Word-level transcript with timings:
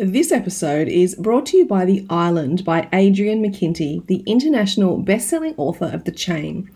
This 0.00 0.30
episode 0.30 0.86
is 0.86 1.16
brought 1.16 1.46
to 1.46 1.56
you 1.56 1.66
by 1.66 1.84
The 1.84 2.06
Island 2.08 2.64
by 2.64 2.88
Adrian 2.92 3.42
McKinty, 3.42 4.06
the 4.06 4.22
international 4.26 4.98
best-selling 4.98 5.54
author 5.56 5.86
of 5.86 6.04
The 6.04 6.12
Chain. 6.12 6.70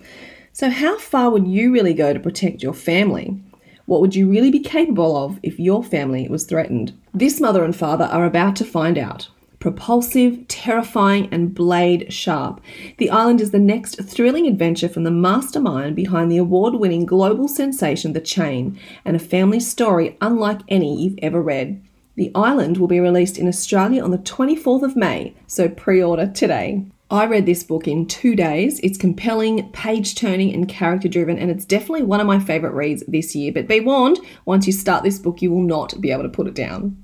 So 0.52 0.70
how 0.70 0.98
far 0.98 1.30
would 1.30 1.46
you 1.46 1.72
really 1.72 1.94
go 1.94 2.12
to 2.12 2.18
protect 2.18 2.64
your 2.64 2.74
family? 2.74 3.40
What 3.86 4.00
would 4.00 4.16
you 4.16 4.28
really 4.28 4.50
be 4.50 4.58
capable 4.58 5.16
of 5.16 5.38
if 5.44 5.60
your 5.60 5.84
family 5.84 6.26
was 6.28 6.42
threatened? 6.42 6.98
This 7.14 7.40
mother 7.40 7.62
and 7.62 7.76
father 7.76 8.06
are 8.06 8.24
about 8.24 8.56
to 8.56 8.64
find 8.64 8.98
out. 8.98 9.28
Propulsive, 9.60 10.48
terrifying, 10.48 11.28
and 11.30 11.54
blade 11.54 12.12
sharp, 12.12 12.60
The 12.98 13.10
Island 13.10 13.40
is 13.40 13.52
the 13.52 13.60
next 13.60 14.02
thrilling 14.02 14.48
adventure 14.48 14.88
from 14.88 15.04
the 15.04 15.12
mastermind 15.12 15.94
behind 15.94 16.28
the 16.32 16.38
award 16.38 16.74
winning 16.74 17.06
global 17.06 17.46
sensation 17.46 18.14
The 18.14 18.20
Chain, 18.20 18.76
and 19.04 19.14
a 19.14 19.20
family 19.20 19.60
story 19.60 20.16
unlike 20.20 20.62
any 20.66 21.00
you've 21.00 21.20
ever 21.22 21.40
read. 21.40 21.80
The 22.14 22.30
Island 22.34 22.76
will 22.76 22.88
be 22.88 23.00
released 23.00 23.38
in 23.38 23.48
Australia 23.48 24.04
on 24.04 24.10
the 24.10 24.18
24th 24.18 24.82
of 24.82 24.96
May, 24.96 25.34
so 25.46 25.70
pre 25.70 26.02
order 26.02 26.26
today. 26.26 26.84
I 27.10 27.24
read 27.24 27.46
this 27.46 27.64
book 27.64 27.88
in 27.88 28.06
two 28.06 28.36
days. 28.36 28.80
It's 28.80 28.98
compelling, 28.98 29.70
page 29.72 30.14
turning, 30.14 30.52
and 30.52 30.68
character 30.68 31.08
driven, 31.08 31.38
and 31.38 31.50
it's 31.50 31.64
definitely 31.64 32.02
one 32.02 32.20
of 32.20 32.26
my 32.26 32.38
favourite 32.38 32.74
reads 32.74 33.02
this 33.08 33.34
year. 33.34 33.50
But 33.50 33.66
be 33.66 33.80
warned, 33.80 34.18
once 34.44 34.66
you 34.66 34.74
start 34.74 35.04
this 35.04 35.18
book, 35.18 35.40
you 35.40 35.50
will 35.50 35.62
not 35.62 35.98
be 36.02 36.10
able 36.10 36.24
to 36.24 36.28
put 36.28 36.46
it 36.46 36.54
down. 36.54 37.02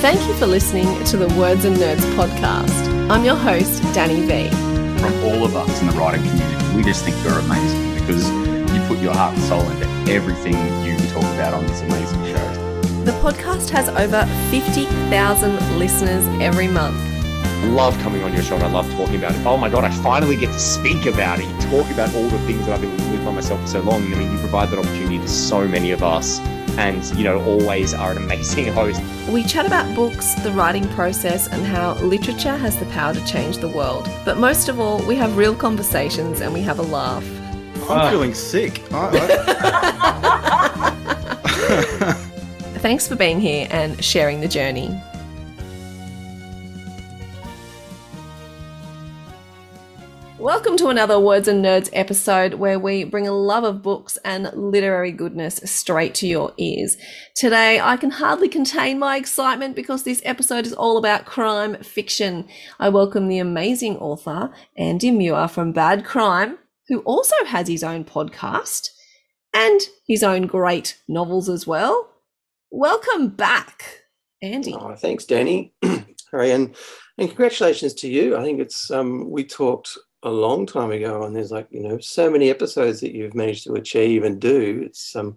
Thank 0.00 0.20
you 0.28 0.34
for 0.34 0.46
listening 0.46 1.04
to 1.06 1.16
the 1.16 1.28
Words 1.34 1.64
and 1.64 1.76
Nerds 1.76 2.04
podcast. 2.14 3.10
I'm 3.10 3.24
your 3.24 3.36
host, 3.36 3.82
Danny 3.94 4.20
V. 4.20 4.48
From 5.00 5.12
all 5.24 5.44
of 5.44 5.56
us 5.56 5.80
in 5.80 5.88
the 5.88 5.94
writing 5.94 6.22
community, 6.22 6.76
we 6.76 6.84
just 6.84 7.04
think 7.04 7.16
you're 7.24 7.38
amazing 7.40 7.94
because 7.94 8.30
you 8.72 8.80
put 8.86 8.98
your 8.98 9.14
heart 9.14 9.34
and 9.34 9.42
soul 9.42 9.62
into 9.70 10.12
everything 10.12 10.54
you 10.84 10.94
talk 11.14 11.22
about 11.34 11.54
on 11.54 11.64
this 11.68 11.80
amazing 11.82 12.24
show. 12.24 12.43
The 13.04 13.12
podcast 13.20 13.68
has 13.68 13.90
over 13.90 14.24
50,000 14.50 15.78
listeners 15.78 16.26
every 16.40 16.68
month. 16.68 16.96
I 16.96 17.66
love 17.66 17.98
coming 17.98 18.22
on 18.22 18.32
your 18.32 18.42
show 18.42 18.54
and 18.54 18.64
I 18.64 18.70
love 18.70 18.90
talking 18.92 19.16
about 19.16 19.34
it. 19.34 19.44
Oh 19.44 19.58
my 19.58 19.68
God, 19.68 19.84
I 19.84 19.90
finally 19.90 20.36
get 20.36 20.46
to 20.46 20.58
speak 20.58 21.04
about 21.04 21.38
it, 21.38 21.44
talk 21.70 21.90
about 21.90 22.14
all 22.14 22.26
the 22.30 22.38
things 22.46 22.64
that 22.64 22.72
I've 22.72 22.80
been 22.80 22.96
with 23.10 23.22
by 23.22 23.32
myself 23.32 23.60
for 23.60 23.66
so 23.66 23.80
long. 23.82 24.10
I 24.10 24.16
mean, 24.16 24.32
you 24.32 24.38
provide 24.38 24.70
that 24.70 24.78
opportunity 24.78 25.18
to 25.18 25.28
so 25.28 25.68
many 25.68 25.90
of 25.90 26.02
us 26.02 26.40
and 26.78 27.04
you 27.14 27.24
know 27.24 27.44
always 27.44 27.92
are 27.92 28.12
an 28.12 28.16
amazing 28.16 28.72
host. 28.72 29.02
We 29.28 29.44
chat 29.44 29.66
about 29.66 29.94
books, 29.94 30.32
the 30.36 30.52
writing 30.52 30.88
process, 30.94 31.46
and 31.48 31.62
how 31.66 31.96
literature 31.96 32.56
has 32.56 32.78
the 32.78 32.86
power 32.86 33.12
to 33.12 33.26
change 33.26 33.58
the 33.58 33.68
world. 33.68 34.08
But 34.24 34.38
most 34.38 34.70
of 34.70 34.80
all, 34.80 35.06
we 35.06 35.14
have 35.16 35.36
real 35.36 35.54
conversations 35.54 36.40
and 36.40 36.54
we 36.54 36.62
have 36.62 36.78
a 36.78 36.82
laugh. 36.82 37.22
I'm 37.90 38.00
uh. 38.00 38.10
feeling 38.10 38.32
sick. 38.32 38.82
Thanks 42.84 43.08
for 43.08 43.16
being 43.16 43.40
here 43.40 43.66
and 43.70 44.04
sharing 44.04 44.42
the 44.42 44.46
journey. 44.46 44.90
Welcome 50.38 50.76
to 50.76 50.88
another 50.88 51.18
Words 51.18 51.48
and 51.48 51.64
Nerds 51.64 51.88
episode 51.94 52.52
where 52.52 52.78
we 52.78 53.04
bring 53.04 53.26
a 53.26 53.32
love 53.32 53.64
of 53.64 53.80
books 53.80 54.18
and 54.22 54.52
literary 54.52 55.12
goodness 55.12 55.62
straight 55.64 56.14
to 56.16 56.26
your 56.26 56.52
ears. 56.58 56.98
Today, 57.34 57.80
I 57.80 57.96
can 57.96 58.10
hardly 58.10 58.50
contain 58.50 58.98
my 58.98 59.16
excitement 59.16 59.76
because 59.76 60.02
this 60.02 60.20
episode 60.22 60.66
is 60.66 60.74
all 60.74 60.98
about 60.98 61.24
crime 61.24 61.82
fiction. 61.82 62.46
I 62.78 62.90
welcome 62.90 63.28
the 63.28 63.38
amazing 63.38 63.96
author, 63.96 64.52
Andy 64.76 65.10
Muir 65.10 65.48
from 65.48 65.72
Bad 65.72 66.04
Crime, 66.04 66.58
who 66.88 66.98
also 66.98 67.46
has 67.46 67.66
his 67.66 67.82
own 67.82 68.04
podcast 68.04 68.90
and 69.54 69.80
his 70.06 70.22
own 70.22 70.46
great 70.46 70.98
novels 71.08 71.48
as 71.48 71.66
well. 71.66 72.10
Welcome 72.76 73.28
back, 73.28 74.02
Andy. 74.42 74.74
Oh, 74.74 74.96
thanks, 74.96 75.24
Danny. 75.26 75.72
Hurry 76.32 76.50
and 76.50 76.74
and 77.18 77.28
congratulations 77.28 77.94
to 77.94 78.08
you. 78.08 78.36
I 78.36 78.42
think 78.42 78.58
it's 78.58 78.90
um, 78.90 79.30
we 79.30 79.44
talked 79.44 79.96
a 80.24 80.30
long 80.30 80.66
time 80.66 80.90
ago, 80.90 81.22
and 81.22 81.36
there's 81.36 81.52
like 81.52 81.68
you 81.70 81.84
know 81.84 82.00
so 82.00 82.28
many 82.28 82.50
episodes 82.50 83.00
that 83.00 83.14
you've 83.14 83.36
managed 83.36 83.62
to 83.64 83.74
achieve 83.74 84.24
and 84.24 84.40
do. 84.40 84.82
It's 84.86 85.14
um, 85.14 85.36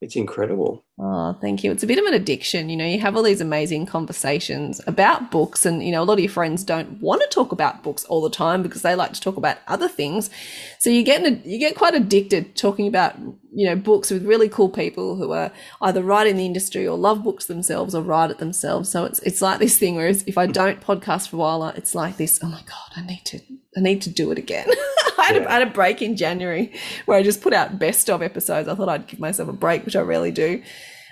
it's 0.00 0.14
incredible. 0.14 0.84
Oh, 1.00 1.36
thank 1.40 1.64
you. 1.64 1.72
It's 1.72 1.82
a 1.82 1.86
bit 1.86 1.98
of 1.98 2.04
an 2.04 2.14
addiction. 2.14 2.68
You 2.68 2.76
know, 2.76 2.84
you 2.84 3.00
have 3.00 3.16
all 3.16 3.22
these 3.22 3.40
amazing 3.40 3.86
conversations 3.86 4.80
about 4.86 5.30
books, 5.30 5.66
and, 5.66 5.82
you 5.82 5.90
know, 5.90 6.02
a 6.02 6.04
lot 6.04 6.14
of 6.14 6.20
your 6.20 6.30
friends 6.30 6.62
don't 6.64 7.00
want 7.00 7.20
to 7.22 7.28
talk 7.28 7.52
about 7.52 7.82
books 7.82 8.04
all 8.04 8.20
the 8.20 8.30
time 8.30 8.62
because 8.62 8.82
they 8.82 8.94
like 8.94 9.12
to 9.12 9.20
talk 9.20 9.36
about 9.36 9.58
other 9.66 9.88
things. 9.88 10.30
So 10.78 10.90
you 10.90 11.02
get, 11.02 11.44
you 11.44 11.58
get 11.58 11.76
quite 11.76 11.94
addicted 11.94 12.54
talking 12.56 12.86
about, 12.86 13.16
you 13.52 13.68
know, 13.68 13.74
books 13.74 14.10
with 14.10 14.24
really 14.24 14.48
cool 14.48 14.68
people 14.68 15.16
who 15.16 15.32
are 15.32 15.50
either 15.82 16.02
right 16.02 16.26
in 16.26 16.36
the 16.36 16.46
industry 16.46 16.86
or 16.86 16.96
love 16.96 17.24
books 17.24 17.46
themselves 17.46 17.94
or 17.94 18.02
write 18.02 18.30
it 18.30 18.38
themselves. 18.38 18.88
So 18.88 19.04
it's, 19.04 19.18
it's 19.20 19.42
like 19.42 19.58
this 19.58 19.78
thing 19.78 19.96
where 19.96 20.08
if 20.08 20.38
I 20.38 20.46
don't 20.46 20.80
podcast 20.80 21.28
for 21.28 21.36
a 21.36 21.40
while, 21.40 21.64
it's 21.68 21.94
like 21.94 22.16
this, 22.16 22.38
oh 22.42 22.48
my 22.48 22.62
God, 22.62 22.92
I 22.96 23.04
need 23.04 23.24
to, 23.26 23.40
I 23.78 23.80
need 23.80 24.02
to 24.02 24.10
do 24.10 24.32
it 24.32 24.38
again. 24.38 24.66
I, 25.18 25.24
had 25.24 25.36
yeah. 25.36 25.42
a, 25.42 25.48
I 25.48 25.52
had 25.54 25.68
a 25.68 25.70
break 25.70 26.02
in 26.02 26.16
January 26.16 26.72
where 27.06 27.16
I 27.16 27.22
just 27.22 27.40
put 27.40 27.52
out 27.52 27.78
best 27.78 28.10
of 28.10 28.22
episodes. 28.22 28.68
I 28.68 28.74
thought 28.74 28.88
I'd 28.88 29.06
give 29.06 29.20
myself 29.20 29.48
a 29.48 29.52
break, 29.52 29.84
which 29.84 29.94
I 29.94 30.00
rarely 30.00 30.32
do. 30.32 30.62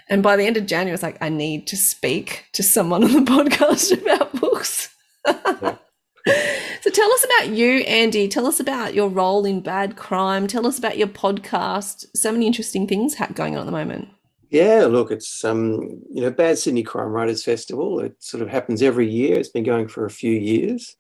And 0.09 0.22
by 0.22 0.37
the 0.37 0.44
end 0.44 0.56
of 0.56 0.66
January, 0.66 0.94
it's 0.94 1.03
like, 1.03 1.19
I 1.21 1.28
need 1.28 1.69
to 1.69 1.77
speak 1.77 2.47
to 2.53 2.62
someone 2.62 3.04
on 3.04 3.12
the 3.12 3.21
podcast 3.32 3.93
about 4.00 4.32
books. 4.41 4.88
so 5.27 6.91
tell 6.93 7.12
us 7.12 7.25
about 7.25 7.50
you, 7.50 7.81
Andy. 7.81 8.27
Tell 8.27 8.47
us 8.47 8.59
about 8.59 8.94
your 8.94 9.09
role 9.09 9.44
in 9.44 9.60
Bad 9.60 9.97
Crime. 9.97 10.48
Tell 10.48 10.66
us 10.66 10.78
about 10.78 10.98
your 10.98 11.09
podcast. 11.09 12.04
So 12.15 12.33
many 12.33 12.48
interesting 12.48 12.88
things 12.88 13.15
going 13.34 13.54
on 13.54 13.60
at 13.60 13.66
the 13.66 13.72
moment. 13.72 14.09
Yeah, 14.50 14.87
look, 14.88 15.10
it's 15.10 15.44
um, 15.44 16.03
you 16.10 16.22
know, 16.22 16.31
Bad 16.31 16.59
Sydney 16.59 16.84
Crime 16.84 17.09
Writers 17.09 17.44
Festival. 17.44 18.00
It 18.00 18.15
sort 18.21 18.43
of 18.43 18.48
happens 18.48 18.81
every 18.81 19.09
year. 19.09 19.38
It's 19.38 19.48
been 19.48 19.65
going 19.65 19.88
for 19.88 20.04
a 20.04 20.10
few 20.10 20.33
years, 20.33 20.97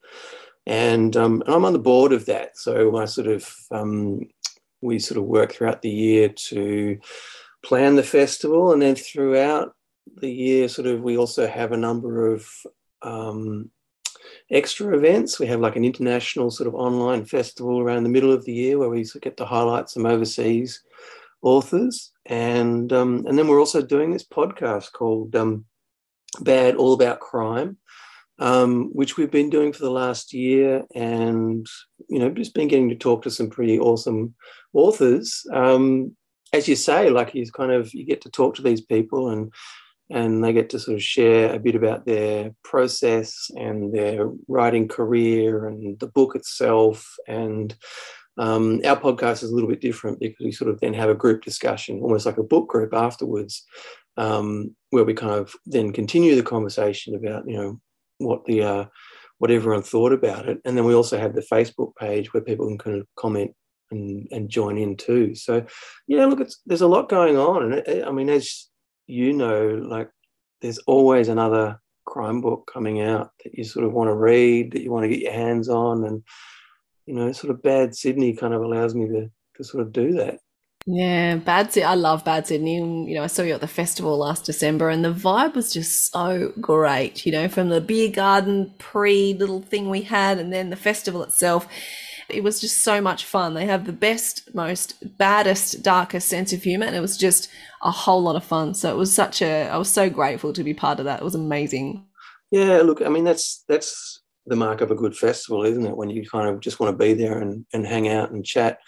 and 0.66 1.16
um, 1.16 1.42
and 1.46 1.54
I'm 1.54 1.64
on 1.64 1.72
the 1.72 1.78
board 1.78 2.12
of 2.12 2.26
that. 2.26 2.58
So 2.58 2.96
I 2.96 3.04
sort 3.04 3.28
of 3.28 3.54
um, 3.70 4.20
we 4.80 4.98
sort 4.98 5.18
of 5.18 5.24
work 5.24 5.52
throughout 5.52 5.82
the 5.82 5.90
year 5.90 6.28
to 6.28 6.98
plan 7.64 7.96
the 7.96 8.02
festival, 8.02 8.72
and 8.72 8.82
then 8.82 8.94
throughout 8.94 9.74
the 10.16 10.30
year, 10.30 10.68
sort 10.68 10.86
of, 10.86 11.02
we 11.02 11.16
also 11.16 11.46
have 11.46 11.72
a 11.72 11.76
number 11.76 12.32
of 12.32 12.48
um, 13.02 13.70
extra 14.50 14.96
events. 14.96 15.38
We 15.38 15.46
have 15.46 15.60
like 15.60 15.76
an 15.76 15.84
international 15.84 16.50
sort 16.50 16.68
of 16.68 16.74
online 16.74 17.24
festival 17.24 17.80
around 17.80 18.04
the 18.04 18.08
middle 18.10 18.32
of 18.32 18.44
the 18.44 18.52
year 18.52 18.78
where 18.78 18.88
we 18.88 19.04
sort 19.04 19.16
of 19.16 19.22
get 19.22 19.36
to 19.38 19.44
highlight 19.44 19.88
some 19.88 20.06
overseas 20.06 20.82
authors, 21.42 22.12
and 22.24 22.92
um, 22.92 23.24
and 23.26 23.38
then 23.38 23.48
we're 23.48 23.60
also 23.60 23.82
doing 23.82 24.10
this 24.10 24.26
podcast 24.26 24.92
called 24.92 25.34
um, 25.36 25.64
Bad 26.40 26.76
All 26.76 26.92
About 26.92 27.20
Crime. 27.20 27.78
Um, 28.38 28.90
which 28.92 29.16
we've 29.16 29.30
been 29.30 29.48
doing 29.48 29.72
for 29.72 29.80
the 29.80 29.90
last 29.90 30.34
year, 30.34 30.84
and 30.94 31.66
you 32.08 32.18
know, 32.18 32.28
just 32.28 32.52
been 32.52 32.68
getting 32.68 32.90
to 32.90 32.94
talk 32.94 33.22
to 33.22 33.30
some 33.30 33.48
pretty 33.48 33.78
awesome 33.78 34.34
authors. 34.74 35.46
Um, 35.52 36.14
as 36.52 36.68
you 36.68 36.76
say, 36.76 37.08
like 37.10 37.34
you 37.34 37.50
kind 37.50 37.72
of 37.72 37.92
you 37.94 38.04
get 38.04 38.20
to 38.22 38.30
talk 38.30 38.54
to 38.56 38.62
these 38.62 38.82
people 38.82 39.30
and 39.30 39.52
and 40.10 40.42
they 40.42 40.52
get 40.52 40.70
to 40.70 40.78
sort 40.78 40.96
of 40.96 41.02
share 41.02 41.52
a 41.52 41.58
bit 41.58 41.74
about 41.74 42.06
their 42.06 42.54
process 42.62 43.50
and 43.56 43.92
their 43.92 44.30
writing 44.46 44.86
career 44.86 45.66
and 45.66 45.98
the 45.98 46.06
book 46.06 46.36
itself. 46.36 47.16
And 47.26 47.74
um, 48.38 48.80
our 48.84 48.96
podcast 48.96 49.42
is 49.42 49.50
a 49.50 49.54
little 49.54 49.68
bit 49.68 49.80
different 49.80 50.20
because 50.20 50.44
we 50.44 50.52
sort 50.52 50.70
of 50.70 50.78
then 50.80 50.94
have 50.94 51.10
a 51.10 51.14
group 51.14 51.42
discussion, 51.42 52.00
almost 52.00 52.26
like 52.26 52.38
a 52.38 52.44
book 52.44 52.68
group 52.68 52.94
afterwards, 52.94 53.64
um, 54.16 54.76
where 54.90 55.04
we 55.04 55.14
kind 55.14 55.32
of 55.32 55.52
then 55.64 55.92
continue 55.92 56.36
the 56.36 56.42
conversation 56.42 57.16
about 57.16 57.48
you 57.48 57.56
know 57.56 57.80
what 58.18 58.44
the 58.44 58.62
uh, 58.62 58.84
what 59.38 59.50
everyone 59.50 59.82
thought 59.82 60.12
about 60.12 60.48
it, 60.48 60.58
and 60.64 60.76
then 60.76 60.84
we 60.84 60.94
also 60.94 61.18
have 61.18 61.34
the 61.34 61.46
Facebook 61.52 61.94
page 61.96 62.32
where 62.32 62.42
people 62.42 62.66
can 62.66 62.78
kind 62.78 63.00
of 63.00 63.06
comment 63.16 63.52
and, 63.90 64.26
and 64.30 64.48
join 64.48 64.78
in 64.78 64.96
too. 64.96 65.34
So, 65.34 65.64
yeah, 66.06 66.26
look, 66.26 66.40
it's, 66.40 66.60
there's 66.66 66.80
a 66.80 66.88
lot 66.88 67.08
going 67.08 67.36
on. 67.36 67.72
And 67.72 68.04
I 68.04 68.10
mean, 68.10 68.28
as 68.28 68.68
you 69.06 69.32
know, 69.32 69.68
like 69.68 70.10
there's 70.60 70.78
always 70.80 71.28
another 71.28 71.80
crime 72.04 72.40
book 72.40 72.70
coming 72.72 73.00
out 73.00 73.30
that 73.44 73.54
you 73.54 73.64
sort 73.64 73.84
of 73.84 73.92
want 73.92 74.08
to 74.08 74.14
read, 74.14 74.72
that 74.72 74.82
you 74.82 74.90
want 74.90 75.04
to 75.04 75.08
get 75.08 75.20
your 75.20 75.32
hands 75.32 75.68
on. 75.68 76.04
And, 76.04 76.22
you 77.06 77.14
know, 77.14 77.32
sort 77.32 77.50
of 77.50 77.62
Bad 77.62 77.94
Sydney 77.94 78.34
kind 78.34 78.54
of 78.54 78.62
allows 78.62 78.94
me 78.94 79.06
to, 79.08 79.30
to 79.56 79.64
sort 79.64 79.82
of 79.82 79.92
do 79.92 80.12
that. 80.14 80.38
Yeah, 80.86 81.36
Bad 81.36 81.72
Sydney. 81.72 81.84
I 81.84 81.94
love 81.94 82.24
Bad 82.24 82.46
Sydney. 82.46 82.76
You 82.76 83.16
know, 83.16 83.24
I 83.24 83.26
saw 83.26 83.42
you 83.42 83.54
at 83.54 83.60
the 83.60 83.66
festival 83.66 84.18
last 84.18 84.44
December, 84.44 84.88
and 84.88 85.04
the 85.04 85.12
vibe 85.12 85.54
was 85.54 85.72
just 85.72 86.12
so 86.12 86.52
great. 86.60 87.26
You 87.26 87.32
know, 87.32 87.48
from 87.48 87.70
the 87.70 87.80
beer 87.80 88.10
garden 88.10 88.72
pre 88.78 89.34
little 89.34 89.62
thing 89.62 89.90
we 89.90 90.02
had, 90.02 90.38
and 90.38 90.52
then 90.52 90.70
the 90.70 90.76
festival 90.76 91.22
itself. 91.24 91.66
It 92.28 92.42
was 92.42 92.60
just 92.60 92.82
so 92.82 93.00
much 93.00 93.24
fun. 93.24 93.54
They 93.54 93.66
have 93.66 93.86
the 93.86 93.92
best, 93.92 94.52
most 94.52 95.16
baddest, 95.16 95.82
darkest 95.82 96.28
sense 96.28 96.52
of 96.52 96.62
humor, 96.62 96.86
and 96.86 96.96
it 96.96 97.00
was 97.00 97.16
just 97.16 97.48
a 97.82 97.90
whole 97.90 98.22
lot 98.22 98.36
of 98.36 98.44
fun. 98.44 98.74
So 98.74 98.90
it 98.92 98.96
was 98.96 99.12
such 99.12 99.42
a. 99.42 99.68
I 99.68 99.76
was 99.78 99.90
so 99.90 100.08
grateful 100.08 100.52
to 100.52 100.64
be 100.64 100.74
part 100.74 100.98
of 101.00 101.04
that. 101.06 101.20
It 101.20 101.24
was 101.24 101.34
amazing. 101.34 102.04
Yeah, 102.52 102.78
look, 102.82 103.02
I 103.02 103.08
mean 103.08 103.24
that's 103.24 103.64
that's 103.68 104.22
the 104.46 104.56
mark 104.56 104.80
of 104.80 104.92
a 104.92 104.96
good 104.96 105.16
festival, 105.16 105.64
isn't 105.64 105.86
it? 105.86 105.96
When 105.96 106.10
you 106.10 106.28
kind 106.28 106.48
of 106.48 106.60
just 106.60 106.78
want 106.78 106.92
to 106.92 107.04
be 107.04 107.14
there 107.14 107.38
and 107.40 107.66
and 107.72 107.84
hang 107.84 108.08
out 108.08 108.30
and 108.30 108.44
chat. 108.44 108.78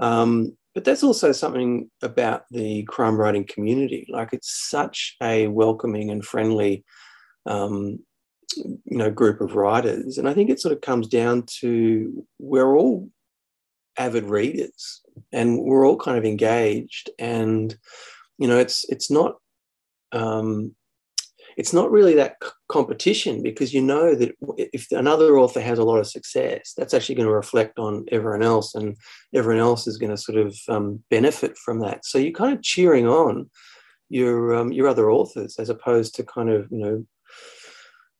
Um, 0.00 0.56
but 0.74 0.84
that's 0.84 1.04
also 1.04 1.32
something 1.32 1.90
about 2.02 2.44
the 2.50 2.82
crime 2.84 3.16
writing 3.16 3.46
community. 3.46 4.06
Like 4.10 4.30
it's 4.32 4.68
such 4.68 5.16
a 5.22 5.46
welcoming 5.46 6.10
and 6.10 6.24
friendly, 6.24 6.84
um, 7.46 8.00
you 8.56 8.98
know, 8.98 9.10
group 9.10 9.40
of 9.40 9.54
writers, 9.54 10.18
and 10.18 10.28
I 10.28 10.34
think 10.34 10.50
it 10.50 10.60
sort 10.60 10.72
of 10.74 10.80
comes 10.80 11.08
down 11.08 11.44
to 11.60 12.26
we're 12.38 12.76
all 12.76 13.08
avid 13.96 14.24
readers 14.24 15.02
and 15.32 15.60
we're 15.60 15.86
all 15.86 15.96
kind 15.96 16.18
of 16.18 16.24
engaged, 16.24 17.10
and 17.18 17.76
you 18.38 18.48
know, 18.48 18.58
it's 18.58 18.84
it's 18.88 19.10
not. 19.10 19.36
Um, 20.12 20.76
it's 21.56 21.72
not 21.72 21.90
really 21.90 22.14
that 22.14 22.36
competition 22.68 23.42
because 23.42 23.72
you 23.72 23.82
know 23.82 24.14
that 24.14 24.34
if 24.56 24.90
another 24.90 25.38
author 25.38 25.60
has 25.60 25.78
a 25.78 25.84
lot 25.84 25.98
of 25.98 26.06
success, 26.06 26.72
that's 26.76 26.94
actually 26.94 27.14
going 27.14 27.28
to 27.28 27.34
reflect 27.34 27.78
on 27.78 28.06
everyone 28.10 28.42
else, 28.42 28.74
and 28.74 28.96
everyone 29.34 29.60
else 29.60 29.86
is 29.86 29.98
going 29.98 30.10
to 30.10 30.16
sort 30.16 30.38
of 30.38 30.56
um, 30.68 31.02
benefit 31.10 31.56
from 31.56 31.80
that. 31.80 32.04
So 32.04 32.18
you're 32.18 32.32
kind 32.32 32.52
of 32.52 32.62
cheering 32.62 33.06
on 33.06 33.50
your 34.08 34.54
um, 34.54 34.72
your 34.72 34.88
other 34.88 35.10
authors 35.10 35.56
as 35.58 35.70
opposed 35.70 36.14
to 36.16 36.24
kind 36.24 36.50
of 36.50 36.68
you 36.70 36.78
know 36.78 37.06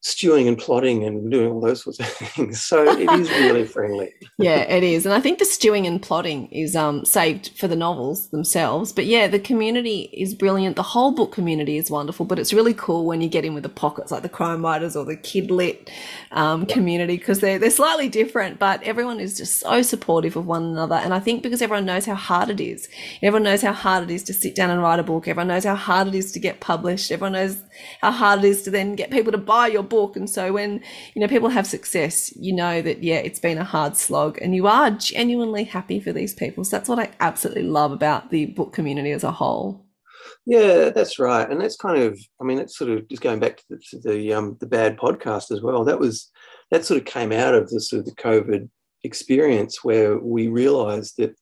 stewing 0.04 0.46
and 0.46 0.58
plotting 0.58 1.02
and 1.02 1.30
doing 1.30 1.50
all 1.50 1.62
those 1.62 1.82
sorts 1.82 1.98
of 1.98 2.06
things. 2.08 2.60
So 2.60 2.84
it 2.84 3.10
is 3.10 3.30
really 3.30 3.64
friendly. 3.74 4.12
yeah, 4.36 4.58
it 4.58 4.82
is. 4.82 5.06
And 5.06 5.14
I 5.14 5.20
think 5.20 5.38
the 5.38 5.46
stewing 5.46 5.86
and 5.86 6.00
plotting 6.00 6.46
is 6.48 6.76
um, 6.76 7.06
saved 7.06 7.52
for 7.56 7.68
the 7.68 7.74
novels 7.74 8.28
themselves. 8.28 8.92
But 8.92 9.06
yeah, 9.06 9.28
the 9.28 9.38
community 9.38 10.10
is 10.12 10.34
brilliant. 10.34 10.76
The 10.76 10.82
whole 10.82 11.12
book 11.12 11.32
community 11.32 11.78
is 11.78 11.90
wonderful, 11.90 12.26
but 12.26 12.38
it's 12.38 12.52
really 12.52 12.74
cool 12.74 13.06
when 13.06 13.22
you 13.22 13.30
get 13.30 13.46
in 13.46 13.54
with 13.54 13.62
the 13.62 13.70
pockets 13.70 14.12
like 14.12 14.22
the 14.22 14.28
crime 14.28 14.62
writers 14.62 14.94
or 14.94 15.06
the 15.06 15.16
kid 15.16 15.50
lit 15.50 15.90
um, 16.32 16.66
yeah. 16.68 16.74
community 16.74 17.16
because 17.16 17.40
they're, 17.40 17.58
they're 17.58 17.70
slightly 17.70 18.10
different, 18.10 18.58
but 18.58 18.82
everyone 18.82 19.20
is 19.20 19.38
just 19.38 19.60
so 19.60 19.80
supportive 19.80 20.36
of 20.36 20.46
one 20.46 20.64
another. 20.64 20.96
And 20.96 21.14
I 21.14 21.18
think 21.18 21.42
because 21.42 21.62
everyone 21.62 21.86
knows 21.86 22.04
how 22.04 22.14
hard 22.14 22.50
it 22.50 22.60
is, 22.60 22.90
everyone 23.22 23.44
knows 23.44 23.62
how 23.62 23.72
hard 23.72 24.04
it 24.04 24.14
is 24.14 24.22
to 24.24 24.34
sit 24.34 24.54
down 24.54 24.68
and 24.68 24.82
write 24.82 24.98
a 24.98 25.02
book, 25.02 25.28
everyone 25.28 25.48
knows 25.48 25.64
how 25.64 25.76
hard 25.76 26.08
it 26.08 26.14
is 26.14 26.30
to 26.32 26.38
get 26.38 26.60
published, 26.60 27.10
everyone 27.10 27.32
knows 27.32 27.56
how 28.02 28.10
hard 28.10 28.44
it 28.44 28.48
is 28.48 28.62
to 28.64 28.70
then 28.70 28.96
get 28.96 29.10
people 29.10 29.32
to 29.32 29.38
buy 29.38 29.66
your 29.66 29.82
book. 29.82 29.93
And 30.16 30.28
so 30.28 30.52
when, 30.52 30.82
you 31.14 31.20
know, 31.20 31.28
people 31.28 31.48
have 31.48 31.66
success, 31.66 32.34
you 32.36 32.52
know 32.52 32.82
that, 32.82 33.02
yeah, 33.02 33.16
it's 33.16 33.40
been 33.40 33.58
a 33.58 33.64
hard 33.64 33.96
slog 33.96 34.38
and 34.42 34.54
you 34.54 34.66
are 34.66 34.90
genuinely 34.90 35.64
happy 35.64 36.00
for 36.00 36.12
these 36.12 36.34
people. 36.34 36.64
So 36.64 36.76
that's 36.76 36.88
what 36.88 36.98
I 36.98 37.10
absolutely 37.20 37.62
love 37.64 37.92
about 37.92 38.30
the 38.30 38.46
book 38.46 38.72
community 38.72 39.12
as 39.12 39.24
a 39.24 39.32
whole. 39.32 39.84
Yeah, 40.46 40.90
that's 40.90 41.18
right, 41.18 41.48
and 41.48 41.60
that's 41.60 41.76
kind 41.76 42.02
of, 42.02 42.18
I 42.40 42.44
mean, 42.44 42.58
that's 42.58 42.76
sort 42.76 42.90
of 42.90 43.08
just 43.08 43.22
going 43.22 43.40
back 43.40 43.56
to 43.58 43.64
the, 43.70 43.78
to 43.90 43.98
the 44.00 44.34
um, 44.34 44.56
the 44.60 44.66
bad 44.66 44.98
podcast 44.98 45.50
as 45.50 45.62
well. 45.62 45.84
That 45.84 45.98
was 45.98 46.30
that 46.70 46.84
sort 46.84 46.98
of 46.98 47.06
came 47.06 47.32
out 47.32 47.54
of 47.54 47.70
the 47.70 47.80
sort 47.80 48.00
of 48.00 48.06
the 48.06 48.22
COVID 48.22 48.68
experience 49.04 49.82
where 49.82 50.18
we 50.18 50.48
realised 50.48 51.14
that 51.18 51.34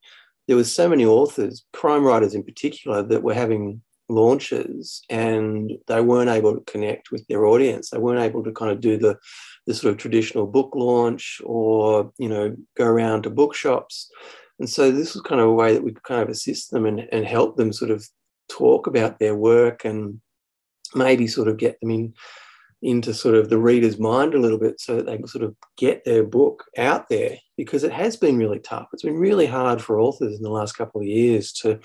there 0.47 0.57
was 0.57 0.73
so 0.73 0.89
many 0.89 1.05
authors, 1.05 1.65
crime 1.73 2.05
writers 2.05 2.35
in 2.35 2.45
particular, 2.45 3.03
that 3.03 3.23
were 3.23 3.35
having 3.35 3.83
launches 4.13 5.03
and 5.11 5.73
they 5.89 6.01
weren't 6.01 6.31
able 6.31 6.55
to 6.55 6.73
connect 6.73 7.11
with 7.11 7.27
their 7.29 7.47
audience. 7.47 7.91
They 7.91 7.99
weren't 7.99 8.21
able 8.21 8.45
to 8.45 8.53
kind 8.53 8.71
of 8.71 8.81
do 8.81 8.97
the, 8.97 9.19
the 9.67 9.75
sort 9.75 9.93
of 9.93 9.99
traditional 9.99 10.47
book 10.47 10.73
launch 10.75 11.41
or, 11.45 12.13
you 12.19 12.29
know, 12.29 12.57
go 12.77 12.85
around 12.85 13.23
to 13.23 13.31
bookshops. 13.31 14.11
And 14.59 14.69
so 14.69 14.91
this 14.91 15.15
was 15.15 15.23
kind 15.23 15.41
of 15.41 15.49
a 15.49 15.53
way 15.53 15.75
that 15.75 15.83
we 15.83 15.93
could 15.93 16.05
kind 16.05 16.23
of 16.23 16.29
assist 16.29 16.71
them 16.71 16.87
and, 16.87 17.09
and 17.11 17.27
help 17.27 17.57
them 17.57 17.73
sort 17.73 17.91
of 17.91 18.07
talk 18.49 18.87
about 18.87 19.19
their 19.19 19.35
work 19.35 19.85
and 19.85 20.21
maybe 20.95 21.27
sort 21.27 21.49
of 21.49 21.57
get 21.57 21.81
them 21.81 21.91
in 21.91 22.15
into 22.83 23.15
sort 23.15 23.37
of 23.37 23.49
the 23.49 23.59
reader's 23.59 23.99
mind 23.99 24.35
a 24.35 24.41
little 24.41 24.59
bit 24.59 24.81
so 24.81 24.97
that 24.97 25.07
they 25.07 25.17
can 25.17 25.27
sort 25.27 25.45
of 25.45 25.55
get 25.77 26.05
their 26.05 26.25
book 26.25 26.65
out 26.77 27.09
there 27.09 27.39
because 27.57 27.85
it 27.85 27.93
has 27.93 28.17
been 28.17 28.37
really 28.37 28.59
tough. 28.59 28.89
It's 28.93 29.05
been 29.05 29.19
really 29.19 29.47
hard 29.47 29.81
for 29.81 30.01
authors 30.01 30.37
in 30.37 30.43
the 30.43 30.51
last 30.51 30.73
couple 30.73 31.01
of 31.01 31.07
years 31.07 31.53
to 31.55 31.79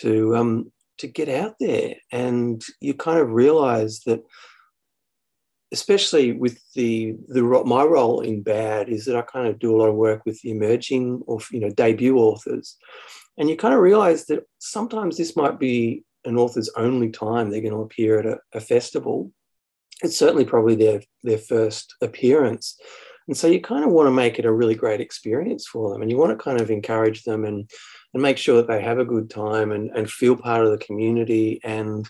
to 0.00 0.36
um, 0.36 0.70
to 0.98 1.06
get 1.06 1.28
out 1.28 1.54
there. 1.60 1.94
And 2.12 2.62
you 2.80 2.94
kind 2.94 3.18
of 3.18 3.30
realize 3.30 4.00
that 4.06 4.22
especially 5.72 6.32
with 6.32 6.58
the 6.74 7.16
the 7.28 7.42
my 7.42 7.82
role 7.82 8.20
in 8.20 8.42
bad 8.42 8.88
is 8.88 9.04
that 9.04 9.16
I 9.16 9.22
kind 9.22 9.48
of 9.48 9.58
do 9.58 9.74
a 9.74 9.78
lot 9.78 9.88
of 9.88 9.96
work 9.96 10.22
with 10.24 10.40
the 10.40 10.50
emerging 10.50 11.22
or 11.26 11.40
you 11.50 11.60
know 11.60 11.70
debut 11.70 12.16
authors. 12.18 12.76
And 13.38 13.50
you 13.50 13.56
kind 13.56 13.74
of 13.74 13.80
realize 13.80 14.26
that 14.26 14.44
sometimes 14.58 15.16
this 15.16 15.36
might 15.36 15.58
be 15.58 16.04
an 16.24 16.38
author's 16.38 16.70
only 16.76 17.10
time 17.10 17.50
they're 17.50 17.60
going 17.60 17.72
to 17.74 17.80
appear 17.80 18.18
at 18.18 18.26
a, 18.26 18.38
a 18.54 18.60
festival. 18.60 19.32
It's 20.02 20.18
certainly 20.18 20.44
probably 20.44 20.76
their 20.76 21.02
their 21.22 21.38
first 21.38 21.94
appearance. 22.00 22.78
And 23.28 23.36
so 23.36 23.48
you 23.48 23.60
kind 23.60 23.84
of 23.84 23.90
want 23.90 24.06
to 24.06 24.12
make 24.12 24.38
it 24.38 24.44
a 24.44 24.52
really 24.52 24.76
great 24.76 25.00
experience 25.00 25.66
for 25.66 25.90
them 25.90 26.00
and 26.00 26.10
you 26.10 26.16
want 26.16 26.30
to 26.30 26.42
kind 26.42 26.60
of 26.60 26.70
encourage 26.70 27.24
them 27.24 27.44
and 27.44 27.68
and 28.16 28.22
make 28.22 28.38
sure 28.38 28.56
that 28.56 28.66
they 28.66 28.80
have 28.80 28.98
a 28.98 29.04
good 29.04 29.28
time 29.28 29.70
and, 29.70 29.90
and 29.90 30.10
feel 30.10 30.34
part 30.36 30.64
of 30.64 30.70
the 30.70 30.78
community 30.78 31.60
and 31.62 32.08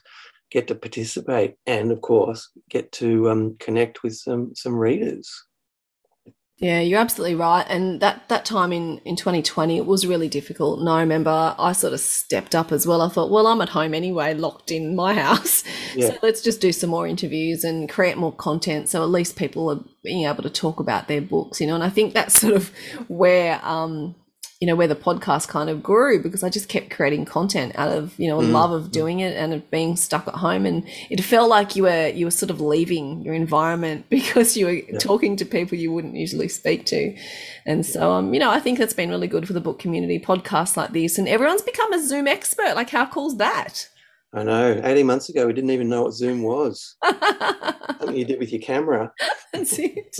get 0.52 0.68
to 0.68 0.74
participate 0.76 1.56
and 1.66 1.90
of 1.90 2.00
course 2.00 2.48
get 2.70 2.92
to 2.92 3.28
um, 3.28 3.56
connect 3.58 4.04
with 4.04 4.14
some 4.14 4.54
some 4.54 4.76
readers 4.76 5.28
yeah, 6.58 6.80
you're 6.80 7.00
absolutely 7.00 7.34
right. 7.34 7.66
And 7.68 8.00
that, 8.00 8.30
that 8.30 8.46
time 8.46 8.72
in, 8.72 8.96
in 9.04 9.14
2020, 9.14 9.76
it 9.76 9.84
was 9.84 10.06
really 10.06 10.26
difficult. 10.26 10.80
And 10.80 10.88
I 10.88 11.00
remember 11.00 11.54
I 11.58 11.72
sort 11.72 11.92
of 11.92 12.00
stepped 12.00 12.54
up 12.54 12.72
as 12.72 12.86
well. 12.86 13.02
I 13.02 13.10
thought, 13.10 13.30
well, 13.30 13.46
I'm 13.46 13.60
at 13.60 13.68
home 13.68 13.92
anyway, 13.92 14.32
locked 14.32 14.70
in 14.70 14.96
my 14.96 15.12
house. 15.20 15.64
Yeah. 15.94 16.12
So 16.12 16.18
let's 16.22 16.40
just 16.40 16.62
do 16.62 16.72
some 16.72 16.88
more 16.88 17.06
interviews 17.06 17.62
and 17.62 17.90
create 17.90 18.16
more 18.16 18.32
content. 18.32 18.88
So 18.88 19.02
at 19.02 19.10
least 19.10 19.36
people 19.36 19.70
are 19.70 19.84
being 20.02 20.24
able 20.24 20.42
to 20.44 20.48
talk 20.48 20.80
about 20.80 21.08
their 21.08 21.20
books, 21.20 21.60
you 21.60 21.66
know. 21.66 21.74
And 21.74 21.84
I 21.84 21.90
think 21.90 22.14
that's 22.14 22.40
sort 22.40 22.54
of 22.54 22.72
where, 23.08 23.62
um, 23.62 24.14
you 24.60 24.66
know 24.66 24.74
where 24.74 24.88
the 24.88 24.96
podcast 24.96 25.48
kind 25.48 25.68
of 25.68 25.82
grew 25.82 26.22
because 26.22 26.42
I 26.42 26.48
just 26.48 26.68
kept 26.68 26.90
creating 26.90 27.26
content 27.26 27.72
out 27.76 27.92
of 27.92 28.18
you 28.18 28.28
know 28.28 28.40
a 28.40 28.44
mm. 28.44 28.52
love 28.52 28.72
of 28.72 28.90
doing 28.90 29.20
it 29.20 29.36
and 29.36 29.52
of 29.52 29.70
being 29.70 29.96
stuck 29.96 30.26
at 30.26 30.34
home. 30.34 30.64
And 30.64 30.86
it 31.10 31.20
felt 31.22 31.50
like 31.50 31.76
you 31.76 31.82
were 31.82 32.08
you 32.08 32.26
were 32.26 32.30
sort 32.30 32.50
of 32.50 32.60
leaving 32.60 33.22
your 33.22 33.34
environment 33.34 34.06
because 34.10 34.56
you 34.56 34.66
were 34.66 34.72
yeah. 34.72 34.98
talking 34.98 35.36
to 35.36 35.44
people 35.44 35.76
you 35.76 35.92
wouldn't 35.92 36.14
usually 36.14 36.48
speak 36.48 36.86
to. 36.86 37.14
And 37.66 37.84
so 37.84 38.12
um 38.12 38.32
you 38.32 38.40
know 38.40 38.50
I 38.50 38.60
think 38.60 38.78
that's 38.78 38.94
been 38.94 39.10
really 39.10 39.28
good 39.28 39.46
for 39.46 39.52
the 39.52 39.60
book 39.60 39.78
community 39.78 40.18
podcasts 40.18 40.76
like 40.76 40.92
this. 40.92 41.18
And 41.18 41.28
everyone's 41.28 41.62
become 41.62 41.92
a 41.92 42.02
Zoom 42.02 42.26
expert. 42.26 42.74
Like 42.74 42.90
how 42.90 43.06
cool's 43.06 43.36
that 43.36 43.88
I 44.36 44.42
know. 44.42 44.82
18 44.84 45.06
months 45.06 45.30
ago, 45.30 45.46
we 45.46 45.54
didn't 45.54 45.70
even 45.70 45.88
know 45.88 46.02
what 46.02 46.12
Zoom 46.12 46.42
was. 46.42 46.96
Something 47.04 48.16
you 48.16 48.26
did 48.26 48.38
with 48.38 48.52
your 48.52 48.60
camera. 48.60 49.10
That's 49.54 49.78
it. 49.78 50.18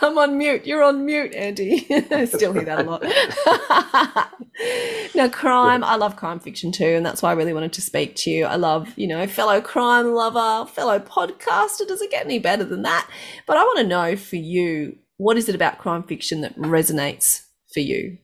I'm 0.00 0.16
on 0.16 0.38
mute. 0.38 0.64
You're 0.64 0.84
on 0.84 1.04
mute, 1.04 1.34
Andy. 1.34 1.84
I 1.90 2.24
still 2.32 2.52
hear 2.52 2.64
that 2.64 2.78
a 2.78 2.82
lot. 2.84 3.02
now, 5.16 5.28
crime, 5.28 5.82
I 5.82 5.96
love 5.96 6.14
crime 6.14 6.38
fiction 6.38 6.70
too, 6.70 6.84
and 6.84 7.04
that's 7.04 7.22
why 7.22 7.30
I 7.30 7.34
really 7.34 7.52
wanted 7.52 7.72
to 7.72 7.80
speak 7.80 8.14
to 8.16 8.30
you. 8.30 8.44
I 8.44 8.54
love, 8.54 8.92
you 8.96 9.08
know, 9.08 9.26
fellow 9.26 9.60
crime 9.60 10.12
lover, 10.12 10.70
fellow 10.70 11.00
podcaster. 11.00 11.88
Does 11.88 12.00
it 12.00 12.12
get 12.12 12.24
any 12.24 12.38
better 12.38 12.62
than 12.62 12.82
that? 12.82 13.10
But 13.46 13.56
I 13.56 13.64
want 13.64 13.78
to 13.78 13.86
know 13.86 14.14
for 14.14 14.36
you, 14.36 14.96
what 15.16 15.36
is 15.36 15.48
it 15.48 15.56
about 15.56 15.78
crime 15.78 16.04
fiction 16.04 16.40
that 16.42 16.56
resonates 16.56 17.42
for 17.74 17.80
you? 17.80 18.18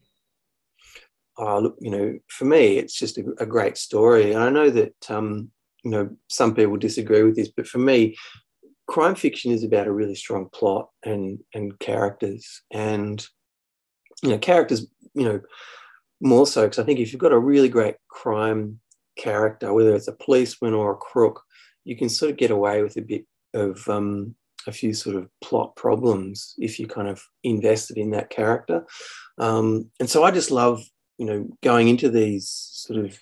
Oh, 1.39 1.61
look, 1.61 1.77
you 1.81 1.91
know, 1.91 2.19
for 2.29 2.45
me, 2.45 2.79
it's 2.79 2.95
just 2.95 3.19
a, 3.19 3.25
a 3.39 3.47
great 3.47 3.77
story. 3.77 4.33
And 4.33 4.43
I 4.43 4.51
know 4.51 4.71
that, 4.71 5.11
um, 5.11 5.51
you 5.85 5.91
know, 5.91 6.11
some 6.29 6.55
people 6.55 6.77
disagree 6.77 7.23
with 7.23 7.37
this, 7.37 7.49
but 7.49 7.67
for 7.67 7.79
me, 7.79 8.17
crime 8.87 9.15
fiction 9.15 9.53
is 9.53 9.65
about 9.65 9.87
a 9.87 9.93
really 9.93 10.15
strong 10.15 10.49
plot 10.53 10.89
and 11.05 11.39
and 11.55 11.79
characters 11.79 12.63
and 12.73 13.27
you 14.23 14.31
know 14.31 14.39
characters 14.39 14.87
you 15.15 15.25
know 15.25 15.41
more 16.21 16.47
so 16.47 16.63
because 16.63 16.79
I 16.79 16.85
think 16.85 17.01
if 17.01 17.13
you've 17.13 17.21
got 17.21 17.33
a 17.33 17.39
really 17.39 17.69
great 17.69 17.97
crime 18.09 18.81
character, 19.17 19.73
whether 19.73 19.95
it's 19.95 20.09
a 20.09 20.13
policeman 20.13 20.73
or 20.73 20.93
a 20.93 20.97
crook, 20.97 21.43
you 21.85 21.97
can 21.97 22.09
sort 22.09 22.31
of 22.31 22.37
get 22.37 22.51
away 22.51 22.83
with 22.83 22.97
a 22.97 23.03
bit 23.03 23.27
of 23.55 23.87
um, 23.89 24.35
a 24.67 24.73
few 24.73 24.95
sort 24.95 25.17
of 25.17 25.29
plot 25.43 25.75
problems 25.77 26.55
if 26.59 26.79
you 26.79 26.87
kind 26.87 27.09
of 27.09 27.23
invested 27.43 27.99
in 27.99 28.11
that 28.11 28.31
character. 28.31 28.87
Um, 29.39 29.91
and 29.99 30.09
so 30.09 30.23
I 30.23 30.31
just 30.31 30.51
love 30.51 30.83
you 31.23 31.29
know, 31.29 31.49
going 31.63 31.87
into 31.87 32.11
these 32.11 32.49
sort 32.49 32.99
of 32.99 33.17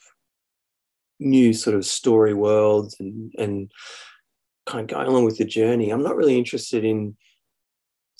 new 1.18 1.52
sort 1.52 1.76
of 1.76 1.84
story 1.84 2.32
worlds 2.32 2.96
and 2.98 3.30
and 3.36 3.70
kind 4.64 4.80
of 4.80 4.86
going 4.96 5.06
along 5.06 5.26
with 5.26 5.36
the 5.36 5.44
journey. 5.44 5.90
I'm 5.90 6.02
not 6.02 6.16
really 6.16 6.38
interested 6.38 6.82
in 6.82 7.14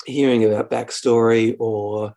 hearing 0.05 0.45
about 0.45 0.71
backstory 0.71 1.57
or 1.59 2.13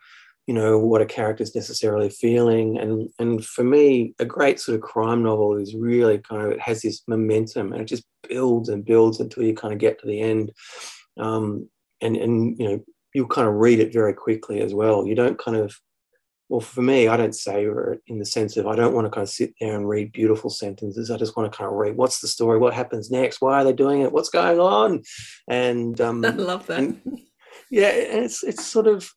you 0.45 0.53
know 0.53 0.77
what 0.77 1.01
a 1.01 1.05
character's 1.05 1.55
necessarily 1.55 2.09
feeling 2.09 2.77
and 2.79 3.09
and 3.17 3.45
for 3.45 3.63
me 3.63 4.13
a 4.19 4.25
great 4.25 4.59
sort 4.59 4.75
of 4.75 4.81
crime 4.81 5.23
novel 5.23 5.55
is 5.55 5.73
really 5.73 6.17
kind 6.17 6.41
of 6.41 6.51
it 6.51 6.59
has 6.59 6.81
this 6.81 7.01
momentum 7.07 7.71
and 7.71 7.81
it 7.81 7.85
just 7.85 8.03
builds 8.27 8.67
and 8.67 8.83
builds 8.83 9.21
until 9.21 9.43
you 9.43 9.53
kind 9.53 9.73
of 9.73 9.79
get 9.79 9.97
to 10.01 10.07
the 10.07 10.19
end 10.19 10.51
um, 11.17 11.69
and 12.01 12.17
and 12.17 12.59
you 12.59 12.67
know 12.67 12.83
you'll 13.13 13.25
kind 13.27 13.47
of 13.47 13.53
read 13.53 13.79
it 13.79 13.93
very 13.93 14.13
quickly 14.13 14.59
as 14.59 14.73
well 14.73 15.07
you 15.07 15.15
don't 15.15 15.39
kind 15.39 15.55
of 15.55 15.73
well, 16.53 16.61
for 16.61 16.83
me, 16.83 17.07
I 17.07 17.17
don't 17.17 17.33
savor 17.33 17.93
it 17.93 18.03
in 18.05 18.19
the 18.19 18.27
sense 18.27 18.57
of 18.57 18.67
I 18.67 18.75
don't 18.75 18.93
want 18.93 19.07
to 19.07 19.09
kind 19.09 19.23
of 19.23 19.29
sit 19.29 19.55
there 19.59 19.75
and 19.75 19.89
read 19.89 20.11
beautiful 20.11 20.51
sentences. 20.51 21.09
I 21.09 21.17
just 21.17 21.35
want 21.35 21.51
to 21.51 21.57
kind 21.57 21.67
of 21.67 21.75
read 21.75 21.97
what's 21.97 22.19
the 22.19 22.27
story, 22.27 22.59
what 22.59 22.75
happens 22.75 23.09
next, 23.09 23.41
why 23.41 23.59
are 23.59 23.63
they 23.63 23.73
doing 23.73 24.01
it, 24.01 24.11
what's 24.11 24.29
going 24.29 24.59
on, 24.59 25.01
and 25.47 25.99
um, 25.99 26.23
I 26.25 26.29
love 26.29 26.67
that. 26.67 26.77
And, 26.77 27.01
yeah, 27.71 27.87
and 27.87 28.23
it's 28.23 28.43
it's 28.43 28.67
sort 28.67 28.85
of 28.85 29.11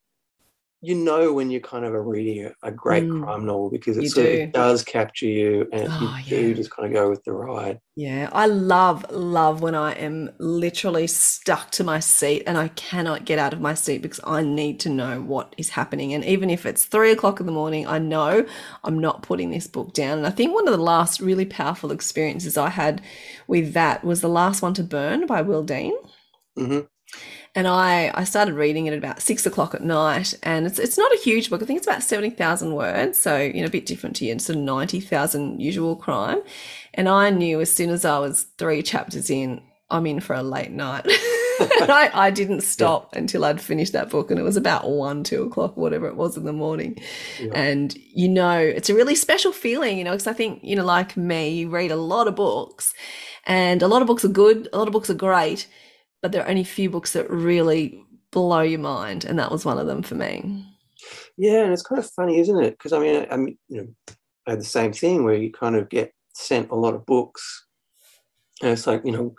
you 0.86 0.94
know 0.94 1.32
when 1.32 1.50
you're 1.50 1.60
kind 1.60 1.84
of 1.84 1.94
a 1.94 2.00
reading 2.00 2.50
a, 2.62 2.72
great 2.72 3.08
Mm. 3.08 3.10
crime 3.10 3.46
novel 3.46 3.70
because 3.70 3.96
it 3.96 4.04
You 4.04 4.10
sort 4.10 4.26
of 4.26 4.32
do. 4.32 4.40
it 4.40 4.52
does 4.52 4.82
capture 4.84 5.26
you 5.26 5.68
and 5.72 5.92
Oh, 5.98 6.16
you 6.18 6.18
do 6.28 6.54
just 6.54 6.70
kind 6.70 6.86
of 6.88 6.94
go 6.94 7.10
with 7.10 7.24
the 7.24 7.32
ride. 7.32 7.80
Yeah, 7.98 8.28
I 8.32 8.44
love, 8.44 9.10
love 9.10 9.62
when 9.62 9.74
I 9.74 9.92
am 9.92 10.30
literally 10.38 11.06
stuck 11.06 11.70
to 11.72 11.84
my 11.84 11.98
seat 11.98 12.42
and 12.46 12.58
I 12.58 12.68
cannot 12.68 13.24
get 13.24 13.38
out 13.38 13.54
of 13.54 13.60
my 13.60 13.72
seat 13.72 14.02
because 14.02 14.20
I 14.22 14.42
need 14.42 14.80
to 14.80 14.90
know 14.90 15.22
what 15.22 15.54
is 15.56 15.70
happening. 15.70 16.12
And 16.12 16.22
even 16.22 16.50
if 16.50 16.66
it's 16.66 16.84
three 16.84 17.10
o'clock 17.10 17.40
in 17.40 17.46
the 17.46 17.52
morning, 17.52 17.86
I 17.86 17.98
know 17.98 18.44
I'm 18.84 18.98
not 18.98 19.22
putting 19.22 19.50
this 19.50 19.66
book 19.66 19.94
down. 19.94 20.18
And 20.18 20.26
I 20.26 20.30
think 20.30 20.52
one 20.52 20.68
of 20.68 20.76
the 20.76 20.82
last 20.82 21.20
really 21.20 21.46
powerful 21.46 21.90
experiences 21.90 22.58
I 22.58 22.68
had 22.68 23.00
with 23.46 23.72
that 23.72 24.04
was 24.04 24.20
The 24.20 24.28
Last 24.28 24.60
One 24.60 24.74
to 24.74 24.82
Burn 24.84 25.24
by 25.26 25.40
Will 25.40 25.62
Dean. 25.62 25.94
hmm 26.56 26.86
And 27.56 27.66
I, 27.66 28.12
I 28.14 28.24
started 28.24 28.54
reading 28.54 28.84
it 28.84 28.92
at 28.92 28.98
about 28.98 29.22
six 29.22 29.46
o'clock 29.46 29.74
at 29.74 29.82
night. 29.82 30.34
And 30.42 30.66
it's, 30.66 30.78
it's 30.78 30.98
not 30.98 31.10
a 31.10 31.16
huge 31.16 31.48
book. 31.48 31.62
I 31.62 31.64
think 31.64 31.78
it's 31.78 31.86
about 31.86 32.02
70,000 32.02 32.74
words. 32.74 33.18
So, 33.18 33.38
you 33.38 33.62
know, 33.62 33.66
a 33.66 33.70
bit 33.70 33.86
different 33.86 34.14
to 34.16 34.26
your 34.26 34.38
sort 34.38 34.58
of 34.58 34.64
90,000 34.64 35.58
usual 35.58 35.96
crime. 35.96 36.42
And 36.92 37.08
I 37.08 37.30
knew 37.30 37.62
as 37.62 37.72
soon 37.72 37.88
as 37.88 38.04
I 38.04 38.18
was 38.18 38.44
three 38.58 38.82
chapters 38.82 39.30
in, 39.30 39.62
I'm 39.88 40.06
in 40.06 40.20
for 40.20 40.34
a 40.34 40.42
late 40.42 40.70
night. 40.70 41.06
and 41.80 41.90
I, 41.90 42.10
I 42.12 42.30
didn't 42.30 42.60
stop 42.60 43.16
until 43.16 43.42
I'd 43.46 43.58
finished 43.58 43.94
that 43.94 44.10
book. 44.10 44.30
And 44.30 44.38
it 44.38 44.42
was 44.42 44.58
about 44.58 44.90
one, 44.90 45.24
two 45.24 45.44
o'clock, 45.44 45.78
whatever 45.78 46.08
it 46.08 46.16
was 46.16 46.36
in 46.36 46.44
the 46.44 46.52
morning. 46.52 46.98
Yeah. 47.40 47.52
And, 47.54 47.96
you 48.12 48.28
know, 48.28 48.58
it's 48.58 48.90
a 48.90 48.94
really 48.94 49.14
special 49.14 49.52
feeling, 49.52 49.96
you 49.96 50.04
know, 50.04 50.12
because 50.12 50.26
I 50.26 50.34
think, 50.34 50.60
you 50.62 50.76
know, 50.76 50.84
like 50.84 51.16
me, 51.16 51.48
you 51.48 51.70
read 51.70 51.90
a 51.90 51.96
lot 51.96 52.28
of 52.28 52.36
books 52.36 52.92
and 53.46 53.80
a 53.80 53.88
lot 53.88 54.02
of 54.02 54.08
books 54.08 54.26
are 54.26 54.28
good, 54.28 54.68
a 54.74 54.78
lot 54.78 54.88
of 54.88 54.92
books 54.92 55.08
are 55.08 55.14
great, 55.14 55.66
there 56.28 56.42
are 56.42 56.48
only 56.48 56.62
a 56.62 56.64
few 56.64 56.90
books 56.90 57.12
that 57.12 57.30
really 57.30 58.04
blow 58.30 58.60
your 58.60 58.80
mind. 58.80 59.24
And 59.24 59.38
that 59.38 59.50
was 59.50 59.64
one 59.64 59.78
of 59.78 59.86
them 59.86 60.02
for 60.02 60.14
me. 60.14 60.64
Yeah, 61.36 61.64
and 61.64 61.72
it's 61.72 61.82
kind 61.82 61.98
of 61.98 62.10
funny, 62.10 62.38
isn't 62.38 62.62
it? 62.62 62.70
Because 62.72 62.92
I 62.92 62.98
mean, 62.98 63.16
I, 63.16 63.34
I 63.34 63.36
mean, 63.36 63.58
you 63.68 63.82
know, 63.82 64.14
I 64.46 64.50
had 64.52 64.60
the 64.60 64.64
same 64.64 64.92
thing 64.92 65.24
where 65.24 65.34
you 65.34 65.52
kind 65.52 65.76
of 65.76 65.88
get 65.88 66.12
sent 66.34 66.70
a 66.70 66.74
lot 66.74 66.94
of 66.94 67.06
books, 67.06 67.66
and 68.62 68.70
it's 68.70 68.86
like, 68.86 69.02
you 69.04 69.12
know, 69.12 69.34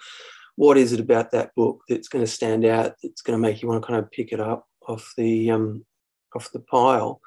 what 0.56 0.78
is 0.78 0.94
it 0.94 1.00
about 1.00 1.32
that 1.32 1.54
book 1.56 1.82
that's 1.88 2.08
going 2.08 2.24
to 2.24 2.32
stand 2.32 2.66
out? 2.66 2.94
That's 3.02 3.22
going 3.22 3.38
to 3.38 3.42
make 3.42 3.62
you 3.62 3.68
want 3.68 3.82
to 3.82 3.88
kind 3.88 4.00
of 4.00 4.12
pick 4.12 4.32
it 4.32 4.40
up 4.40 4.68
off 4.88 5.14
the 5.18 5.52
um, 5.52 5.86
off 6.36 6.52
the 6.52 6.60
pile, 6.60 7.22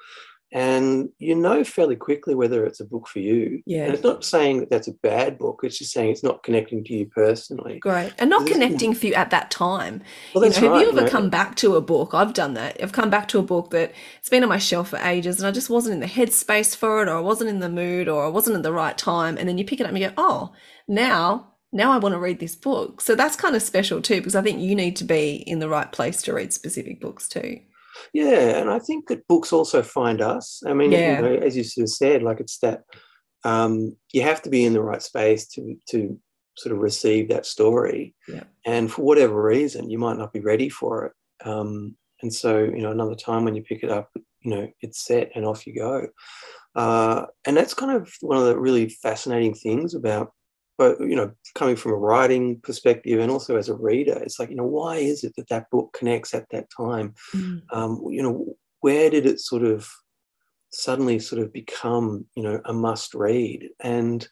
and 0.53 1.09
you 1.17 1.33
know 1.33 1.63
fairly 1.63 1.95
quickly 1.95 2.35
whether 2.35 2.65
it's 2.65 2.79
a 2.79 2.85
book 2.85 3.07
for 3.07 3.19
you. 3.19 3.61
Yeah. 3.65 3.85
and 3.85 3.93
it's 3.93 4.03
not 4.03 4.25
saying 4.25 4.59
that 4.59 4.69
that's 4.69 4.87
a 4.87 4.93
bad 4.93 5.37
book. 5.37 5.61
It's 5.63 5.77
just 5.77 5.93
saying 5.93 6.09
it's 6.11 6.23
not 6.23 6.43
connecting 6.43 6.83
to 6.85 6.93
you 6.93 7.05
personally. 7.05 7.79
Great. 7.79 8.13
And 8.19 8.29
not 8.29 8.47
connecting 8.47 8.93
for 8.93 9.07
you 9.07 9.13
at 9.13 9.29
that 9.29 9.49
time. 9.49 10.01
Well, 10.35 10.43
You 10.43 10.49
that's 10.49 10.61
know, 10.61 10.73
have 10.73 10.81
you 10.81 10.89
ever 10.89 11.09
come 11.09 11.29
back 11.29 11.55
to 11.57 11.75
a 11.75 11.81
book? 11.81 12.13
I've 12.13 12.33
done 12.33 12.53
that. 12.55 12.81
I've 12.83 12.91
come 12.91 13.09
back 13.09 13.27
to 13.29 13.39
a 13.39 13.43
book 13.43 13.71
that 13.71 13.93
it's 14.19 14.29
been 14.29 14.43
on 14.43 14.49
my 14.49 14.57
shelf 14.57 14.89
for 14.89 14.99
ages 14.99 15.39
and 15.39 15.47
I 15.47 15.51
just 15.51 15.69
wasn't 15.69 15.93
in 15.93 15.99
the 16.01 16.07
headspace 16.07 16.75
for 16.75 17.01
it 17.01 17.07
or 17.07 17.15
I 17.17 17.21
wasn't 17.21 17.49
in 17.49 17.59
the 17.59 17.69
mood 17.69 18.09
or 18.09 18.25
I 18.25 18.29
wasn't 18.29 18.57
at 18.57 18.63
the 18.63 18.73
right 18.73 18.97
time. 18.97 19.37
And 19.37 19.47
then 19.47 19.57
you 19.57 19.65
pick 19.65 19.79
it 19.79 19.83
up 19.83 19.89
and 19.89 19.97
you 19.99 20.09
go, 20.09 20.13
oh, 20.17 20.53
now, 20.87 21.53
now 21.71 21.91
I 21.91 21.97
want 21.97 22.13
to 22.13 22.19
read 22.19 22.39
this 22.39 22.55
book. 22.55 22.99
So 22.99 23.15
that's 23.15 23.37
kind 23.37 23.55
of 23.55 23.61
special 23.61 24.01
too, 24.01 24.17
because 24.17 24.35
I 24.35 24.41
think 24.41 24.59
you 24.59 24.75
need 24.75 24.97
to 24.97 25.05
be 25.05 25.35
in 25.35 25.59
the 25.59 25.69
right 25.69 25.89
place 25.89 26.21
to 26.23 26.33
read 26.33 26.51
specific 26.51 26.99
books 26.99 27.29
too. 27.29 27.61
Yeah, 28.13 28.57
and 28.59 28.69
I 28.69 28.79
think 28.79 29.07
that 29.07 29.27
books 29.27 29.53
also 29.53 29.81
find 29.81 30.21
us. 30.21 30.61
I 30.65 30.73
mean, 30.73 30.91
Yeah. 30.91 31.17
you 31.17 31.21
know, 31.21 31.35
as 31.35 31.55
you 31.55 31.63
sort 31.63 31.83
of 31.83 31.89
said, 31.89 32.23
like 32.23 32.39
it's 32.39 32.59
that 32.59 32.83
um, 33.43 33.95
you 34.13 34.21
have 34.21 34.41
to 34.43 34.49
be 34.49 34.65
in 34.65 34.73
the 34.73 34.81
right 34.81 35.01
space 35.01 35.47
to 35.49 35.75
to 35.89 36.19
sort 36.57 36.75
of 36.75 36.81
receive 36.81 37.29
that 37.29 37.45
story. 37.45 38.13
Yeah. 38.27 38.43
And 38.65 38.91
for 38.91 39.03
whatever 39.03 39.41
reason, 39.41 39.89
you 39.89 39.97
might 39.97 40.17
not 40.17 40.33
be 40.33 40.41
ready 40.41 40.69
for 40.69 41.05
it. 41.05 41.13
Um, 41.47 41.95
and 42.21 42.33
so, 42.33 42.59
you 42.59 42.81
know, 42.81 42.91
another 42.91 43.15
time 43.15 43.45
when 43.45 43.55
you 43.55 43.63
pick 43.63 43.83
it 43.83 43.89
up, 43.89 44.09
you 44.41 44.51
know, 44.51 44.71
it's 44.81 45.03
set 45.03 45.31
and 45.33 45.45
off 45.45 45.65
you 45.65 45.73
go. 45.73 46.07
Uh, 46.75 47.25
and 47.45 47.55
that's 47.57 47.73
kind 47.73 47.91
of 47.91 48.13
one 48.21 48.37
of 48.37 48.45
the 48.45 48.59
really 48.59 48.89
fascinating 48.89 49.53
things 49.53 49.95
about 49.95 50.33
but 50.81 50.99
you 51.11 51.15
know 51.15 51.29
coming 51.55 51.75
from 51.75 51.91
a 51.91 52.01
writing 52.07 52.59
perspective 52.67 53.19
and 53.19 53.31
also 53.31 53.55
as 53.55 53.69
a 53.69 53.75
reader 53.89 54.17
it's 54.25 54.39
like 54.39 54.49
you 54.49 54.59
know 54.59 54.71
why 54.79 54.95
is 54.97 55.23
it 55.23 55.33
that 55.35 55.49
that 55.49 55.69
book 55.69 55.87
connects 55.97 56.33
at 56.33 56.45
that 56.49 56.67
time 56.75 57.13
um, 57.71 58.01
you 58.09 58.21
know, 58.21 58.55
where 58.81 59.09
did 59.09 59.25
it 59.25 59.39
sort 59.39 59.63
of 59.63 59.89
suddenly 60.71 61.19
sort 61.19 61.41
of 61.41 61.53
become, 61.53 62.25
you 62.35 62.43
know, 62.43 62.61
a 62.65 62.73
must 62.73 63.13
read? 63.13 63.69
And 63.79 64.27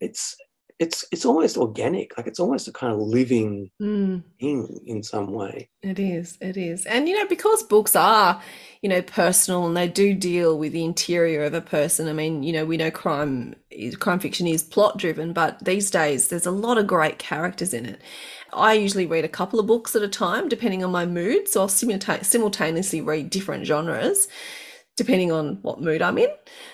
it's 0.00 0.36
it's 0.78 1.04
it's 1.12 1.24
almost 1.24 1.56
organic, 1.56 2.16
like 2.16 2.26
it's 2.26 2.40
almost 2.40 2.68
a 2.68 2.72
kind 2.72 2.92
of 2.92 2.98
living 3.00 3.70
Mm. 3.80 4.22
thing 4.40 4.80
in 4.86 5.02
some 5.02 5.32
way. 5.32 5.68
It 5.82 5.98
is, 5.98 6.36
it 6.40 6.56
is. 6.56 6.84
And 6.86 7.08
you 7.08 7.16
know, 7.18 7.26
because 7.28 7.62
books 7.62 7.94
are, 7.94 8.40
you 8.82 8.88
know, 8.88 9.02
personal 9.02 9.66
and 9.66 9.76
they 9.76 9.88
do 9.88 10.14
deal 10.14 10.58
with 10.58 10.72
the 10.72 10.84
interior 10.84 11.44
of 11.44 11.54
a 11.54 11.60
person. 11.60 12.08
I 12.08 12.12
mean, 12.12 12.42
you 12.42 12.52
know, 12.52 12.64
we 12.64 12.76
know 12.76 12.90
crime 12.90 13.54
crime 14.00 14.18
fiction 14.20 14.46
is 14.46 14.62
plot 14.62 14.98
driven, 14.98 15.32
but 15.32 15.64
these 15.64 15.90
days 15.90 16.28
there's 16.28 16.46
a 16.46 16.50
lot 16.50 16.78
of 16.78 16.86
great 16.86 17.18
characters 17.18 17.72
in 17.74 17.86
it. 17.86 18.00
I 18.52 18.74
usually 18.74 19.06
read 19.06 19.24
a 19.24 19.28
couple 19.28 19.58
of 19.60 19.66
books 19.66 19.94
at 19.96 20.02
a 20.02 20.08
time 20.08 20.48
depending 20.48 20.84
on 20.84 20.90
my 20.92 21.06
mood, 21.06 21.48
so 21.48 21.62
I'll 21.62 21.68
simulta- 21.68 22.24
simultaneously 22.24 23.00
read 23.00 23.30
different 23.30 23.66
genres 23.66 24.28
depending 24.96 25.32
on 25.32 25.58
what 25.62 25.80
mood 25.80 26.02
I'm 26.02 26.18
in. 26.18 26.30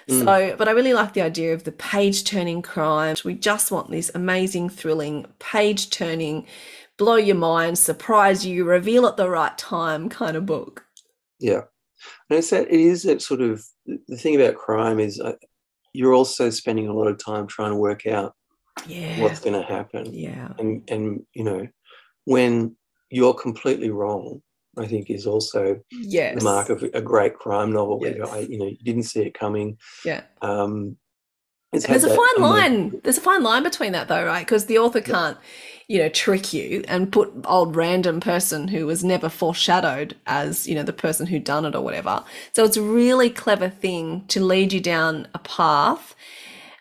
Mm. 0.08 0.24
So, 0.24 0.56
but 0.56 0.68
I 0.68 0.72
really 0.72 0.92
like 0.92 1.14
the 1.14 1.22
idea 1.22 1.54
of 1.54 1.64
the 1.64 1.72
page 1.72 2.24
turning 2.24 2.62
crime. 2.62 3.16
We 3.24 3.34
just 3.34 3.70
want 3.70 3.90
this 3.90 4.10
amazing, 4.14 4.68
thrilling, 4.68 5.26
page 5.38 5.90
turning, 5.90 6.46
blow 6.98 7.16
your 7.16 7.36
mind, 7.36 7.78
surprise 7.78 8.44
you, 8.44 8.64
reveal 8.64 9.06
at 9.06 9.16
the 9.16 9.28
right 9.30 9.56
time 9.56 10.08
kind 10.08 10.36
of 10.36 10.44
book. 10.46 10.84
Yeah, 11.38 11.62
and 12.28 12.38
it's 12.38 12.50
that 12.50 12.68
it 12.70 12.80
is 12.80 13.04
that 13.04 13.22
sort 13.22 13.40
of 13.40 13.64
the 13.86 14.16
thing 14.16 14.36
about 14.36 14.56
crime 14.56 15.00
is 15.00 15.18
uh, 15.20 15.32
you're 15.94 16.14
also 16.14 16.50
spending 16.50 16.88
a 16.88 16.92
lot 16.94 17.08
of 17.08 17.22
time 17.24 17.46
trying 17.46 17.70
to 17.70 17.76
work 17.76 18.06
out 18.06 18.34
Yeah. 18.86 19.22
what's 19.22 19.40
going 19.40 19.58
to 19.60 19.66
happen, 19.66 20.12
Yeah. 20.12 20.52
and 20.58 20.82
and 20.90 21.24
you 21.32 21.44
know 21.44 21.66
when 22.26 22.76
you're 23.08 23.34
completely 23.34 23.90
wrong. 23.90 24.42
I 24.80 24.86
think 24.86 25.10
is 25.10 25.26
also 25.26 25.80
Yes. 25.92 26.38
the 26.38 26.44
mark 26.44 26.70
of 26.70 26.82
a 26.82 27.00
great 27.02 27.34
crime 27.34 27.72
novel 27.72 28.00
where 28.00 28.26
I, 28.28 28.40
you 28.40 28.58
know 28.58 28.66
you 28.66 28.78
didn't 28.82 29.04
see 29.04 29.20
it 29.22 29.34
coming. 29.34 29.78
Yeah. 30.04 30.22
Um, 30.42 30.96
there's 31.72 32.02
a 32.04 32.08
that 32.08 32.16
fine 32.16 32.42
line. 32.42 33.00
There's 33.04 33.18
a 33.18 33.20
fine 33.20 33.44
line 33.44 33.62
between 33.62 33.92
that, 33.92 34.08
though, 34.08 34.24
right? 34.26 34.44
Because 34.44 34.66
the 34.66 34.78
author 34.78 35.00
can't, 35.00 35.38
you 35.86 36.00
know, 36.00 36.08
trick 36.08 36.52
you 36.52 36.82
and 36.88 37.12
put 37.12 37.30
old 37.44 37.76
random 37.76 38.18
person 38.18 38.66
who 38.66 38.86
was 38.86 39.04
never 39.04 39.28
foreshadowed 39.28 40.16
as, 40.26 40.66
you 40.66 40.74
know, 40.74 40.82
the 40.82 40.92
person 40.92 41.26
who 41.28 41.38
done 41.38 41.64
it 41.64 41.76
or 41.76 41.80
whatever. 41.82 42.24
So 42.54 42.64
it's 42.64 42.76
a 42.76 42.82
really 42.82 43.30
clever 43.30 43.68
thing 43.68 44.24
to 44.28 44.44
lead 44.44 44.72
you 44.72 44.80
down 44.80 45.28
a 45.32 45.38
path. 45.38 46.16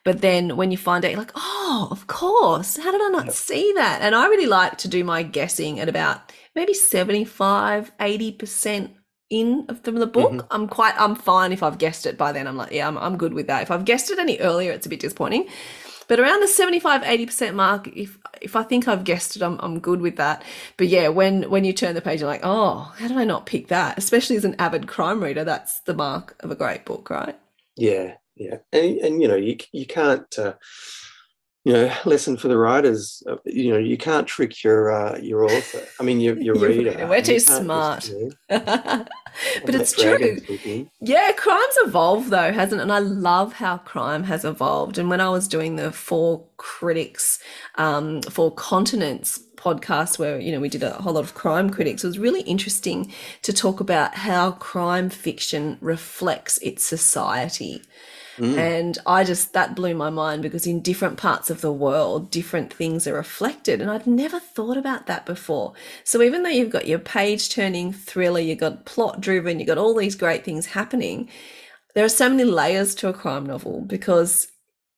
But 0.04 0.22
then 0.22 0.58
when 0.58 0.72
you 0.72 0.78
find 0.78 1.06
out, 1.06 1.12
you're 1.12 1.20
like, 1.20 1.34
oh, 1.36 1.88
of 1.92 2.08
course. 2.08 2.78
How 2.78 2.92
did 2.92 3.02
I 3.02 3.10
not 3.10 3.26
Yep. 3.26 3.36
see 3.36 3.72
that? 3.76 4.02
And 4.02 4.16
I 4.16 4.26
really 4.28 4.48
like 4.48 4.80
to 4.80 4.88
do 4.88 5.04
my 5.04 5.22
guessing 5.22 5.80
at 5.80 5.88
about 5.90 6.32
maybe 6.60 6.76
75, 6.76 7.92
80% 8.00 8.92
in 9.32 9.66
of 9.70 9.84
the, 9.84 9.94
book. 10.08 10.32
Mhm. 10.32 10.48
I'm 10.52 10.68
quite, 10.70 10.96
I'm 11.00 11.16
fine 11.16 11.54
if 11.54 11.64
I've 11.64 11.80
guessed 11.80 12.06
it 12.08 12.18
by 12.18 12.34
then. 12.34 12.48
I'm 12.48 12.58
like, 12.58 12.74
yeah, 12.74 12.88
I'm, 12.88 12.98
I'm 13.00 13.18
good 13.18 13.34
with 13.34 13.48
that. 13.48 13.64
If 13.64 13.72
I've 13.72 13.86
guessed 13.86 14.12
it 14.12 14.20
any 14.20 14.40
earlier, 14.40 14.72
it's 14.74 14.88
a 14.88 14.90
bit 14.90 15.02
disappointing. 15.02 15.48
But 16.10 16.20
around 16.22 16.42
the 16.42 16.50
75, 16.50 17.04
80% 17.04 17.56
mark, 17.56 17.90
if 17.96 18.20
if 18.42 18.56
I 18.56 18.64
think 18.64 18.88
I've 18.88 19.06
guessed 19.06 19.36
it, 19.38 19.44
I'm, 19.44 19.60
I'm 19.62 19.80
good 19.80 20.02
with 20.02 20.18
that. 20.18 20.44
But 20.78 20.88
yeah, 20.90 21.10
when 21.10 21.50
when 21.52 21.66
you 21.66 21.74
turn 21.74 21.96
the 21.96 22.02
page, 22.02 22.22
you're 22.22 22.30
like, 22.30 22.42
oh, 22.44 22.94
how 22.98 23.08
did 23.10 23.18
I 23.18 23.26
not 23.26 23.48
pick 23.48 23.70
that? 23.70 23.98
Especially 23.98 24.38
as 24.38 24.46
an 24.46 24.56
avid 24.60 24.88
crime 24.88 25.24
reader, 25.24 25.46
that's 25.46 25.82
the 25.82 25.96
mark 25.96 26.36
of 26.42 26.52
a 26.52 26.56
great 26.56 26.86
book, 26.86 27.10
right? 27.12 27.38
Yeah, 27.78 28.16
yeah, 28.36 28.58
and 28.74 28.98
and 29.00 29.22
you 29.22 29.28
know 29.30 29.38
you 29.38 29.58
you 29.74 29.86
can't. 29.88 30.40
Uh, 30.40 30.54
you 31.66 31.74
know, 31.74 31.94
lesson 32.06 32.38
for 32.38 32.48
the 32.48 32.58
writers. 32.58 33.22
Uh, 33.28 33.36
you 33.46 33.72
know, 33.72 33.78
you 33.78 33.98
can't 33.98 34.28
trick 34.28 34.64
your 34.64 34.92
uh, 34.92 35.18
your 35.20 35.44
author. 35.44 35.86
I 36.00 36.04
mean, 36.04 36.20
your 36.22 36.40
your 36.40 36.56
reader. 36.60 37.06
We're 37.08 37.22
too 37.22 37.40
smart. 37.40 38.10
but 38.50 39.10
it's 39.68 39.92
true. 39.92 40.38
Yeah, 41.02 41.32
crime's 41.34 41.78
evolved 41.84 42.30
though, 42.30 42.54
hasn't 42.54 42.80
it? 42.80 42.84
And 42.84 42.94
I 42.94 43.00
love 43.00 43.54
how 43.54 43.78
crime 43.80 44.24
has 44.24 44.46
evolved. 44.46 44.98
And 44.98 45.10
when 45.10 45.22
I 45.22 45.30
was 45.30 45.48
doing 45.48 45.76
the 45.76 45.92
Four 45.92 46.46
Critics, 46.58 47.40
um, 47.76 48.22
Four 48.24 48.54
Continents 48.56 49.40
podcast, 49.58 50.18
where 50.18 50.40
you 50.40 50.54
know 50.54 50.62
we 50.62 50.70
did 50.70 50.84
a 50.84 50.94
whole 50.94 51.14
lot 51.14 51.26
of 51.26 51.34
crime 51.34 51.70
critics, 51.70 52.06
it 52.06 52.08
was 52.08 52.20
really 52.20 52.42
interesting 52.42 53.12
to 53.42 53.52
talk 53.52 53.82
about 53.82 54.16
how 54.16 54.52
crime 54.54 55.10
fiction 55.10 55.78
reflects 55.82 56.58
its 56.60 56.86
society. 56.86 57.82
Mm. 58.40 58.58
And 58.58 58.98
I 59.06 59.24
just, 59.24 59.54
that 59.54 59.76
blew 59.76 59.94
my 59.94 60.10
mind 60.10 60.42
because 60.42 60.66
in 60.66 60.82
different 60.82 61.18
parts 61.18 61.50
of 61.50 61.62
the 61.62 61.74
world, 61.74 62.32
different 62.32 62.74
things 62.74 63.06
are 63.06 63.14
reflected. 63.14 63.82
And 63.82 63.92
I'd 63.92 64.08
never 64.08 64.40
thought 64.40 64.78
about 64.78 65.08
that 65.08 65.26
before. 65.26 65.74
So 66.06 66.22
even 66.22 66.44
though 66.44 66.50
you've 66.50 66.72
got 66.72 66.88
your 66.88 67.00
page 67.00 67.50
turning 67.50 67.92
thriller, 67.92 68.40
you've 68.40 68.60
got 68.60 68.86
plot 68.86 69.20
driven, 69.20 69.60
you've 69.60 69.68
got 69.68 69.78
all 69.78 69.96
these 69.96 70.16
great 70.16 70.46
things 70.46 70.66
happening, 70.66 71.30
there 71.96 72.06
are 72.06 72.10
so 72.10 72.30
many 72.30 72.46
layers 72.46 72.96
to 72.96 73.10
a 73.10 73.14
crime 73.14 73.46
novel 73.46 73.82
because 73.82 74.48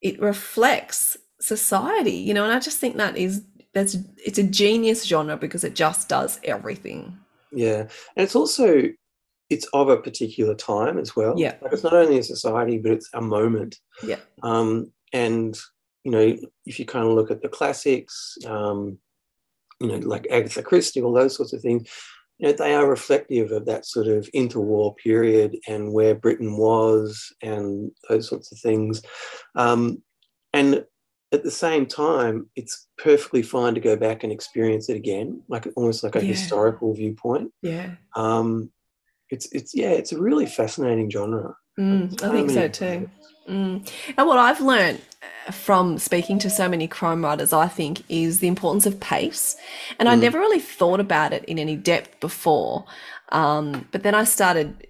it 0.00 0.20
reflects 0.20 1.16
society, 1.40 2.12
you 2.12 2.34
know, 2.34 2.44
and 2.44 2.52
I 2.52 2.60
just 2.60 2.78
think 2.78 2.96
that 2.96 3.16
is, 3.16 3.42
that's, 3.74 3.96
it's 4.24 4.38
a 4.38 4.44
genius 4.44 5.04
genre 5.04 5.36
because 5.36 5.64
it 5.64 5.74
just 5.74 6.08
does 6.08 6.38
everything. 6.44 7.18
Yeah, 7.50 7.80
and 8.16 8.24
it's 8.24 8.36
also 8.36 8.84
it's 9.52 9.66
of 9.72 9.88
a 9.88 9.96
particular 9.96 10.54
time 10.54 10.98
as 10.98 11.14
well. 11.14 11.34
Yeah. 11.36 11.54
Like 11.60 11.72
it's 11.72 11.84
not 11.84 11.92
only 11.92 12.18
a 12.18 12.22
society, 12.22 12.78
but 12.78 12.92
it's 12.92 13.10
a 13.12 13.20
moment. 13.20 13.76
Yeah. 14.02 14.20
Um, 14.42 14.92
and 15.12 15.56
you 16.04 16.10
know, 16.10 16.36
if 16.66 16.78
you 16.78 16.84
kind 16.84 17.06
of 17.06 17.12
look 17.12 17.30
at 17.30 17.42
the 17.42 17.48
classics, 17.48 18.36
um, 18.46 18.98
you 19.80 19.88
know, 19.88 19.98
like 19.98 20.26
Agatha 20.30 20.62
Christie, 20.62 21.02
all 21.02 21.12
those 21.12 21.36
sorts 21.36 21.52
of 21.52 21.60
things, 21.60 21.88
you 22.38 22.48
know, 22.48 22.54
they 22.54 22.74
are 22.74 22.88
reflective 22.88 23.52
of 23.52 23.66
that 23.66 23.86
sort 23.86 24.08
of 24.08 24.28
interwar 24.34 24.96
period 24.96 25.56
and 25.68 25.92
where 25.92 26.14
Britain 26.14 26.56
was 26.56 27.32
and 27.42 27.92
those 28.08 28.28
sorts 28.28 28.50
of 28.50 28.58
things. 28.58 29.02
Um, 29.54 30.02
and 30.52 30.84
at 31.30 31.44
the 31.44 31.50
same 31.50 31.86
time, 31.86 32.50
it's 32.56 32.88
perfectly 32.98 33.42
fine 33.42 33.74
to 33.74 33.80
go 33.80 33.96
back 33.96 34.22
and 34.24 34.32
experience 34.32 34.88
it 34.88 34.96
again, 34.96 35.42
like 35.48 35.66
almost 35.76 36.02
like 36.02 36.16
a 36.16 36.20
Yeah. 36.20 36.26
historical 36.26 36.94
viewpoint. 36.94 37.52
Yeah. 37.62 37.94
Um, 38.16 38.70
it's 39.32 39.50
it's 39.52 39.74
yeah, 39.74 39.90
it's 39.90 40.12
a 40.12 40.20
really 40.20 40.46
fascinating 40.46 41.10
genre. 41.10 41.54
Mm, 41.80 42.22
I 42.22 42.30
think 42.30 42.50
so 42.50 42.68
too. 42.68 43.10
Mm. 43.48 43.90
And 44.16 44.26
what 44.28 44.38
I've 44.38 44.60
learned 44.60 45.00
uh, 45.48 45.52
from 45.52 45.98
speaking 45.98 46.38
to 46.40 46.50
so 46.50 46.68
many 46.68 46.86
crime 46.86 47.24
writers, 47.24 47.52
I 47.52 47.66
think, 47.66 48.02
is 48.08 48.38
the 48.38 48.46
importance 48.46 48.86
of 48.86 49.00
pace. 49.00 49.56
And 49.98 50.08
I 50.08 50.14
Mm. 50.14 50.20
never 50.20 50.38
really 50.38 50.60
thought 50.60 51.00
about 51.00 51.32
it 51.32 51.44
in 51.46 51.58
any 51.58 51.74
depth 51.74 52.20
before. 52.20 52.84
Um, 53.30 53.88
but 53.90 54.02
then 54.02 54.14
I 54.14 54.24
started 54.24 54.86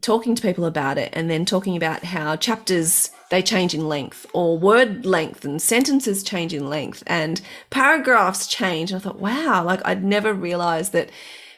talking 0.00 0.34
to 0.34 0.42
people 0.42 0.64
about 0.66 0.98
it 0.98 1.10
and 1.14 1.30
then 1.30 1.44
talking 1.44 1.76
about 1.76 2.04
how 2.04 2.36
chapters 2.36 3.10
they 3.30 3.40
change 3.40 3.72
in 3.72 3.88
length 3.88 4.26
or 4.34 4.58
word 4.58 5.06
length 5.06 5.44
and 5.44 5.62
sentences 5.62 6.22
change 6.22 6.52
in 6.52 6.68
length 6.68 7.02
and 7.06 7.40
paragraphs 7.70 8.46
change 8.46 8.90
and 8.92 9.00
i 9.00 9.02
thought 9.02 9.18
wow 9.18 9.64
like 9.64 9.80
i'd 9.86 10.04
never 10.04 10.34
realized 10.34 10.92
that 10.92 11.08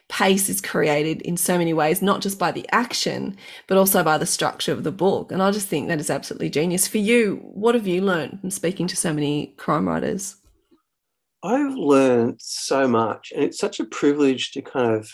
pace 0.09 0.49
is 0.49 0.61
created 0.61 1.21
in 1.23 1.37
so 1.37 1.59
many 1.59 1.73
ways 1.73 2.01
not 2.01 2.21
just 2.21 2.39
by 2.39 2.53
the 2.53 2.67
action 2.71 3.37
but 3.67 3.77
also 3.77 4.05
by 4.05 4.17
the 4.17 4.27
structure 4.27 4.73
of 4.73 4.85
the 4.85 4.93
book 4.93 5.33
and 5.33 5.43
i 5.43 5.51
just 5.51 5.67
think 5.67 5.89
that 5.89 6.01
is 6.01 6.11
absolutely 6.11 6.49
genius 6.49 6.87
for 6.87 6.99
you 6.99 7.41
what 7.43 7.75
have 7.75 7.87
you 7.87 8.01
learned 8.01 8.41
from 8.41 8.51
speaking 8.51 8.87
to 8.87 8.97
so 8.97 9.13
many 9.13 9.49
crime 9.57 9.89
writers 9.89 10.37
I've 11.47 11.75
learned 11.75 12.41
so 12.41 12.89
much, 12.89 13.33
and 13.33 13.45
it's 13.45 13.59
such 13.59 13.79
a 13.79 13.85
privilege 13.85 14.51
to 14.53 14.63
kind 14.63 14.97
of 14.97 15.09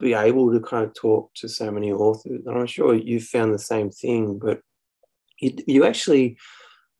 be 0.00 0.14
able 0.14 0.50
to 0.52 0.60
kind 0.60 0.84
of 0.84 0.94
talk 0.94 1.30
to 1.36 1.48
so 1.48 1.70
many 1.70 1.92
authors. 1.92 2.40
And 2.46 2.58
I'm 2.58 2.66
sure 2.66 2.94
you've 2.94 3.24
found 3.24 3.52
the 3.52 3.58
same 3.58 3.90
thing, 3.90 4.38
but 4.38 4.60
you, 5.40 5.52
you 5.66 5.84
actually, 5.84 6.38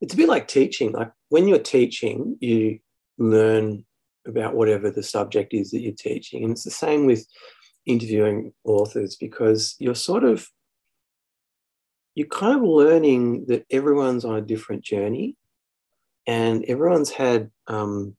it's 0.01 0.13
a 0.13 0.17
bit 0.17 0.29
like 0.29 0.49
teaching. 0.49 0.93
Like 0.93 1.13
when 1.31 1.49
you're 1.49 1.59
teaching, 1.59 2.37
you 2.41 2.81
learn 3.17 3.85
about 4.27 4.55
whatever 4.55 4.91
the 4.91 5.03
subject 5.03 5.53
is 5.55 5.71
that 5.71 5.81
you're 5.81 5.93
teaching. 5.93 6.45
And 6.45 6.53
it's 6.53 6.65
the 6.65 6.71
same 6.71 7.07
with 7.07 7.27
interviewing 7.87 8.53
authors 8.65 9.17
because 9.17 9.75
you're 9.79 9.95
sort 9.95 10.25
of, 10.25 10.49
you're 12.15 12.29
kind 12.29 12.57
of 12.57 12.63
learning 12.63 13.47
that 13.47 13.65
everyone's 13.71 14.25
on 14.25 14.37
a 14.37 14.43
different 14.43 14.83
journey 14.83 15.37
and 16.27 16.65
everyone's 16.67 17.11
had 17.11 17.51
um, 17.67 18.17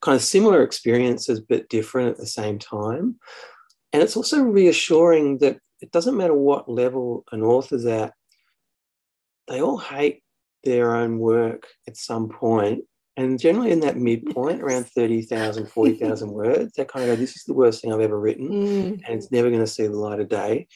kind 0.00 0.16
of 0.16 0.22
similar 0.22 0.62
experiences 0.62 1.40
but 1.40 1.68
different 1.68 2.10
at 2.10 2.16
the 2.18 2.26
same 2.26 2.58
time. 2.58 3.16
And 3.92 4.02
it's 4.02 4.16
also 4.16 4.42
reassuring 4.42 5.38
that 5.38 5.58
it 5.80 5.92
doesn't 5.92 6.16
matter 6.16 6.34
what 6.34 6.68
level 6.68 7.24
an 7.32 7.42
author's 7.42 7.86
at, 7.86 8.14
they 9.46 9.60
all 9.60 9.78
hate 9.78 10.22
their 10.64 10.94
own 10.94 11.18
work 11.18 11.66
at 11.86 11.96
some 11.96 12.28
point. 12.28 12.84
And 13.18 13.36
generally 13.36 13.72
in 13.72 13.80
that 13.80 13.96
midpoint, 13.96 14.62
around 14.62 14.86
30,000, 14.86 15.66
40,000 15.68 16.30
words, 16.32 16.72
they 16.74 16.84
kind 16.84 17.04
of 17.10 17.16
go, 17.16 17.20
This 17.20 17.36
is 17.36 17.42
the 17.42 17.52
worst 17.52 17.82
thing 17.82 17.92
I've 17.92 18.00
ever 18.00 18.18
written, 18.18 18.48
Mm, 18.48 19.02
and 19.04 19.08
it's 19.08 19.32
never 19.32 19.50
going 19.50 19.60
to 19.60 19.66
see 19.66 19.88
the 19.88 19.96
light 19.96 20.20
of 20.20 20.28
day. 20.28 20.68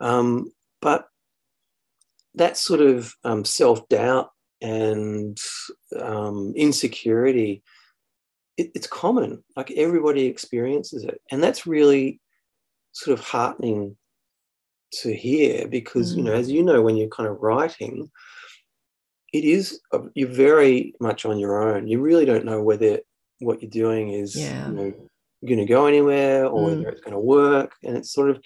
Um, 0.00 0.50
but 0.80 1.04
that 2.36 2.56
sort 2.56 2.80
of 2.80 3.12
um, 3.22 3.44
self 3.44 3.86
doubt 3.90 4.30
and 4.62 5.36
um, 6.00 6.54
insecurity, 6.56 7.62
it, 8.56 8.70
it's 8.74 8.86
common. 8.86 9.44
Like 9.54 9.70
everybody 9.72 10.24
experiences 10.24 11.04
it. 11.04 11.20
And 11.30 11.42
that's 11.42 11.66
really 11.66 12.18
sort 12.92 13.18
of 13.18 13.22
heartening 13.22 13.98
to 15.02 15.14
hear 15.14 15.68
because, 15.68 16.16
you 16.16 16.22
know, 16.22 16.32
as 16.32 16.50
you 16.50 16.62
know, 16.62 16.80
when 16.80 16.96
you're 16.96 17.08
kind 17.08 17.28
of 17.28 17.42
writing, 17.42 18.10
it 19.32 19.44
is, 19.44 19.80
uh, 19.92 20.00
you're 20.14 20.28
very 20.28 20.94
much 21.00 21.24
on 21.24 21.38
your 21.38 21.62
own. 21.74 21.86
You 21.88 22.00
really 22.00 22.24
don't 22.24 22.44
know 22.44 22.62
whether 22.62 22.98
what 23.40 23.62
you're 23.62 23.70
doing 23.70 24.10
is, 24.12 24.34
Yeah. 24.36 24.68
you 24.68 24.74
know, 24.74 24.92
going 25.46 25.58
to 25.58 25.64
go 25.66 25.86
anywhere 25.86 26.46
or 26.46 26.68
Mm. 26.68 26.76
whether 26.78 26.88
it's 26.90 27.00
going 27.00 27.14
to 27.14 27.20
work. 27.20 27.72
And 27.84 27.96
it's 27.96 28.12
sort 28.12 28.30
of, 28.30 28.40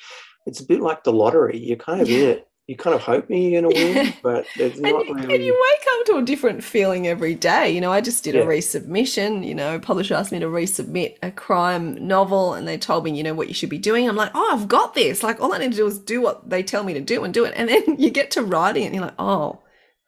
it's 0.47 0.61
a 0.61 0.67
bit 0.67 0.81
like 0.81 1.03
the 1.05 1.13
lottery. 1.13 1.59
You're 1.59 1.77
kind 1.77 2.01
of 2.01 2.09
in 2.09 2.15
Yeah. 2.21 2.27
it. 2.29 2.49
You 2.67 2.77
kind 2.77 2.95
of 2.97 3.03
hoping 3.03 3.43
you're 3.43 3.61
going 3.61 3.75
to 3.75 3.83
win, 3.85 3.97
Yeah. 4.07 4.13
but 4.23 4.47
there's 4.57 4.75
and, 4.75 4.83
not 4.83 5.07
you- 5.07 5.15
really. 5.15 5.35
and 5.35 5.45
you 5.45 5.53
wake 5.53 5.87
up 6.01 6.07
to 6.07 6.17
a 6.17 6.23
different 6.23 6.63
feeling 6.65 7.07
every 7.07 7.35
day. 7.35 7.71
You 7.71 7.81
know, 7.81 7.91
I 7.93 8.01
just 8.01 8.23
did 8.25 8.37
a 8.37 8.45
resubmission. 8.45 9.47
You 9.47 9.55
know, 9.55 9.75
a 9.75 9.79
publisher 9.79 10.15
asked 10.15 10.33
me 10.33 10.39
to 10.39 10.47
resubmit 10.47 11.17
a 11.23 11.31
crime 11.31 12.07
novel, 12.07 12.55
and 12.55 12.67
they 12.69 12.79
told 12.79 13.05
me, 13.05 13.11
you 13.17 13.23
know, 13.23 13.35
what 13.35 13.49
you 13.49 13.55
should 13.55 13.69
be 13.69 13.79
doing. 13.79 14.09
I'm 14.09 14.17
like, 14.17 14.31
oh, 14.35 14.51
I've 14.53 14.69
got 14.69 14.95
this. 14.95 15.23
Like, 15.23 15.41
all 15.41 15.53
I 15.53 15.59
need 15.59 15.73
to 15.73 15.77
do 15.77 15.87
is 15.87 15.99
do 15.99 16.21
what 16.23 16.49
they 16.49 16.63
tell 16.63 16.85
me 16.85 16.95
to 16.95 17.01
do 17.01 17.23
and 17.25 17.35
do 17.35 17.45
it. 17.45 17.53
And 17.57 17.69
then 17.69 17.83
you 17.99 18.11
get 18.11 18.31
to 18.33 18.43
writing 18.43 18.85
and 18.87 18.95
you're 18.95 19.05
like, 19.05 19.15
oh, 19.19 19.59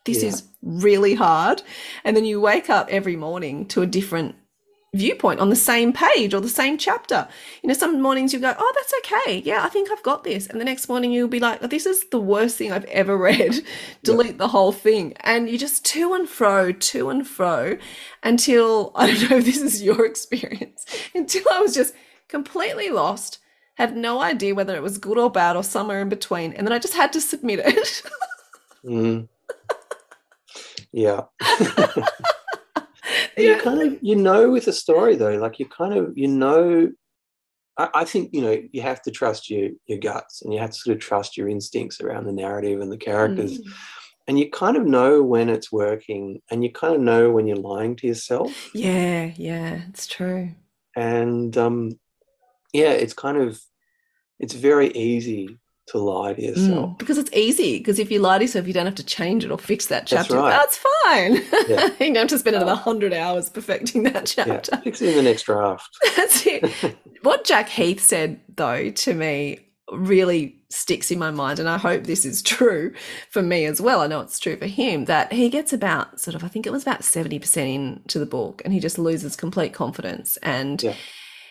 this 0.07 0.23
Yeah. 0.23 0.31
is 0.31 0.45
really 0.62 1.14
hard. 1.14 1.62
And 2.05 2.16
then 2.16 2.25
you 2.25 2.40
wake 2.40 2.71
up 2.71 2.88
every 2.90 3.16
morning 3.16 3.66
to 3.66 3.83
a 3.83 3.87
different 3.87 4.35
viewpoint 4.95 5.40
on 5.40 5.51
the 5.51 5.57
same 5.57 5.92
page 5.92 6.33
or 6.33 6.40
the 6.40 6.49
same 6.49 6.79
chapter. 6.79 7.29
You 7.62 7.69
know, 7.69 7.75
some 7.75 8.01
mornings 8.01 8.33
you 8.33 8.38
go, 8.38 8.55
oh, 8.59 8.73
that's 8.75 8.95
okay. 9.01 9.42
Yeah, 9.45 9.62
I 9.62 9.69
think 9.69 9.90
I've 9.90 10.03
got 10.03 10.25
this. 10.25 10.47
And 10.47 10.59
the 10.59 10.64
next 10.64 10.88
morning 10.88 11.12
you'll 11.12 11.29
be 11.29 11.40
like, 11.40 11.61
this 11.61 11.85
is 11.85 12.09
the 12.09 12.19
worst 12.21 12.57
thing 12.57 12.73
I've 12.73 12.87
ever 12.87 13.14
read. 13.29 13.62
Delete 14.03 14.38
the 14.38 14.49
whole 14.49 14.73
thing. 14.73 15.12
And 15.21 15.51
you 15.51 15.59
just 15.59 15.85
to 15.87 16.14
and 16.14 16.27
fro, 16.27 16.73
to 16.73 17.11
and 17.11 17.27
fro 17.27 17.77
until, 18.23 18.92
I 18.97 19.09
don't 19.12 19.31
know 19.31 19.37
if 19.38 19.45
this 19.45 19.61
is 19.61 19.83
your 19.83 20.07
experience, 20.12 20.87
until 21.14 21.45
I 21.53 21.61
was 21.61 21.75
just 21.75 21.92
completely 22.29 22.88
lost, 22.88 23.38
had 23.75 23.95
no 23.95 24.23
idea 24.23 24.55
whether 24.55 24.75
it 24.75 24.83
was 24.83 24.97
good 24.97 25.19
or 25.19 25.31
bad 25.31 25.55
or 25.57 25.62
somewhere 25.62 26.01
in 26.01 26.09
between. 26.09 26.55
And 26.55 26.66
then 26.66 26.73
I 26.73 26.79
just 26.79 26.95
had 26.95 27.12
to 27.12 27.21
submit 27.21 27.59
it. 27.62 28.03
Mm. 28.83 29.29
Yeah. 30.92 31.22
You 33.38 33.59
kind 33.61 33.83
of 33.83 33.99
you 34.01 34.16
know 34.16 34.51
with 34.51 34.66
a 34.66 34.72
story 34.72 35.14
though, 35.14 35.37
like 35.37 35.59
you 35.59 35.66
kind 35.66 35.94
of 35.94 36.16
you 36.16 36.27
know. 36.29 36.90
I, 37.79 37.88
I 37.94 38.05
think 38.07 38.31
you 38.33 38.40
know 38.40 38.62
you 38.72 38.81
have 38.81 39.03
to 39.03 39.11
trust 39.11 39.51
your 39.51 39.70
your 39.87 39.99
guts 39.99 40.40
and 40.42 40.53
you 40.55 40.59
have 40.61 40.70
to 40.70 40.77
sort 40.79 40.96
of 40.96 41.03
trust 41.03 41.37
your 41.37 41.46
instincts 41.49 42.01
around 42.01 42.25
the 42.25 42.33
narrative 42.33 42.81
and 42.81 42.90
the 42.90 42.96
characters, 42.96 43.59
Mm. 43.59 43.72
and 44.27 44.38
you 44.38 44.51
kind 44.51 44.77
of 44.79 44.87
know 44.87 45.22
when 45.22 45.51
it's 45.51 45.70
working 45.70 46.40
and 46.51 46.64
you 46.64 46.72
kind 46.72 46.94
of 46.94 47.01
know 47.03 47.31
when 47.31 47.46
you're 47.46 47.57
lying 47.59 47.94
to 47.96 48.07
yourself. 48.07 48.70
Yeah, 48.75 49.33
yeah, 49.37 49.83
it's 49.90 50.07
true. 50.07 50.51
And 50.96 51.55
um, 51.59 51.99
yeah, 52.72 52.92
it's 52.92 53.14
kind 53.14 53.37
of 53.37 53.61
it's 54.38 54.55
very 54.55 54.88
easy 54.92 55.59
to 55.88 55.99
lie 55.99 56.35
to 56.35 56.42
yourself. 56.42 56.90
Mm, 56.90 56.99
because 56.99 57.16
it's 57.18 57.31
easy. 57.33 57.79
Because 57.79 57.99
if 57.99 58.11
you 58.11 58.18
lie 58.18 58.38
to 58.38 58.44
yourself, 58.44 58.66
you 58.66 58.72
don't 58.72 58.87
have 58.87 58.94
to 58.96 59.05
change 59.05 59.44
it 59.44 59.51
or 59.51 59.59
fix 59.59 59.87
that 59.87 60.07
That's 60.09 60.29
chapter. 60.29 60.37
right. 60.37 60.51
That's 60.51 60.77
fine. 60.77 61.35
Yeah. 61.68 61.90
you 62.07 62.12
don't 62.12 62.16
have 62.16 62.29
to 62.29 62.38
spend 62.38 62.57
another 62.57 62.75
hundred 62.75 63.12
hours 63.12 63.49
perfecting 63.49 64.03
that 64.05 64.27
chapter. 64.27 64.70
Yeah, 64.75 64.81
fix 64.81 65.01
it 65.01 65.11
in 65.11 65.16
the 65.16 65.22
next 65.22 65.42
draft. 65.44 65.88
That's 66.16 66.44
it. 66.46 66.96
what 67.22 67.44
Jack 67.44 67.68
Heath 67.68 68.01
said, 68.01 68.40
though, 68.57 68.90
to 68.90 69.14
me 69.14 69.61
really 69.92 70.57
sticks 70.68 71.12
in 71.12 71.18
my 71.20 71.31
mind. 71.31 71.61
And 71.61 71.68
I 71.68 71.79
hope 71.79 72.05
this 72.05 72.25
is 72.25 72.42
true 72.42 72.92
for 73.31 73.40
me 73.40 73.66
as 73.66 73.81
well. 73.81 74.01
I 74.01 74.09
know 74.09 74.20
it's 74.20 74.40
true 74.40 74.57
for 74.57 74.66
him 74.66 75.05
that 75.05 75.33
he 75.33 75.49
gets 75.49 75.72
about 75.72 76.18
sort 76.20 76.35
of, 76.35 76.42
I 76.42 76.49
think 76.49 76.66
it 76.66 76.72
was 76.72 76.83
about 76.83 77.03
70% 77.03 77.57
into 77.75 78.18
the 78.18 78.27
book 78.27 78.62
and 78.64 78.75
he 78.75 78.81
just 78.81 78.99
loses 78.99 79.37
complete 79.37 79.72
confidence. 79.72 80.37
And 80.38 80.83
Yeah. 80.83 80.94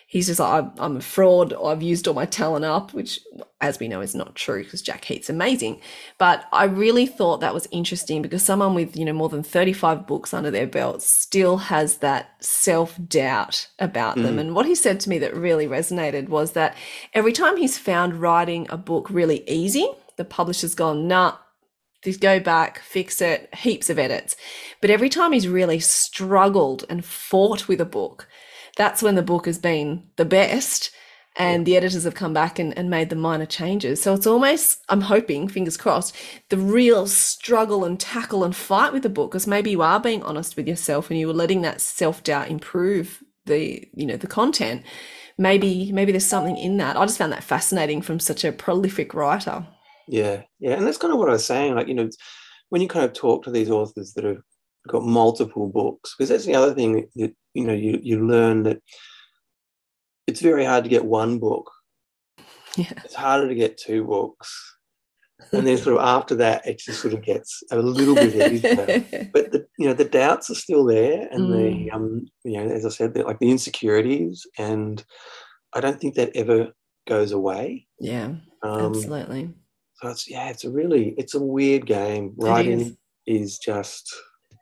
He's 0.06 0.28
just 0.28 0.38
like, 0.38 0.64
I'm, 0.64 0.72
I'm 0.78 0.96
a 0.96 1.00
fraud. 1.00 1.52
I've 1.52 1.82
used 1.82 2.06
all 2.06 2.14
my 2.14 2.24
talent 2.26 2.64
up, 2.64 2.94
which, 2.94 3.20
as 3.60 3.80
we 3.80 3.88
know, 3.88 4.00
is 4.00 4.14
not 4.14 4.36
true 4.36 4.62
because 4.62 4.80
Jack 4.80 5.04
Heath's 5.04 5.28
amazing. 5.28 5.80
But 6.16 6.44
I 6.52 6.64
really 6.64 7.06
thought 7.06 7.40
that 7.40 7.52
was 7.52 7.68
interesting 7.72 8.22
because 8.22 8.44
someone 8.44 8.74
with, 8.74 8.96
you 8.96 9.04
know, 9.04 9.12
more 9.12 9.28
than 9.28 9.42
35 9.42 10.06
books 10.06 10.32
under 10.32 10.50
their 10.50 10.68
belt 10.68 11.02
still 11.02 11.56
has 11.56 11.98
that 11.98 12.42
self 12.42 12.98
doubt 13.08 13.68
about 13.80 14.14
them. 14.14 14.36
Mm. 14.36 14.40
And 14.40 14.54
what 14.54 14.66
he 14.66 14.76
said 14.76 15.00
to 15.00 15.10
me 15.10 15.18
that 15.18 15.36
really 15.36 15.66
resonated 15.66 16.28
was 16.28 16.52
that 16.52 16.76
every 17.12 17.32
time 17.32 17.56
he's 17.56 17.76
found 17.76 18.14
writing 18.14 18.66
a 18.70 18.76
book 18.76 19.10
really 19.10 19.48
easy, 19.50 19.88
the 20.16 20.24
publisher's 20.24 20.76
gone, 20.76 21.08
nah, 21.08 21.36
just 22.04 22.20
go 22.20 22.38
back, 22.38 22.78
fix 22.78 23.20
it, 23.20 23.52
heaps 23.52 23.90
of 23.90 23.98
edits. 23.98 24.36
But 24.80 24.90
every 24.90 25.08
time 25.08 25.32
he's 25.32 25.48
really 25.48 25.80
struggled 25.80 26.84
and 26.88 27.04
fought 27.04 27.66
with 27.66 27.80
a 27.80 27.84
book, 27.84 28.28
that's 28.76 29.02
when 29.02 29.14
the 29.14 29.22
book 29.22 29.46
has 29.46 29.58
been 29.58 30.04
the 30.16 30.24
best 30.24 30.90
and 31.38 31.66
the 31.66 31.76
editors 31.76 32.04
have 32.04 32.14
come 32.14 32.32
back 32.32 32.58
and, 32.58 32.76
and 32.78 32.88
made 32.88 33.10
the 33.10 33.16
minor 33.16 33.44
changes. 33.44 34.02
So 34.02 34.14
it's 34.14 34.26
almost, 34.26 34.82
I'm 34.88 35.02
hoping, 35.02 35.48
fingers 35.48 35.76
crossed, 35.76 36.16
the 36.48 36.56
real 36.56 37.06
struggle 37.06 37.84
and 37.84 38.00
tackle 38.00 38.42
and 38.42 38.56
fight 38.56 38.92
with 38.92 39.02
the 39.02 39.10
book, 39.10 39.32
because 39.32 39.46
maybe 39.46 39.70
you 39.70 39.82
are 39.82 40.00
being 40.00 40.22
honest 40.22 40.56
with 40.56 40.66
yourself 40.66 41.10
and 41.10 41.18
you 41.18 41.26
were 41.26 41.34
letting 41.34 41.60
that 41.62 41.82
self 41.82 42.22
doubt 42.22 42.50
improve 42.50 43.22
the, 43.44 43.86
you 43.92 44.06
know, 44.06 44.16
the 44.16 44.26
content. 44.26 44.82
maybe 45.38 45.92
maybe 45.92 46.12
there's 46.12 46.26
something 46.26 46.56
in 46.56 46.78
that. 46.78 46.96
I 46.96 47.04
just 47.04 47.18
found 47.18 47.32
that 47.32 47.44
fascinating 47.44 48.02
from 48.02 48.18
such 48.20 48.44
a 48.44 48.52
prolific 48.52 49.14
writer. 49.14 49.66
Yeah, 50.08 50.42
yeah, 50.60 50.74
and 50.74 50.86
that's 50.86 50.98
kind 50.98 51.12
of 51.12 51.18
what 51.18 51.28
I 51.28 51.32
was 51.32 51.46
saying. 51.46 51.74
Like 51.74 51.88
you 51.88 51.94
know, 51.94 52.08
when 52.70 52.82
you 52.82 52.88
kind 52.88 53.04
of 53.04 53.12
talk 53.12 53.44
to 53.44 53.50
these 53.50 53.70
authors 53.70 54.12
that 54.14 54.24
have 54.24 54.40
got 54.88 55.04
multiple 55.04 55.68
books, 55.68 56.14
because 56.16 56.28
that's 56.28 56.46
the 56.46 56.54
other 56.54 56.74
thing 56.74 57.08
that 57.16 57.34
you 57.56 57.64
know 57.66 57.72
you 57.72 57.98
you 58.02 58.26
learn 58.26 58.62
that 58.64 58.80
it's 60.26 60.40
very 60.40 60.64
hard 60.64 60.84
to 60.84 60.90
get 60.90 61.04
one 61.04 61.38
book. 61.38 61.70
Yeah. 62.76 62.92
It's 63.04 63.14
harder 63.14 63.48
to 63.48 63.54
get 63.54 63.78
two 63.78 64.04
books. 64.04 64.48
And 65.52 65.66
then 65.66 65.76
sort 65.78 65.96
of 65.96 66.02
after 66.02 66.34
that, 66.36 66.66
it 66.66 66.78
just 66.78 67.00
sort 67.00 67.14
of 67.14 67.22
gets 67.22 67.62
a 67.70 67.76
little 67.78 68.14
bit 68.14 68.52
easier. 68.52 69.30
but 69.32 69.52
the 69.52 69.66
you 69.78 69.86
know 69.86 69.94
the 69.94 70.04
doubts 70.04 70.50
are 70.50 70.54
still 70.54 70.84
there, 70.84 71.28
and 71.30 71.42
Mm. 71.44 71.84
the 71.84 71.90
um 71.92 72.26
you 72.44 72.52
know 72.58 72.68
as 72.68 72.84
I 72.84 72.88
said, 72.90 73.16
like 73.16 73.38
the 73.38 73.50
insecurities, 73.50 74.46
and 74.58 75.02
I 75.74 75.80
don't 75.80 76.00
think 76.00 76.14
that 76.16 76.34
ever 76.34 76.72
goes 77.06 77.32
away. 77.32 77.86
yeah, 78.00 78.34
Um, 78.62 78.94
absolutely. 78.96 79.54
so 80.00 80.08
it's 80.08 80.28
yeah, 80.28 80.48
it's 80.48 80.64
a 80.64 80.70
really 80.70 81.14
it's 81.18 81.34
a 81.34 81.40
weird 81.56 81.86
game. 81.86 82.34
It 82.38 82.44
Writing 82.44 82.96
is 83.26 83.58
just 83.58 84.12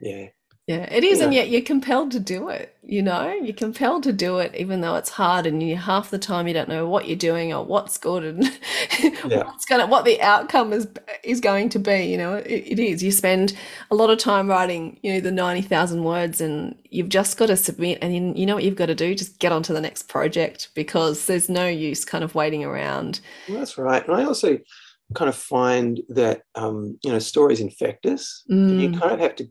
yeah 0.00 0.26
Yeah, 0.66 0.88
it 0.90 1.04
is, 1.04 1.20
and 1.20 1.34
yet 1.34 1.50
you're 1.50 1.60
compelled 1.60 2.10
to 2.12 2.20
do 2.20 2.48
it. 2.48 2.74
You 2.82 3.02
know, 3.02 3.30
you're 3.34 3.52
compelled 3.54 4.02
to 4.04 4.14
do 4.14 4.38
it, 4.38 4.54
even 4.54 4.80
though 4.80 4.96
it's 4.96 5.10
hard, 5.10 5.44
and 5.44 5.62
you 5.62 5.76
half 5.76 6.08
the 6.08 6.18
time 6.18 6.48
you 6.48 6.54
don't 6.54 6.70
know 6.70 6.88
what 6.88 7.06
you're 7.06 7.18
doing 7.18 7.52
or 7.52 7.62
what's 7.66 7.98
good 7.98 8.24
and 8.24 8.44
Yeah. 9.22 9.44
what's 9.44 9.66
gonna, 9.66 9.86
what 9.86 10.06
the 10.06 10.22
outcome 10.22 10.72
is 10.72 10.88
is 11.22 11.40
going 11.42 11.68
to 11.68 11.78
be. 11.78 12.04
You 12.06 12.16
know, 12.16 12.36
it, 12.36 12.46
it 12.66 12.78
is. 12.78 13.02
You 13.02 13.12
spend 13.12 13.54
a 13.90 13.94
lot 13.94 14.08
of 14.08 14.18
time 14.18 14.48
writing, 14.48 14.98
you 15.02 15.12
know, 15.12 15.20
the 15.20 15.30
ninety 15.32 15.60
thousand 15.60 16.02
words, 16.02 16.40
and 16.40 16.74
you've 16.90 17.10
just 17.10 17.36
got 17.36 17.46
to 17.46 17.56
submit, 17.58 17.98
and 18.00 18.14
you, 18.16 18.32
you 18.34 18.46
know 18.46 18.54
what 18.54 18.64
you've 18.64 18.74
got 18.76 18.86
to 18.86 18.94
do? 18.94 19.14
Just 19.14 19.38
get 19.40 19.52
onto 19.52 19.74
the 19.74 19.82
next 19.82 20.04
project 20.08 20.70
because 20.74 21.26
there's 21.26 21.50
no 21.50 21.66
use 21.68 22.06
kind 22.06 22.24
of 22.24 22.34
waiting 22.34 22.64
around. 22.64 23.20
Well, 23.46 23.58
that's 23.58 23.78
right. 23.78 24.06
And 24.06 24.16
I 24.16 24.24
also 24.24 24.58
kind 25.14 25.28
of 25.28 25.36
find 25.36 26.00
that 26.10 26.42
um, 26.54 26.98
you 27.02 27.12
know 27.12 27.18
stories 27.18 27.60
infect 27.60 28.06
us. 28.06 28.44
and 28.68 28.80
You 28.80 28.90
Mm, 28.90 29.00
kind 29.00 29.12
of 29.12 29.20
have 29.20 29.36
to 29.36 29.48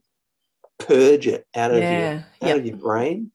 purge 0.88 1.28
it 1.28 1.46
out 1.56 1.72
of 1.72 1.78
your 1.78 2.16
out 2.16 2.26
yeah, 2.42 2.56
of 2.56 2.66
your 2.66 2.78
brain 2.78 3.32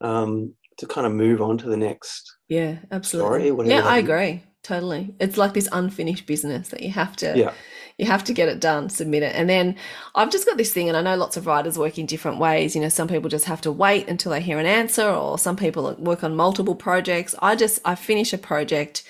um, 0.00 0.54
to 0.78 0.86
kind 0.86 1.06
of 1.06 1.12
move 1.12 1.40
on 1.40 1.58
to 1.58 1.68
the 1.68 1.76
next. 1.76 2.36
yeah, 2.48 2.78
absolutely. 2.90 3.48
story, 3.48 3.68
Yeah, 3.68 3.86
I 3.86 3.98
agree. 3.98 4.42
Totally. 4.62 5.14
It's 5.20 5.36
like 5.36 5.54
this 5.54 5.68
unfinished 5.70 6.26
business 6.26 6.70
that 6.70 6.82
you 6.82 6.90
have 6.90 7.14
to 7.16 7.38
Yeah, 7.38 7.52
you 7.98 8.06
have 8.06 8.24
to 8.24 8.34
get 8.34 8.48
it 8.48 8.60
done, 8.60 8.90
submit 8.90 9.22
it. 9.22 9.34
And 9.34 9.48
then 9.48 9.76
I've 10.14 10.30
just 10.30 10.46
got 10.46 10.58
this 10.58 10.72
thing, 10.72 10.88
and 10.88 10.96
I 10.96 11.02
know 11.02 11.16
lots 11.16 11.36
of 11.36 11.46
writers 11.46 11.78
work 11.78 11.98
in 11.98 12.06
different 12.06 12.38
ways. 12.38 12.74
You 12.74 12.82
know, 12.82 12.88
some 12.88 13.08
people 13.08 13.30
just 13.30 13.46
have 13.46 13.62
to 13.62 13.72
wait 13.72 14.08
until 14.08 14.32
they 14.32 14.40
hear 14.40 14.58
an 14.58 14.66
answer, 14.66 15.08
or 15.08 15.38
some 15.38 15.56
people 15.56 15.94
work 15.98 16.22
on 16.22 16.36
multiple 16.36 16.74
projects. 16.74 17.34
I 17.40 17.56
just, 17.56 17.80
I 17.84 17.94
finish 17.94 18.32
a 18.32 18.38
project, 18.38 19.02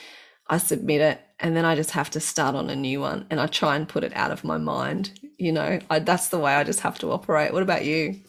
I 0.49 0.59
submit 0.59 1.01
it, 1.01 1.21
and 1.41 1.57
then 1.57 1.65
I 1.65 1.75
just 1.75 1.91
have 1.91 2.11
to 2.11 2.21
start 2.21 2.55
on 2.55 2.71
a 2.71 2.77
new 2.77 3.01
one 3.01 3.27
and 3.31 3.41
I 3.41 3.47
try 3.47 3.77
and 3.77 3.89
put 3.89 4.05
it 4.05 4.15
out 4.17 4.31
of 4.33 4.45
my 4.45 4.57
mind. 4.59 5.19
You 5.39 5.53
know, 5.53 5.79
I, 5.91 5.99
that's 5.99 6.29
the 6.29 6.39
way 6.39 6.55
I 6.55 6.65
just 6.65 6.81
have 6.81 6.99
to 7.01 7.13
operate. 7.13 7.53
What 7.53 7.63
about 7.63 7.85
you? 7.85 8.21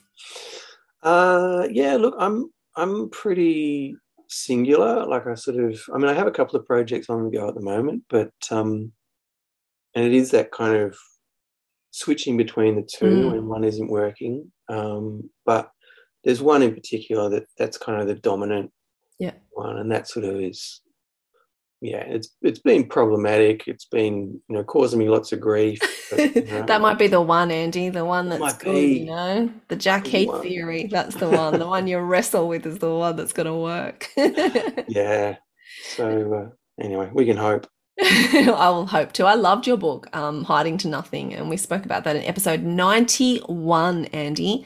uh, 1.03 1.67
yeah. 1.71 1.95
Look, 1.95 2.15
I'm 2.19 2.51
I'm 2.75 3.09
pretty 3.09 3.95
singular. 4.29 5.05
Like 5.05 5.25
I 5.27 5.35
sort 5.35 5.57
of, 5.57 5.79
I 5.93 5.97
mean, 5.97 6.07
I 6.09 6.13
have 6.13 6.27
a 6.27 6.31
couple 6.31 6.59
of 6.59 6.65
projects 6.65 7.09
on 7.09 7.23
the 7.23 7.31
go 7.31 7.47
at 7.47 7.55
the 7.55 7.61
moment, 7.61 8.03
but 8.09 8.31
um, 8.51 8.91
and 9.95 10.05
it 10.05 10.13
is 10.13 10.31
that 10.31 10.51
kind 10.51 10.75
of 10.75 10.97
switching 11.91 12.37
between 12.37 12.75
the 12.75 12.81
two 12.81 13.05
Mm. 13.05 13.31
when 13.31 13.47
one 13.47 13.63
isn't 13.63 13.89
working. 13.89 14.51
Um, 14.69 15.29
but 15.45 15.71
there's 16.23 16.41
one 16.41 16.61
in 16.61 16.73
particular 16.75 17.29
that 17.29 17.45
that's 17.57 17.77
kind 17.77 18.01
of 18.01 18.07
the 18.07 18.15
dominant 18.15 18.71
Yeah. 19.19 19.33
one, 19.51 19.77
and 19.77 19.91
that 19.91 20.07
sort 20.09 20.25
of 20.25 20.39
is, 20.41 20.81
yeah, 21.81 21.99
it's 21.99 22.29
it's 22.41 22.59
been 22.59 22.87
problematic. 22.87 23.67
It's 23.67 23.85
been 23.85 24.41
you 24.49 24.55
know 24.55 24.63
causing 24.63 24.97
me 24.97 25.09
lots 25.09 25.31
of 25.31 25.39
grief. 25.39 25.79
but, 26.09 26.35
you 26.35 26.41
know, 26.51 26.65
that 26.65 26.81
might 26.81 26.97
be 26.97 27.07
the 27.07 27.21
one, 27.21 27.51
Andy, 27.51 27.89
the 27.89 28.05
one 28.05 28.29
that's 28.29 28.57
good, 28.57 28.73
be. 28.73 28.99
you 28.99 29.05
know? 29.05 29.51
The 29.67 29.75
Jack 29.75 30.07
Heath 30.07 30.27
one. 30.27 30.41
theory. 30.41 30.87
That's 30.87 31.15
the 31.15 31.29
one. 31.29 31.59
the 31.59 31.67
one 31.67 31.87
you 31.87 31.99
wrestle 31.99 32.47
with 32.47 32.65
is 32.65 32.79
the 32.79 32.93
one 32.93 33.15
that's 33.15 33.33
going 33.33 33.45
to 33.45 33.53
work. 33.53 34.09
yeah. 34.87 35.37
So 35.95 36.33
uh, 36.33 36.83
anyway, 36.83 37.11
we 37.13 37.25
can 37.25 37.37
hope. 37.37 37.67
I 38.01 38.69
will 38.69 38.87
hope 38.87 39.11
to. 39.13 39.25
I 39.25 39.35
loved 39.35 39.67
your 39.67 39.77
book, 39.77 40.07
um, 40.15 40.43
Hiding 40.45 40.77
to 40.79 40.87
Nothing, 40.87 41.33
and 41.33 41.49
we 41.49 41.57
spoke 41.57 41.85
about 41.85 42.03
that 42.05 42.15
in 42.15 42.23
episode 42.23 42.63
91, 42.63 44.05
Andy. 44.05 44.65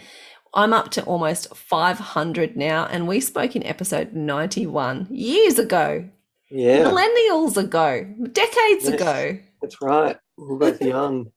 I'm 0.53 0.73
up 0.73 0.91
to 0.91 1.03
almost 1.03 1.55
500 1.55 2.57
now, 2.57 2.85
and 2.85 3.07
we 3.07 3.21
spoke 3.21 3.55
in 3.55 3.63
episode 3.63 4.13
91 4.13 5.07
years 5.09 5.57
ago, 5.57 6.09
Yeah, 6.51 6.83
millennials 6.85 7.57
ago, 7.57 8.05
decades 8.31 8.85
Yes. 8.85 8.93
ago. 8.93 9.37
that's 9.61 9.81
right. 9.81 10.17
We're 10.37 10.57
both 10.57 10.81
young, 10.95 11.31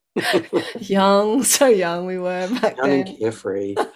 Young, 0.78 1.42
so 1.44 1.66
young 1.66 2.06
we 2.06 2.18
were 2.18 2.48
back 2.60 2.76
young 2.76 2.90
and 2.90 3.06
then. 3.08 3.16
carefree. 3.18 3.74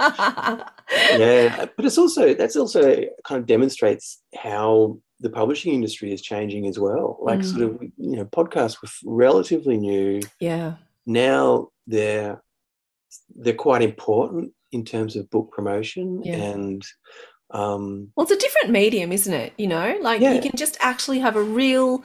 Yeah, 1.17 1.67
but 1.77 1.85
it's 1.85 1.99
also 1.99 2.35
that's 2.35 2.57
also 2.57 3.05
kind 3.25 3.39
of 3.41 3.47
demonstrates 3.47 4.23
how 4.35 4.99
the 5.21 5.29
publishing 5.31 5.75
industry 5.75 6.13
is 6.13 6.23
changing 6.23 6.67
as 6.67 6.79
well. 6.79 7.19
Like 7.21 7.41
Mm. 7.41 7.45
sort 7.45 7.63
of 7.63 7.83
you 7.99 8.17
know, 8.17 8.25
podcasts 8.25 8.81
were 8.83 8.89
relatively 9.05 9.77
new. 9.77 10.21
yeah, 10.41 10.75
Now 11.07 11.69
they're 11.87 12.43
they're 13.35 13.55
quite 13.55 13.83
important 13.83 14.53
in 14.73 14.85
terms 14.85 15.17
of 15.17 15.31
book 15.31 15.51
promotion 15.53 16.23
Yeah. 16.25 16.35
and 16.37 16.83
um, 17.51 18.11
Well, 18.17 18.25
it's 18.25 18.33
a 18.33 18.39
different 18.39 18.71
medium, 18.71 19.13
isn't 19.13 19.33
it? 19.33 19.53
You 19.59 19.67
know, 19.69 19.97
like 20.01 20.21
Yeah. 20.21 20.33
you 20.35 20.41
can 20.41 20.53
just 20.57 20.77
actually 20.81 21.21
have 21.21 21.37
a 21.37 21.43
real 21.43 22.03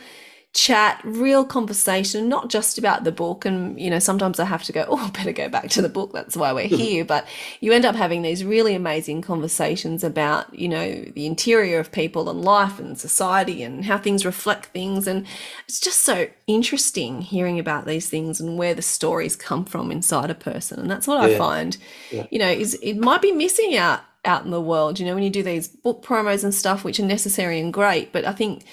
chat, 0.55 1.01
real 1.03 1.43
conversation, 1.43 2.29
not 2.29 2.47
just 2.47 2.77
about 2.77 3.03
the 3.05 3.11
book. 3.11 3.43
And, 3.43 3.79
you 3.79 3.89
know, 3.89 3.97
sometimes 3.97 4.39
I 4.39 4.45
have 4.45 4.61
to 4.65 4.71
go, 4.71 4.85
oh, 4.87 5.09
better 5.11 5.31
go 5.31 5.49
back 5.49 5.69
to 5.71 5.81
the 5.81 5.89
book. 5.89 6.13
That's 6.13 6.37
why 6.37 6.53
we're 6.53 6.67
here. 6.67 7.03
But 7.03 7.25
you 7.59 7.71
end 7.73 7.85
up 7.85 7.95
having 7.95 8.21
these 8.21 8.45
really 8.45 8.75
amazing 8.75 9.23
conversations 9.23 10.03
about, 10.03 10.53
you 10.53 10.69
know, 10.69 11.05
the 11.15 11.25
interior 11.25 11.79
of 11.79 11.91
people 11.91 12.29
and 12.29 12.45
life 12.45 12.77
and 12.79 12.95
society 12.99 13.63
and 13.63 13.83
how 13.83 13.97
things 13.97 14.27
reflect 14.27 14.67
things. 14.67 15.07
And 15.07 15.25
it's 15.67 15.79
just 15.79 16.01
so 16.01 16.27
interesting 16.45 17.21
hearing 17.21 17.57
about 17.57 17.87
these 17.87 18.07
things 18.07 18.39
and 18.39 18.55
where 18.55 18.75
the 18.75 18.83
stories 18.83 19.35
come 19.35 19.65
from 19.65 19.89
inside 19.91 20.29
a 20.29 20.35
person. 20.35 20.79
And 20.79 20.89
that's 20.91 21.07
what 21.07 21.17
I 21.17 21.35
find, 21.35 21.75
Yeah. 22.11 22.27
you 22.29 22.37
know, 22.37 22.49
is 22.51 22.75
it 22.75 22.97
might 22.97 23.23
be 23.23 23.31
missing 23.31 23.75
out 23.75 24.01
out 24.25 24.45
in 24.45 24.51
the 24.51 24.61
world, 24.61 24.99
you 24.99 25.05
know, 25.05 25.13
when 25.13 25.23
you 25.23 25.29
do 25.29 25.43
these 25.43 25.67
book 25.67 26.03
promos 26.03 26.43
and 26.43 26.53
stuff, 26.53 26.83
which 26.83 26.99
are 26.99 27.05
necessary 27.05 27.59
and 27.59 27.73
great, 27.73 28.11
but 28.13 28.25
I 28.25 28.31
think 28.31 28.65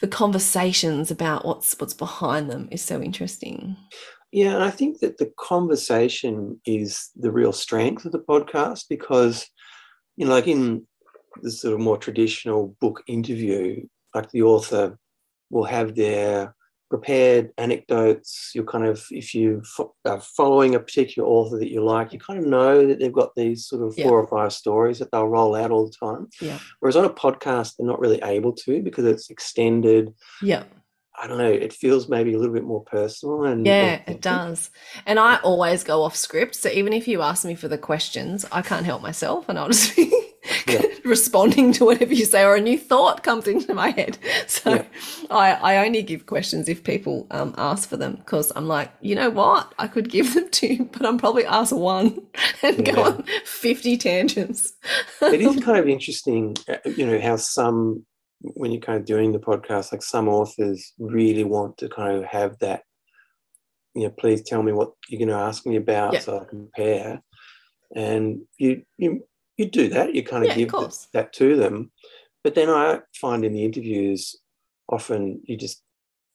the 0.00 0.08
conversations 0.08 1.10
about 1.10 1.44
what's 1.46 1.78
what's 1.78 1.94
behind 1.94 2.50
them 2.50 2.68
is 2.70 2.82
so 2.82 3.00
interesting. 3.00 3.76
Yeah, 4.32 4.54
and 4.54 4.64
I 4.64 4.70
think 4.70 5.00
that 5.00 5.18
the 5.18 5.30
conversation 5.38 6.60
is 6.66 7.10
the 7.14 7.30
real 7.30 7.52
strength 7.52 8.04
of 8.04 8.12
the 8.12 8.18
podcast 8.18 8.84
because, 8.88 9.46
you 10.16 10.26
know, 10.26 10.32
like 10.32 10.48
in 10.48 10.86
the 11.42 11.50
sort 11.50 11.74
of 11.74 11.80
more 11.80 11.98
traditional 11.98 12.76
book 12.80 13.02
interview, 13.06 13.86
like 14.14 14.30
the 14.30 14.42
author 14.42 14.98
will 15.50 15.64
have 15.64 15.94
their 15.94 16.54
prepared 16.92 17.52
anecdotes. 17.56 18.50
You're 18.54 18.64
kind 18.64 18.84
of, 18.86 19.02
if 19.10 19.34
you 19.34 19.62
fo- 19.64 19.94
are 20.04 20.20
following 20.20 20.74
a 20.74 20.80
particular 20.80 21.26
author 21.26 21.58
that 21.58 21.70
you 21.72 21.82
like, 21.82 22.12
you 22.12 22.18
kind 22.18 22.38
of 22.38 22.44
know 22.46 22.86
that 22.86 22.98
they've 22.98 23.12
got 23.12 23.34
these 23.34 23.64
sort 23.66 23.82
of 23.82 23.94
Yeah. 23.96 24.06
four 24.08 24.20
or 24.20 24.26
five 24.26 24.52
stories 24.52 24.98
that 24.98 25.10
they'll 25.10 25.26
roll 25.26 25.54
out 25.54 25.70
all 25.70 25.86
the 25.86 25.96
time. 26.06 26.28
Yeah. 26.40 26.58
Whereas 26.80 26.96
on 26.96 27.06
a 27.06 27.10
podcast, 27.10 27.76
they're 27.76 27.86
not 27.86 27.98
really 27.98 28.20
able 28.22 28.52
to 28.64 28.82
because 28.82 29.06
it's 29.06 29.30
extended. 29.30 30.12
Yeah. 30.42 30.64
I 31.20 31.26
don't 31.26 31.38
know, 31.38 31.50
it 31.50 31.72
feels 31.72 32.08
maybe 32.08 32.32
a 32.34 32.38
little 32.38 32.54
bit 32.54 32.64
more 32.64 32.82
personal 32.84 33.44
and 33.44 33.66
Yeah, 33.66 34.00
it 34.06 34.20
does. 34.20 34.70
And 35.06 35.18
I 35.18 35.36
always 35.36 35.84
go 35.84 36.02
off 36.02 36.14
script. 36.16 36.54
So 36.56 36.68
even 36.68 36.92
if 36.92 37.06
you 37.08 37.22
ask 37.22 37.44
me 37.44 37.54
for 37.54 37.68
the 37.68 37.78
questions, 37.78 38.44
I 38.52 38.60
can't 38.62 38.84
help 38.86 39.00
myself 39.02 39.48
and 39.48 39.58
I'll 39.58 39.68
just 39.68 39.94
be 39.96 40.10
Yeah. 40.66 40.82
responding 41.04 41.72
to 41.74 41.84
whatever 41.84 42.12
you 42.14 42.24
say 42.24 42.42
or 42.44 42.56
a 42.56 42.60
new 42.60 42.78
thought 42.78 43.22
comes 43.22 43.46
into 43.46 43.72
my 43.74 43.90
head. 43.90 44.18
So 44.48 44.70
Yeah. 44.74 44.84
I, 45.32 45.52
I 45.52 45.84
only 45.86 46.02
give 46.02 46.26
questions 46.26 46.68
if 46.68 46.84
people 46.84 47.26
um, 47.30 47.54
ask 47.58 47.88
for 47.88 47.96
them 47.96 48.16
because 48.16 48.52
I'm 48.54 48.68
like, 48.68 48.90
you 49.00 49.14
know 49.14 49.30
what? 49.30 49.72
I 49.78 49.88
could 49.88 50.08
give 50.10 50.34
them 50.34 50.48
to 50.50 50.74
you, 50.74 50.84
but 50.92 51.04
I'm 51.06 51.18
probably 51.18 51.44
ask 51.46 51.74
one 51.74 52.18
and 52.62 52.84
go 52.84 53.02
on 53.02 53.24
50 53.44 53.96
tangents. 53.96 54.72
it 55.20 55.40
is 55.40 55.56
kind 55.64 55.78
of 55.78 55.88
interesting, 55.88 56.56
uh, 56.68 56.76
you 56.84 57.06
know, 57.06 57.20
how 57.20 57.36
some, 57.36 58.04
when 58.40 58.72
you're 58.72 58.80
kind 58.80 58.98
of 58.98 59.04
doing 59.06 59.32
the 59.32 59.38
podcast, 59.38 59.92
like 59.92 60.02
some 60.02 60.28
authors 60.28 60.92
really 60.98 61.44
want 61.44 61.78
to 61.78 61.88
kind 61.88 62.16
of 62.16 62.24
have 62.24 62.58
that, 62.58 62.82
you 63.94 64.02
know, 64.04 64.10
please 64.10 64.42
tell 64.42 64.62
me 64.62 64.72
what 64.72 64.92
you're 65.08 65.18
going 65.18 65.28
to 65.28 65.34
ask 65.34 65.66
me 65.66 65.76
about 65.76 66.14
Yeah. 66.14 66.20
so 66.20 66.40
I 66.40 66.44
can 66.44 66.68
prepare. 66.68 67.22
And 67.94 68.42
you, 68.58 68.82
you, 68.98 69.26
you 69.56 69.66
do 69.70 69.88
that, 69.88 70.14
you 70.14 70.22
kind 70.24 70.44
of 70.44 70.50
Yeah, 70.50 70.56
give 70.56 70.68
course. 70.70 71.08
that 71.12 71.32
to 71.34 71.56
them. 71.56 71.90
But 72.42 72.54
then 72.54 72.68
I 72.70 73.00
find 73.20 73.44
in 73.44 73.52
the 73.52 73.64
interviews, 73.64 74.34
often 74.88 75.40
you 75.44 75.56
just 75.56 75.82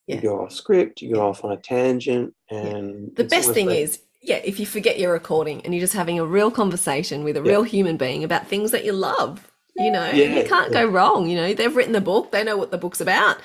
Yeah. 0.08 0.16
you 0.16 0.22
go 0.22 0.42
off 0.42 0.54
script, 0.54 1.02
you 1.02 1.14
go 1.14 1.20
Yeah. 1.20 1.26
off 1.26 1.44
on 1.44 1.52
a 1.52 1.58
tangent, 1.58 2.34
and 2.50 3.16
The 3.16 3.26
best 3.26 3.52
thing 3.52 3.68
like- 3.68 3.80
is, 3.80 4.00
yeah, 4.22 4.40
if 4.44 4.60
you 4.60 4.66
forget 4.66 4.98
you're 5.00 5.12
recording 5.14 5.62
and 5.66 5.74
you're 5.74 5.82
just 5.82 5.94
having 5.94 6.20
a 6.20 6.26
real 6.26 6.50
conversation 6.52 7.24
with 7.24 7.36
a 7.38 7.42
Yeah. 7.42 7.52
real 7.52 7.64
human 7.64 7.98
being 7.98 8.24
about 8.24 8.48
things 8.48 8.72
that 8.72 8.86
you 8.86 8.94
love. 8.94 9.52
You 9.76 9.92
know, 9.92 10.10
you 10.10 10.44
can't 10.44 10.74
go 10.74 10.86
wrong. 10.88 11.28
You 11.30 11.36
know, 11.36 11.54
they've 11.54 11.76
written 11.76 11.94
the 11.94 12.02
book, 12.02 12.32
they 12.32 12.44
know 12.44 12.58
what 12.58 12.72
the 12.72 12.80
book's 12.80 13.00
about. 13.00 13.38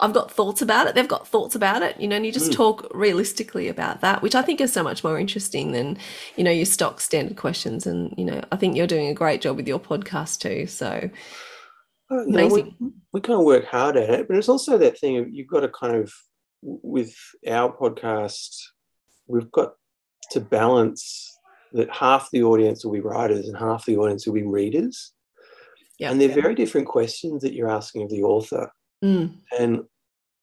I've 0.00 0.12
got 0.14 0.30
thoughts 0.30 0.62
about 0.62 0.86
it, 0.86 0.94
they've 0.94 1.08
got 1.08 1.26
thoughts 1.28 1.54
about 1.54 1.82
it, 1.82 2.00
you 2.00 2.06
know, 2.08 2.16
and 2.16 2.24
you 2.24 2.32
just 2.32 2.50
Mm. 2.50 2.54
talk 2.54 2.86
realistically 2.94 3.66
about 3.68 4.00
that, 4.02 4.22
which 4.22 4.34
I 4.34 4.42
think 4.42 4.60
is 4.60 4.72
so 4.72 4.82
much 4.82 5.02
more 5.04 5.18
interesting 5.18 5.72
than, 5.72 5.98
you 6.36 6.44
know, 6.44 6.50
your 6.50 6.66
stock 6.66 7.00
standard 7.00 7.36
questions. 7.36 7.86
And, 7.86 8.14
you 8.16 8.24
know, 8.24 8.42
I 8.52 8.56
think 8.56 8.74
you're 8.76 8.86
doing 8.86 9.08
a 9.08 9.14
great 9.14 9.40
job 9.42 9.56
with 9.56 9.66
your 9.68 9.78
podcast 9.78 10.38
too. 10.40 10.66
So, 10.66 11.10
you 12.10 12.26
know, 12.26 12.46
we, 12.48 12.74
we 13.12 13.20
kind 13.20 13.38
of 13.38 13.44
work 13.44 13.66
hard 13.66 13.96
at 13.96 14.10
it, 14.10 14.28
but 14.28 14.36
it's 14.36 14.48
also 14.48 14.78
that 14.78 14.98
thing 14.98 15.18
of 15.18 15.28
you've 15.32 15.48
got 15.48 15.60
to 15.60 15.68
kind 15.68 15.96
of, 15.96 16.12
with 16.62 17.14
our 17.48 17.74
podcast, 17.76 18.56
we've 19.26 19.50
got 19.50 19.74
to 20.32 20.40
balance 20.40 21.38
that 21.72 21.90
half 21.90 22.30
the 22.30 22.42
audience 22.42 22.84
will 22.84 22.92
be 22.92 23.00
writers 23.00 23.48
and 23.48 23.56
half 23.56 23.84
the 23.84 23.96
audience 23.96 24.26
will 24.26 24.34
be 24.34 24.42
readers. 24.42 25.12
yeah. 25.98 26.10
And 26.10 26.20
they're 26.20 26.28
very 26.28 26.54
different 26.54 26.86
questions 26.86 27.42
that 27.42 27.52
you're 27.52 27.70
asking 27.70 28.02
of 28.04 28.10
the 28.10 28.22
author. 28.22 28.70
Mm, 29.04 29.36
And 29.58 29.84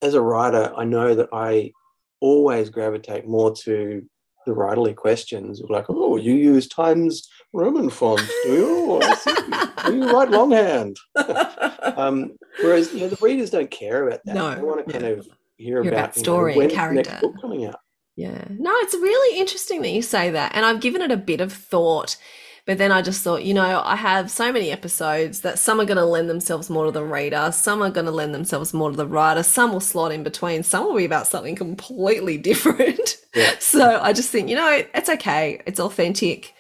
as 0.01 0.13
a 0.13 0.21
writer, 0.21 0.71
I 0.75 0.83
know 0.83 1.15
that 1.15 1.29
I 1.31 1.71
always 2.19 2.69
gravitate 2.69 3.27
more 3.27 3.53
to 3.63 4.05
the 4.45 4.53
writerly 4.53 4.95
questions, 4.95 5.61
like, 5.69 5.85
oh, 5.89 6.17
you 6.17 6.33
use 6.33 6.67
Times 6.67 7.29
Roman 7.53 7.89
font, 7.89 8.21
do 8.43 8.53
you? 8.53 8.99
Oh. 9.01 9.83
Do 9.85 9.95
you 9.95 10.11
write 10.11 10.29
longhand? 10.29 10.97
Um, 11.95 12.31
whereas 12.61 12.91
you 12.93 13.01
know, 13.01 13.09
the 13.09 13.17
readers 13.21 13.49
don't 13.49 13.69
care 13.69 14.07
about 14.07 14.21
that. 14.25 14.33
No, 14.33 14.55
they 14.55 14.61
want 14.61 14.87
to 14.87 14.91
kind 14.91 15.05
of 15.05 15.27
hear 15.57 15.81
about, 15.81 15.93
about 15.93 16.15
you 16.15 16.21
know, 16.21 16.23
story 16.23 16.51
and 16.53 16.59
when's 16.59 16.73
the 16.73 16.91
next 16.91 17.09
character. 17.09 17.27
book 17.27 17.41
coming 17.41 17.65
out. 17.65 17.75
Yeah. 18.15 18.45
No, 18.49 18.71
it's 18.77 18.93
really 18.93 19.39
interesting 19.39 19.81
that 19.81 19.91
you 19.91 20.01
say 20.01 20.31
that. 20.31 20.53
And 20.55 20.65
I've 20.65 20.79
given 20.79 21.01
it 21.01 21.11
a 21.11 21.17
bit 21.17 21.41
of 21.41 21.51
thought, 21.51 22.15
but 22.65 22.77
then 22.77 22.93
I 22.93 23.01
just 23.01 23.23
thought, 23.23 23.43
you 23.43 23.53
know, 23.53 23.81
I 23.83 23.97
have 23.97 24.31
so 24.31 24.51
many 24.51 24.71
episodes 24.71 25.41
that 25.41 25.59
some 25.59 25.81
are 25.81 25.85
going 25.85 25.97
to 25.97 26.05
lend 26.05 26.29
themselves 26.29 26.69
more 26.69 26.85
to 26.85 26.91
the 26.91 27.03
reader, 27.03 27.51
some 27.51 27.81
are 27.81 27.89
going 27.89 28.05
to 28.05 28.11
lend 28.11 28.33
themselves 28.33 28.73
more 28.73 28.89
to 28.89 28.95
the 28.95 29.07
writer, 29.07 29.43
some 29.43 29.73
will 29.73 29.81
slot 29.81 30.13
in 30.13 30.23
between, 30.23 30.63
some 30.63 30.85
will 30.85 30.95
be 30.95 31.03
about 31.03 31.27
something 31.27 31.55
completely 31.55 32.37
different. 32.49 33.17
Yeah. 33.35 33.55
So 33.59 33.99
I 34.01 34.13
just 34.13 34.29
think, 34.29 34.49
you 34.49 34.55
know, 34.55 34.83
it's 34.93 35.09
okay. 35.09 35.61
It's 35.65 35.79
authentic. 35.79 36.53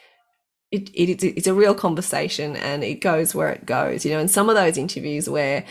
It, 0.71 0.89
it, 0.89 1.09
it's, 1.09 1.23
it's 1.23 1.47
a 1.47 1.53
real 1.53 1.75
conversation 1.75 2.57
and 2.57 2.83
it 2.83 2.95
goes 2.95 3.33
where 3.33 3.51
it 3.51 3.65
goes, 3.65 4.03
you 4.03 4.11
know, 4.11 4.19
and 4.19 4.29
some 4.29 4.49
of 4.49 4.55
those 4.55 4.77
interviews 4.77 5.29
where 5.29 5.63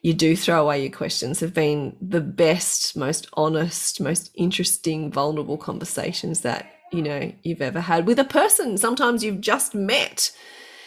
you 0.00 0.14
do 0.14 0.36
throw 0.36 0.62
away 0.62 0.82
your 0.82 0.92
questions 0.92 1.40
have 1.40 1.52
been 1.52 1.96
the 2.00 2.20
best, 2.20 2.96
most 2.96 3.26
honest, 3.34 4.00
most 4.00 4.30
interesting, 4.34 5.10
vulnerable 5.10 5.58
conversations 5.58 6.42
that, 6.42 6.73
you 6.94 7.02
know, 7.02 7.32
you've 7.42 7.60
ever 7.62 7.80
had 7.80 8.06
with 8.06 8.18
a 8.18 8.24
person 8.24 8.78
sometimes 8.78 9.22
you've 9.24 9.40
just 9.40 9.74
met. 9.74 10.32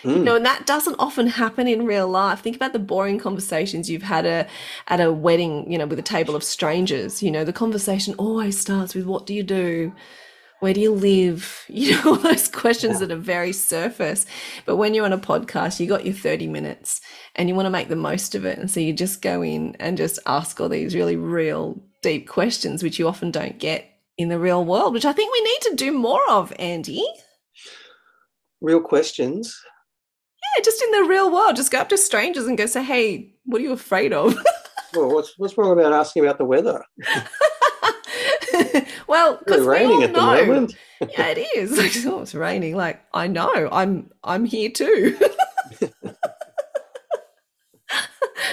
You 0.03 0.11
Mm. 0.11 0.23
know, 0.23 0.35
and 0.35 0.45
that 0.45 0.65
doesn't 0.67 0.95
often 0.99 1.27
happen 1.27 1.67
in 1.67 1.85
real 1.85 2.07
life. 2.07 2.39
Think 2.41 2.55
about 2.55 2.71
the 2.71 2.79
boring 2.79 3.17
conversations 3.19 3.89
you've 3.89 4.03
had 4.03 4.25
a, 4.27 4.47
at 4.87 5.01
a 5.01 5.11
wedding, 5.11 5.69
you 5.71 5.77
know, 5.77 5.87
with 5.87 5.97
a 5.97 6.03
table 6.03 6.35
of 6.35 6.43
strangers. 6.43 7.23
You 7.23 7.31
know, 7.31 7.43
the 7.43 7.51
conversation 7.51 8.13
always 8.17 8.59
starts 8.59 8.93
with, 8.93 9.05
What 9.05 9.25
do 9.25 9.33
you 9.33 9.41
do? 9.43 9.91
Where 10.59 10.73
do 10.73 10.79
you 10.81 10.91
live? 10.93 11.65
You 11.69 11.95
know, 11.95 12.01
all 12.11 12.15
those 12.15 12.47
questions 12.47 12.99
that 12.99 13.11
are 13.11 13.15
very 13.17 13.51
surface. 13.51 14.25
But 14.65 14.77
when 14.77 14.93
you're 14.93 15.05
on 15.05 15.13
a 15.13 15.17
podcast, 15.17 15.79
you 15.79 15.87
got 15.87 16.05
your 16.05 16.13
30 16.13 16.47
minutes 16.47 17.01
and 17.35 17.49
you 17.49 17.55
want 17.55 17.65
to 17.65 17.71
make 17.71 17.89
the 17.89 17.95
most 17.95 18.35
of 18.35 18.45
it. 18.45 18.57
And 18.59 18.69
so 18.69 18.79
you 18.79 18.93
just 18.93 19.21
go 19.23 19.41
in 19.41 19.75
and 19.79 19.97
just 19.97 20.19
ask 20.27 20.61
all 20.61 20.69
these 20.69 20.95
really 20.95 21.15
real, 21.15 21.81
deep 22.03 22.27
questions, 22.29 22.81
which 22.83 22.99
you 22.99 23.07
often 23.07 23.31
don't 23.31 23.57
get 23.59 23.89
in 24.17 24.29
the 24.29 24.39
real 24.39 24.63
world, 24.65 24.93
which 24.93 25.05
I 25.05 25.13
think 25.13 25.31
we 25.33 25.41
need 25.41 25.61
to 25.63 25.75
do 25.75 25.91
more 25.91 26.21
of, 26.29 26.51
Andy. 26.59 27.05
Real 28.61 28.81
questions. 28.81 29.55
Yeah, 30.57 30.63
just 30.63 30.81
in 30.81 30.91
the 30.91 31.03
real 31.03 31.31
world, 31.31 31.55
just 31.55 31.71
go 31.71 31.79
up 31.79 31.89
to 31.89 31.97
strangers 31.97 32.45
and 32.47 32.57
go 32.57 32.65
say, 32.65 32.83
"Hey, 32.83 33.35
what 33.45 33.59
are 33.61 33.63
you 33.63 33.73
afraid 33.73 34.13
of?" 34.13 34.35
Well, 34.95 35.13
what's 35.13 35.33
what's 35.37 35.57
wrong 35.57 35.77
about 35.77 35.91
asking 35.91 36.23
about 36.23 36.37
the 36.37 36.45
weather? 36.45 36.81
well, 39.07 39.33
It's 39.33 39.43
because 39.43 39.61
we 39.61 39.67
raining 39.67 39.97
all 39.97 40.03
at 40.03 40.13
the 40.13 40.19
know. 40.21 40.45
moment. 40.45 40.75
yeah, 41.01 41.27
it 41.27 41.39
is. 41.57 41.77
Like, 41.77 41.91
oh, 42.11 42.21
it's 42.21 42.33
raining. 42.33 42.75
Like 42.77 43.01
I 43.13 43.27
know. 43.27 43.67
I'm 43.69 44.09
I'm 44.23 44.45
here 44.45 44.69
too. 44.71 45.17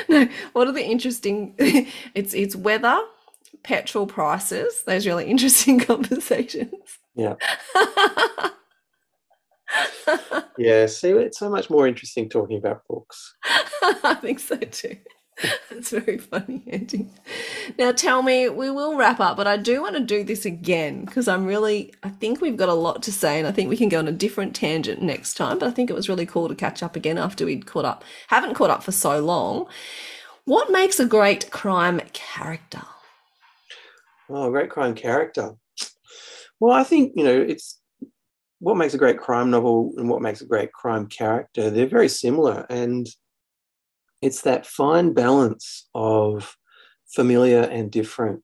no, 0.09 0.29
what 0.53 0.67
are 0.69 0.73
the 0.73 0.85
interesting? 0.85 1.55
it's 2.15 2.35
it's 2.35 2.57
weather, 2.57 3.01
petrol 3.65 4.07
prices. 4.07 4.83
Those 4.87 5.07
really 5.07 5.27
interesting 5.27 5.81
conversations. 5.93 6.99
Yeah. 7.15 7.35
Yeah, 10.57 10.87
see, 10.87 11.11
it's 11.11 11.39
so 11.39 11.49
much 11.51 11.69
more 11.69 11.87
interesting 11.89 12.29
talking 12.29 12.59
about 12.59 12.87
books. 12.89 13.35
I 13.83 14.17
think 14.21 14.39
so 14.39 14.57
too. 14.57 14.97
That's 15.69 15.91
very 15.91 16.19
funny, 16.19 16.63
Andy. 16.71 17.09
Now 17.77 17.91
tell 17.91 18.23
me, 18.23 18.49
we 18.49 18.71
will 18.71 18.97
wrap 18.97 19.19
up, 19.19 19.37
but 19.37 19.49
I 19.49 19.57
do 19.57 19.83
want 19.83 19.97
to 19.97 20.01
do 20.01 20.23
this 20.23 20.45
again 20.45 21.05
because 21.05 21.27
I'm 21.27 21.45
really, 21.45 21.93
I 22.05 22.11
think 22.11 22.41
we've 22.41 22.57
got 22.57 22.69
a 22.69 22.75
lot 22.75 23.03
to 23.05 23.13
say 23.13 23.39
and 23.41 23.49
I 23.49 23.53
think 23.53 23.69
we 23.69 23.77
can 23.77 23.89
go 23.89 23.99
on 23.99 24.07
a 24.07 24.13
different 24.13 24.55
tangent 24.55 25.03
next 25.03 25.35
time. 25.35 25.59
But 25.59 25.67
I 25.67 25.73
think 25.73 25.91
it 25.91 25.95
was 25.97 26.09
really 26.09 26.27
cool 26.27 26.49
to 26.49 26.55
catch 26.55 26.85
up 26.85 26.95
again 26.95 27.19
after 27.19 27.45
we'd 27.45 27.67
caught 27.67 27.85
up, 27.85 28.05
haven't 28.29 28.55
caught 28.55 28.71
up 28.71 28.85
for 28.85 28.93
so 28.93 29.19
long. 29.19 29.67
What 30.45 30.71
makes 30.71 31.01
a 31.01 31.07
great 31.07 31.51
crime 31.51 32.01
character? 32.13 32.83
Oh, 34.29 34.51
great 34.51 34.71
crime 34.71 34.95
character. 34.95 35.55
Well, 36.61 36.73
I 36.75 36.85
think, 36.85 37.13
you 37.17 37.25
know, 37.25 37.41
it's 37.41 37.81
what 38.61 38.77
makes 38.77 38.95
a 38.95 38.99
great 38.99 39.19
crime 39.19 39.51
novel 39.51 39.93
and 39.97 40.09
what 40.09 40.23
makes 40.23 40.41
a 40.41 40.47
great 40.47 40.73
crime 40.73 41.07
character. 41.07 41.71
They're 41.71 41.87
very 41.87 42.09
similar. 42.09 42.65
And 42.71 43.07
it's 44.23 44.43
that 44.43 44.67
fine 44.67 45.13
balance 45.13 45.89
of 45.95 46.57
familiar 47.15 47.63
and 47.63 47.91
different. 47.91 48.43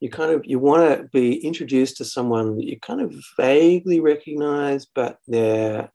You 0.00 0.10
kind 0.10 0.32
of 0.32 0.42
you 0.44 0.58
want 0.58 0.98
to 0.98 1.04
be 1.12 1.36
introduced 1.44 1.96
to 1.98 2.04
someone 2.04 2.56
that 2.56 2.64
you 2.64 2.78
kind 2.80 3.00
of 3.00 3.14
vaguely 3.38 4.00
recognize, 4.00 4.86
but 4.86 5.18
they're, 5.26 5.90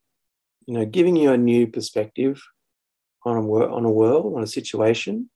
you 0.68 0.74
know, 0.74 0.86
giving 0.86 1.16
you 1.16 1.32
a 1.32 1.38
new 1.38 1.68
perspective 1.68 2.42
on 3.26 3.38
a 3.38 3.42
on 3.42 3.86
a 3.86 3.92
world, 3.92 4.36
on 4.36 4.44
a 4.44 4.48
situation. 4.48 5.30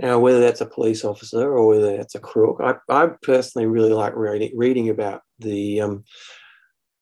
Now, 0.00 0.18
whether 0.18 0.40
that's 0.40 0.62
a 0.62 0.66
police 0.66 1.04
officer 1.04 1.52
or 1.52 1.66
whether 1.66 1.96
that's 1.96 2.14
a 2.14 2.20
crook, 2.20 2.60
I, 2.62 2.74
I 2.88 3.08
personally 3.22 3.66
really 3.66 3.92
like 3.92 4.16
reading, 4.16 4.52
reading 4.56 4.88
about 4.88 5.20
the, 5.38 5.80
um, 5.82 6.04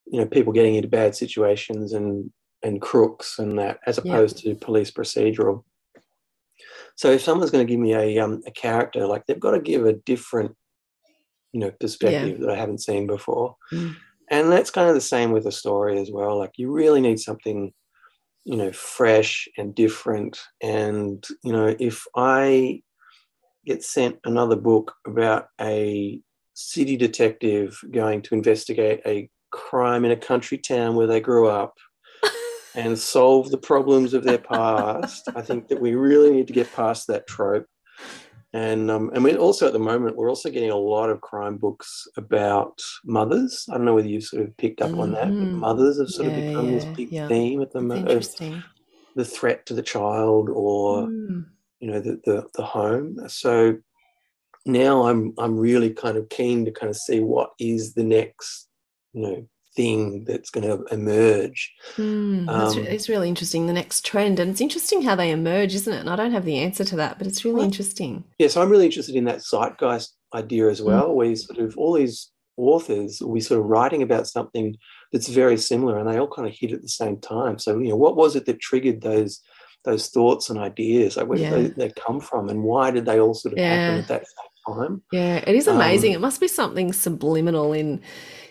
you 0.07 0.21
know, 0.21 0.27
people 0.27 0.53
getting 0.53 0.75
into 0.75 0.89
bad 0.89 1.15
situations 1.15 1.93
and 1.93 2.31
and 2.65 2.83
crooks 2.83 3.39
and 3.39 3.57
that, 3.61 3.79
as 3.87 3.99
Yeah. 3.99 4.13
opposed 4.13 4.39
to 4.39 4.55
police 4.57 4.91
procedural. 4.91 5.63
So, 6.97 7.13
if 7.13 7.21
someone's 7.23 7.53
going 7.53 7.65
to 7.65 7.71
give 7.73 7.79
me 7.81 7.95
a 7.95 8.19
um, 8.19 8.43
a 8.47 8.51
character, 8.51 9.07
like 9.07 9.27
they've 9.27 9.39
got 9.39 9.53
to 9.53 9.61
give 9.61 9.87
a 9.87 9.93
different, 9.93 10.57
you 11.53 11.61
know, 11.61 11.71
perspective 11.79 12.41
that 12.41 12.51
I 12.51 12.57
haven't 12.57 12.83
seen 12.83 13.07
before, 13.07 13.55
Mm. 13.73 13.95
and 14.31 14.51
that's 14.51 14.71
kind 14.71 14.89
of 14.89 14.95
the 14.97 15.01
same 15.01 15.31
with 15.31 15.47
a 15.47 15.53
story 15.53 16.01
as 16.01 16.11
well. 16.11 16.37
Like 16.37 16.53
you 16.57 16.73
really 16.73 17.01
need 17.01 17.21
something 17.21 17.73
you 18.45 18.57
know 18.57 18.73
fresh 18.73 19.47
and 19.59 19.75
different 19.75 20.41
and 20.63 21.27
you 21.45 21.53
know 21.53 21.77
if 21.79 22.07
i 22.17 22.81
get 23.69 23.85
sent 23.85 24.17
another 24.25 24.57
book 24.57 24.95
about 25.07 25.49
a 25.61 26.21
city 26.55 26.97
detective 26.97 27.79
going 27.91 28.23
to 28.23 28.35
investigate 28.35 29.01
a 29.07 29.29
crime 29.53 30.05
in 30.07 30.11
a 30.11 30.17
country 30.17 30.57
town 30.59 30.97
where 30.97 31.07
they 31.07 31.21
grew 31.21 31.47
up 31.49 31.75
and 32.75 32.99
solve 32.99 33.51
the 33.51 33.59
problems 33.59 34.15
of 34.15 34.25
their 34.25 34.39
past 34.39 35.29
i 35.37 35.43
think 35.43 35.69
that 35.69 35.81
we 35.81 35.95
really 35.95 36.31
need 36.31 36.47
to 36.47 36.53
get 36.53 36.73
past 36.73 37.07
that 37.07 37.27
trope 37.27 37.67
and 38.55 38.91
um, 38.91 39.11
and 39.15 39.23
we 39.23 39.37
also 39.37 39.67
at 39.67 39.75
the 39.75 39.79
moment 39.79 40.17
we're 40.17 40.31
also 40.31 40.49
getting 40.49 40.71
a 40.71 40.77
lot 40.95 41.11
of 41.11 41.21
crime 41.21 41.59
books 41.59 42.07
about 42.17 42.81
mothers. 43.05 43.67
I 43.71 43.75
don't 43.77 43.85
know 43.85 43.95
whether 43.95 44.09
you've 44.09 44.25
sort 44.25 44.43
of 44.47 44.57
picked 44.57 44.81
up 44.81 44.99
on 44.99 45.13
that, 45.13 45.29
but 45.39 45.49
Mhm. 45.49 45.61
mothers 45.67 45.99
have 46.01 46.09
sort 46.09 46.29
of 46.29 46.35
Yeah, 46.35 46.47
become 46.47 46.73
this 46.73 46.87
big 46.97 47.11
yeah. 47.13 47.29
theme 47.29 47.61
at 47.61 47.73
the 47.73 47.83
moment 47.83 48.09
of 48.09 48.17
interesting. 48.17 48.65
the 49.17 49.25
threat 49.27 49.67
to 49.67 49.75
the 49.75 49.83
child 49.83 50.49
or 50.49 51.09
Mm. 51.09 51.45
You 51.81 51.91
know 51.91 52.01
the, 52.01 52.21
the 52.25 52.47
the 52.55 52.63
home 52.65 53.17
so 53.29 53.77
now 54.67 55.05
i'm 55.07 55.33
i'm 55.39 55.57
really 55.59 55.91
kind 55.91 56.17
of 56.17 56.29
keen 56.29 56.65
to 56.65 56.71
kind 56.73 56.91
of 56.91 56.97
see 56.97 57.21
what 57.21 57.51
is 57.59 57.95
the 57.95 58.03
next 58.05 58.69
you 59.13 59.23
know 59.23 59.49
thing 59.77 60.25
that's 60.25 60.51
going 60.51 60.67
to 60.67 60.85
emerge 60.93 61.73
Mm, 61.97 62.49
Um, 62.49 62.79
it's 62.79 63.09
really 63.09 63.29
interesting. 63.29 63.67
The 63.67 63.73
next 63.73 64.05
trend, 64.05 64.39
and 64.41 64.51
it's 64.51 64.61
interesting 64.61 65.03
how 65.03 65.15
they 65.15 65.31
emerge, 65.31 65.75
isn't 65.75 65.93
it? 65.93 66.01
And 66.01 66.11
I 66.11 66.17
don't 66.17 66.33
have 66.33 66.45
the 66.45 66.59
answer 66.59 66.85
to 66.85 66.97
that, 66.97 67.19
but 67.19 67.27
it's 67.27 67.45
really 67.45 67.57
Well, 67.57 67.65
interesting. 67.65 68.25
yeah 68.39 68.49
so 68.49 68.61
i'm 68.63 68.71
really 68.71 68.87
interested 68.87 69.15
in 69.15 69.25
that 69.25 69.41
zeitgeist 69.43 70.09
idea 70.35 70.65
Mm. 70.65 70.71
as 70.71 70.83
well 70.83 71.15
where 71.15 71.29
you 71.29 71.37
sort 71.37 71.59
of 71.61 71.77
all 71.79 71.93
these 71.95 72.31
authors 72.57 73.21
will 73.21 73.35
be 73.35 73.41
sort 73.41 73.61
of 73.61 73.67
writing 73.67 74.03
about 74.03 74.27
something 74.27 74.77
that's 75.13 75.29
very 75.29 75.57
similar 75.57 75.99
and 75.99 76.09
they 76.09 76.19
all 76.19 76.29
kind 76.37 76.49
of 76.49 76.55
hit 76.55 76.73
at 76.73 76.83
the 76.83 76.89
same 76.89 77.19
time 77.21 77.59
so 77.59 77.79
you 77.79 77.89
know 77.91 77.97
what 78.05 78.17
was 78.17 78.35
it 78.37 78.47
that 78.47 78.61
triggered 78.61 79.01
those 79.01 79.41
those 79.85 80.09
thoughts 80.09 80.51
and 80.51 80.59
ideas 80.59 81.17
like 81.17 81.27
where 81.29 81.39
Yeah. 81.39 81.51
did 81.51 81.77
they, 81.77 81.87
they 81.89 81.93
come 82.07 82.21
from 82.21 82.49
and 82.49 82.63
why 82.63 82.91
did 82.91 83.07
they 83.07 83.21
all 83.21 83.35
sort 83.35 83.55
of 83.55 83.59
happen 83.61 83.99
at 84.01 84.09
that 84.09 84.25
same 84.27 84.75
time. 84.77 85.03
Yeah, 85.13 85.37
it 85.47 85.55
is 85.55 85.67
amazing. 85.67 86.11
Um, 86.11 86.17
it 86.17 86.21
must 86.21 86.41
be 86.41 86.49
something 86.49 86.93
subliminal 86.93 87.73
in 87.73 88.01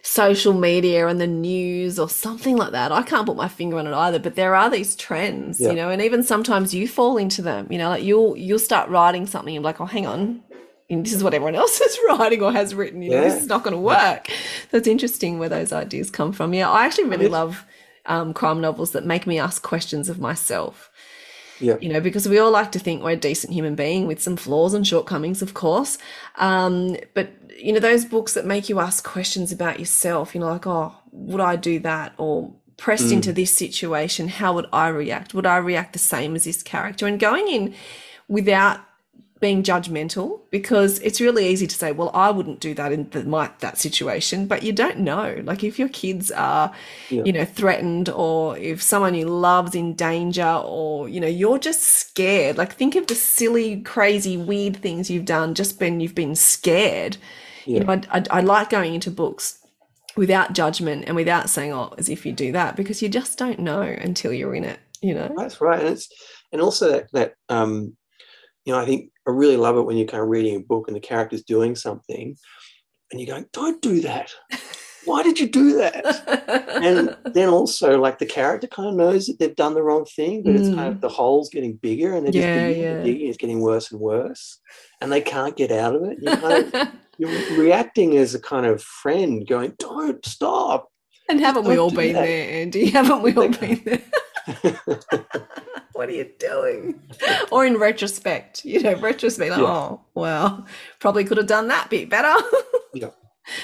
social 0.01 0.53
media 0.53 1.07
and 1.07 1.19
the 1.19 1.27
news 1.27 1.99
or 1.99 2.09
something 2.09 2.55
like 2.55 2.71
that. 2.71 2.91
I 2.91 3.03
can't 3.03 3.25
put 3.25 3.35
my 3.35 3.47
finger 3.49 3.77
on 3.77 3.85
it 3.87 3.93
either, 3.93 4.19
but 4.19 4.35
there 4.35 4.55
are 4.55 4.69
these 4.69 4.95
trends, 4.95 5.59
Yeah. 5.59 5.69
you 5.69 5.75
know, 5.75 5.89
and 5.89 6.01
even 6.01 6.23
sometimes 6.23 6.73
you 6.73 6.87
fall 6.87 7.17
into 7.17 7.41
them. 7.41 7.67
You 7.69 7.77
know, 7.77 7.89
like 7.89 8.03
you'll 8.03 8.35
you'll 8.37 8.57
start 8.57 8.89
writing 8.89 9.27
something 9.27 9.55
and 9.55 9.61
be 9.63 9.65
like, 9.65 9.81
oh, 9.81 9.85
hang 9.85 10.07
on. 10.07 10.41
And 10.89 11.05
this 11.05 11.13
is 11.13 11.23
what 11.23 11.33
everyone 11.33 11.55
else 11.63 11.79
is 11.81 11.99
writing 12.07 12.41
or 12.41 12.51
has 12.53 12.73
written. 12.73 13.01
You 13.01 13.11
know, 13.11 13.21
this 13.21 13.41
is 13.41 13.47
not 13.47 13.63
going 13.63 13.75
to 13.75 13.81
work. 13.81 14.27
So 14.71 14.77
it's 14.77 14.87
interesting 14.87 15.37
where 15.39 15.49
those 15.49 15.73
ideas 15.73 16.09
come 16.09 16.31
from. 16.31 16.53
Yeah, 16.53 16.69
I 16.71 16.85
actually 16.85 17.09
really 17.09 17.27
love 17.27 17.65
um, 18.05 18.33
crime 18.33 18.61
novels 18.61 18.91
that 18.91 19.05
make 19.05 19.27
me 19.27 19.37
ask 19.37 19.61
questions 19.61 20.07
of 20.07 20.17
myself 20.19 20.89
Yeah. 21.59 21.77
you 21.81 21.89
know, 21.89 22.01
because 22.01 22.27
we 22.27 22.37
all 22.39 22.51
like 22.51 22.71
to 22.73 22.79
think 22.79 23.03
we're 23.03 23.11
a 23.11 23.15
decent 23.15 23.53
human 23.53 23.75
being 23.75 24.07
with 24.07 24.21
some 24.21 24.37
flaws 24.37 24.73
and 24.73 24.85
shortcomings, 24.85 25.41
of 25.41 25.53
course. 25.53 25.97
Um, 26.35 26.97
but 27.13 27.29
you 27.57 27.73
know, 27.73 27.79
those 27.79 28.05
books 28.05 28.33
that 28.33 28.45
make 28.45 28.69
you 28.69 28.79
ask 28.79 29.03
questions 29.03 29.51
about 29.51 29.79
yourself, 29.79 30.35
you 30.35 30.41
know, 30.41 30.47
like, 30.47 30.67
oh, 30.67 30.95
would 31.11 31.41
I 31.41 31.55
do 31.55 31.79
that? 31.79 32.13
Or 32.17 32.53
pressed 32.77 33.11
into 33.11 33.33
this 33.33 33.51
situation, 33.51 34.27
how 34.27 34.53
would 34.53 34.67
I 34.71 34.89
react? 34.89 35.33
Would 35.33 35.47
I 35.47 35.57
react 35.57 35.93
the 35.93 35.99
same 35.99 36.35
as 36.35 36.43
this 36.43 36.61
character? 36.61 37.07
And 37.07 37.19
going 37.19 37.47
in 37.47 37.73
without 38.27 38.81
being 39.39 39.63
judgmental 39.63 40.41
because 40.49 40.99
it's 40.99 41.21
really 41.21 41.47
easy 41.47 41.67
to 41.67 41.75
say 41.75 41.91
well 41.91 42.09
i 42.13 42.29
wouldn't 42.29 42.59
do 42.59 42.73
that 42.73 42.91
in 42.91 43.09
the, 43.09 43.23
my, 43.23 43.49
that 43.59 43.77
situation 43.77 44.47
but 44.47 44.63
you 44.63 44.71
don't 44.73 44.99
know. 44.99 45.41
Like 45.43 45.63
if 45.63 45.77
your 45.79 45.89
kids 45.89 46.31
are 46.31 46.73
Yeah. 47.09 47.23
you 47.25 47.33
know 47.33 47.45
threatened 47.45 48.09
or 48.09 48.57
if 48.57 48.81
someone 48.81 49.15
you 49.15 49.27
love's 49.27 49.75
in 49.75 49.93
danger 49.93 50.61
or 50.63 51.09
you 51.09 51.19
know 51.19 51.27
you're 51.27 51.59
just 51.59 51.81
scared 51.83 52.57
like 52.57 52.73
think 52.73 52.95
of 52.95 53.07
the 53.07 53.15
silly 53.15 53.81
crazy 53.81 54.37
weird 54.37 54.77
things 54.77 55.09
you've 55.09 55.25
done 55.25 55.53
just 55.53 55.79
when 55.79 55.99
you've 55.99 56.15
been 56.15 56.35
scared. 56.35 57.17
You 57.65 57.81
know 57.81 57.93
I, 57.93 58.01
I, 58.19 58.23
I 58.31 58.41
like 58.41 58.69
going 58.69 58.93
into 58.93 59.11
books 59.11 59.59
without 60.15 60.53
judgment 60.53 61.05
and 61.05 61.15
without 61.15 61.49
saying 61.49 61.73
oh 61.73 61.93
as 61.97 62.09
if 62.09 62.25
you 62.25 62.31
do 62.31 62.51
that 62.53 62.75
because 62.75 63.01
you 63.01 63.09
just 63.09 63.37
don't 63.37 63.59
know 63.59 63.81
until 63.81 64.31
you're 64.33 64.55
in 64.55 64.63
it 64.63 64.79
you 65.01 65.13
know? 65.13 65.31
That's 65.37 65.61
right, 65.61 65.79
and 65.79 65.89
it's 65.89 66.09
and 66.51 66.61
also 66.61 66.91
that 66.91 67.11
that 67.13 67.33
um, 67.49 67.96
you 68.67 68.73
know 68.73 68.79
I 68.79 68.85
think 68.85 69.11
I 69.25 69.31
really 69.31 69.55
love 69.55 69.77
it 69.77 69.83
when 69.83 69.95
you're 69.95 70.07
kind 70.07 70.21
of 70.21 70.27
reading 70.29 70.57
a 70.57 70.59
book 70.59 70.87
and 70.87 70.95
the 70.95 70.99
character's 70.99 71.41
doing 71.41 71.73
something, 71.73 72.35
and 73.09 73.21
you're 73.21 73.33
going, 73.33 73.45
"Don't 73.53 73.81
do 73.81 74.01
that! 74.01 74.29
Why 75.05 75.23
did 75.23 75.39
you 75.39 75.47
do 75.47 75.77
that?" 75.77 76.05
and 76.83 77.15
then 77.33 77.47
also 77.47 77.97
like 77.97 78.19
the 78.19 78.25
character 78.25 78.67
kind 78.67 78.89
of 78.89 78.95
knows 78.95 79.27
that 79.27 79.39
they've 79.39 79.55
done 79.55 79.73
the 79.73 79.81
wrong 79.81 80.03
thing, 80.03 80.43
but 80.43 80.53
it's 80.53 80.67
kind 80.67 80.89
of 80.89 80.95
mm. 80.95 81.01
the 81.01 81.07
hole's 81.07 81.49
getting 81.49 81.77
bigger 81.77 82.13
and 82.13 82.25
they're 82.25 82.33
just 82.33 82.45
Yeah, 82.45 82.67
digging 82.67 82.83
yeah. 82.83 82.89
and 82.89 83.05
digging. 83.05 83.27
It's 83.29 83.37
getting 83.37 83.61
worse 83.61 83.89
and 83.89 84.01
worse, 84.01 84.59
and 84.99 85.13
they 85.13 85.21
can't 85.21 85.55
get 85.55 85.71
out 85.71 85.95
of 85.95 86.03
it. 86.03 86.17
You're, 86.21 86.35
kind 86.35 86.73
of, 86.73 86.89
you're 87.17 87.57
reacting 87.57 88.17
as 88.17 88.35
a 88.35 88.39
kind 88.41 88.65
of 88.65 88.83
friend, 88.83 89.47
going, 89.47 89.75
"Don't 89.79 90.25
stop." 90.25 90.89
And 91.29 91.39
haven't 91.39 91.63
we 91.63 91.75
Don't 91.75 91.83
all 91.83 91.91
been 91.91 92.13
that. 92.13 92.25
there, 92.25 92.61
Andy? 92.61 92.85
Haven't 92.89 93.21
we 93.21 93.33
all 93.33 93.49
been 93.49 93.81
there? 93.85 94.01
What 95.97 96.09
are 96.09 96.13
you 96.13 96.29
doing? 96.39 97.01
Or 97.51 97.65
in 97.65 97.77
retrospect, 97.77 98.63
you 98.65 98.81
know, 98.81 98.95
retrospect, 98.95 99.51
like, 99.51 99.59
Yeah. 99.61 99.65
oh, 99.67 100.01
well, 100.13 100.65
probably 100.99 101.23
could 101.23 101.37
have 101.37 101.47
done 101.47 101.67
that 101.69 101.89
bit 101.89 102.09
better. 102.09 102.33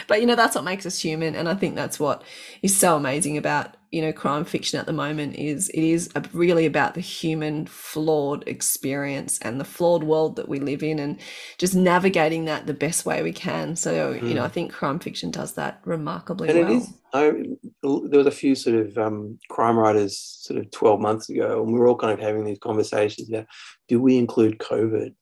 But, 0.08 0.22
you 0.22 0.28
know, 0.28 0.36
that's 0.36 0.56
what 0.56 0.64
makes 0.64 0.86
us 0.86 1.00
human. 1.00 1.36
And 1.36 1.48
I 1.50 1.56
think 1.56 1.76
that's 1.76 2.00
what 2.00 2.24
is 2.62 2.76
so 2.76 2.96
amazing 2.96 3.38
about, 3.38 3.76
you 3.92 4.02
know, 4.02 4.12
crime 4.12 4.46
fiction 4.46 4.80
at 4.80 4.86
the 4.86 4.94
moment 4.94 5.36
is 5.36 5.70
it 5.70 5.84
is 5.84 6.10
a- 6.16 6.24
really 6.34 6.66
about 6.66 6.94
the 6.94 7.02
human 7.02 7.66
flawed 7.66 8.48
experience 8.48 9.40
and 9.40 9.60
the 9.60 9.66
flawed 9.66 10.04
world 10.04 10.36
that 10.38 10.50
we 10.50 10.60
live 10.60 10.84
in 10.84 11.00
and 11.00 11.20
just 11.58 11.76
navigating 11.76 12.46
that 12.46 12.66
the 12.66 12.74
best 12.74 13.06
way 13.06 13.22
we 13.22 13.34
can. 13.34 13.76
So, 13.76 14.12
you 14.12 14.34
know, 14.34 14.44
I 14.44 14.50
think 14.50 14.72
crime 14.72 15.00
fiction 15.00 15.32
does 15.32 15.54
that 15.54 15.82
remarkably 15.86 16.50
and 16.50 16.60
well. 16.60 16.72
it 16.72 16.76
is 16.78 16.94
I, 17.14 17.32
there 17.84 18.18
was 18.18 18.26
a 18.26 18.32
few 18.32 18.56
sort 18.56 18.76
of 18.76 18.98
um, 18.98 19.38
crime 19.50 19.78
writers 19.78 20.18
sort 20.42 20.60
of 20.60 20.72
12 20.72 21.00
months 21.00 21.30
ago 21.30 21.62
and 21.62 21.72
we 21.72 21.80
were 21.80 21.88
all 21.88 21.96
kind 21.96 22.12
of 22.12 22.20
having 22.20 22.44
these 22.44 22.58
conversations 22.58 23.30
about 23.30 23.46
do 23.88 24.02
we 24.02 24.18
include 24.18 24.58
covid 24.58 25.14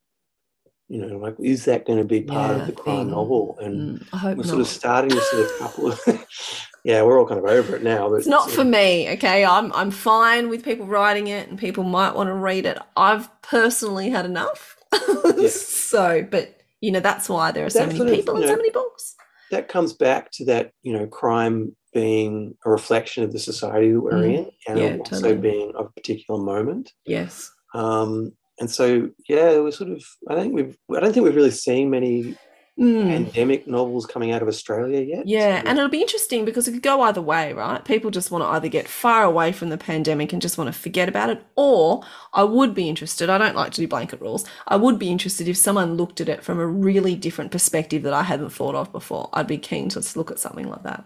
you 0.92 1.00
know 1.06 1.18
like 1.18 1.36
is 1.40 1.64
that 1.66 1.86
going 1.86 1.98
to 2.00 2.04
be 2.06 2.22
part 2.22 2.52
Yeah, 2.58 2.62
of 2.64 2.68
the 2.68 2.74
crime 2.74 3.10
novel 3.12 3.58
and 3.62 4.00
Mm, 4.02 4.08
I 4.14 4.18
hope 4.18 4.38
we're 4.38 4.44
not. 4.44 4.48
sort 4.50 4.62
of 4.62 4.68
starting 4.68 5.10
to 5.12 5.22
see 5.22 5.42
a 5.42 5.58
couple 5.58 5.88
of 5.92 6.00
yeah 6.84 7.02
we're 7.04 7.18
all 7.18 7.26
kind 7.26 7.40
of 7.40 7.46
over 7.46 7.76
it 7.78 7.84
now 7.84 8.10
but 8.10 8.16
It's 8.18 8.28
not 8.28 8.52
for 8.52 8.66
me, 8.66 9.10
okay? 9.12 9.46
I'm 9.46 9.72
I'm 9.74 9.90
fine 9.92 10.50
with 10.50 10.66
people 10.66 10.86
writing 10.88 11.28
it 11.28 11.48
and 11.48 11.58
people 11.58 11.84
might 11.86 12.14
want 12.14 12.28
to 12.28 12.34
read 12.34 12.66
it. 12.66 12.78
I've 12.98 13.30
personally 13.42 14.10
had 14.10 14.26
enough. 14.26 14.76
so, 15.50 16.28
but 16.30 16.58
you 16.82 16.92
know, 16.92 17.00
that's 17.00 17.30
why 17.30 17.52
there 17.52 17.66
are 17.66 17.70
so 17.70 17.86
many 17.86 17.98
sort 18.00 18.10
of, 18.10 18.16
people 18.16 18.36
and 18.36 18.44
you 18.44 18.50
so 18.50 18.58
many 18.58 18.72
books. 18.72 19.16
that 19.52 19.68
comes 19.70 19.94
back 19.94 20.30
to 20.34 20.46
that 20.46 20.72
you 20.84 20.92
know 20.94 21.08
crime 21.08 21.76
being 21.94 22.56
a 22.66 22.70
reflection 22.70 23.24
of 23.24 23.32
the 23.32 23.40
society 23.40 23.92
that 23.92 24.02
we're 24.02 24.24
Mm. 24.24 24.38
in 24.38 24.52
and 24.68 24.78
Yeah, 24.80 24.98
also 24.98 25.22
totally. 25.22 25.38
being 25.38 25.74
of 25.76 25.86
a 25.88 25.90
particular 25.92 26.40
moment 26.42 26.92
Yes. 27.06 27.52
um, 27.74 28.34
and 28.62 28.70
so 28.72 29.10
yeah 29.28 29.60
we're 29.60 29.72
sort 29.72 29.90
of 29.92 30.02
i 30.30 30.36
think 30.36 30.54
we've 30.54 30.78
i 30.96 31.00
don't 31.02 31.12
think 31.14 31.26
we've 31.26 31.36
really 31.36 31.52
seen 31.52 31.90
many 31.90 32.38
Mm. 32.80 33.06
pandemic 33.10 33.68
novels 33.68 34.06
coming 34.08 34.32
out 34.32 34.42
of 34.42 34.48
australia 34.48 35.02
yet 35.02 35.28
Yeah, 35.28 35.62
So- 35.62 35.68
and 35.68 35.78
it'll 35.78 35.90
be 36.00 36.02
interesting 36.02 36.46
because 36.46 36.68
it 36.68 36.72
could 36.72 36.82
go 36.82 37.02
either 37.02 37.22
way, 37.22 37.52
right? 37.52 37.84
People 37.84 38.10
just 38.12 38.32
want 38.32 38.44
to 38.46 38.48
either 38.48 38.70
get 38.70 38.88
far 38.88 39.24
away 39.26 39.52
from 39.52 39.70
the 39.70 39.78
pandemic 39.78 40.32
and 40.32 40.42
just 40.42 40.58
want 40.58 40.74
to 40.74 40.80
forget 40.80 41.10
about 41.10 41.30
it, 41.30 41.44
or 41.58 42.02
I 42.34 42.44
would 42.46 42.74
be 42.74 42.88
interested. 42.88 43.30
I 43.30 43.38
don't 43.38 43.58
like 43.58 43.72
to 43.74 43.82
do 43.82 43.88
blanket 43.90 44.22
rules. 44.22 44.46
I 44.68 44.78
would 44.78 44.98
be 44.98 45.12
interested 45.12 45.50
if 45.50 45.58
someone 45.58 45.96
looked 45.96 46.22
at 46.22 46.30
it 46.30 46.44
from 46.46 46.60
a 46.60 46.66
really 46.66 47.14
different 47.14 47.52
perspective 47.52 48.04
that 48.04 48.14
I 48.14 48.24
hadn't 48.24 48.52
thought 48.52 48.74
of 48.74 48.92
before. 48.94 49.30
I'd 49.34 49.48
be 49.48 49.58
keen 49.58 49.90
to 49.90 50.02
look 50.18 50.32
at 50.32 50.40
something 50.40 50.68
like 50.70 50.84
that. 50.84 51.04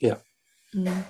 yeah 0.00 0.18
Mm. 0.74 1.04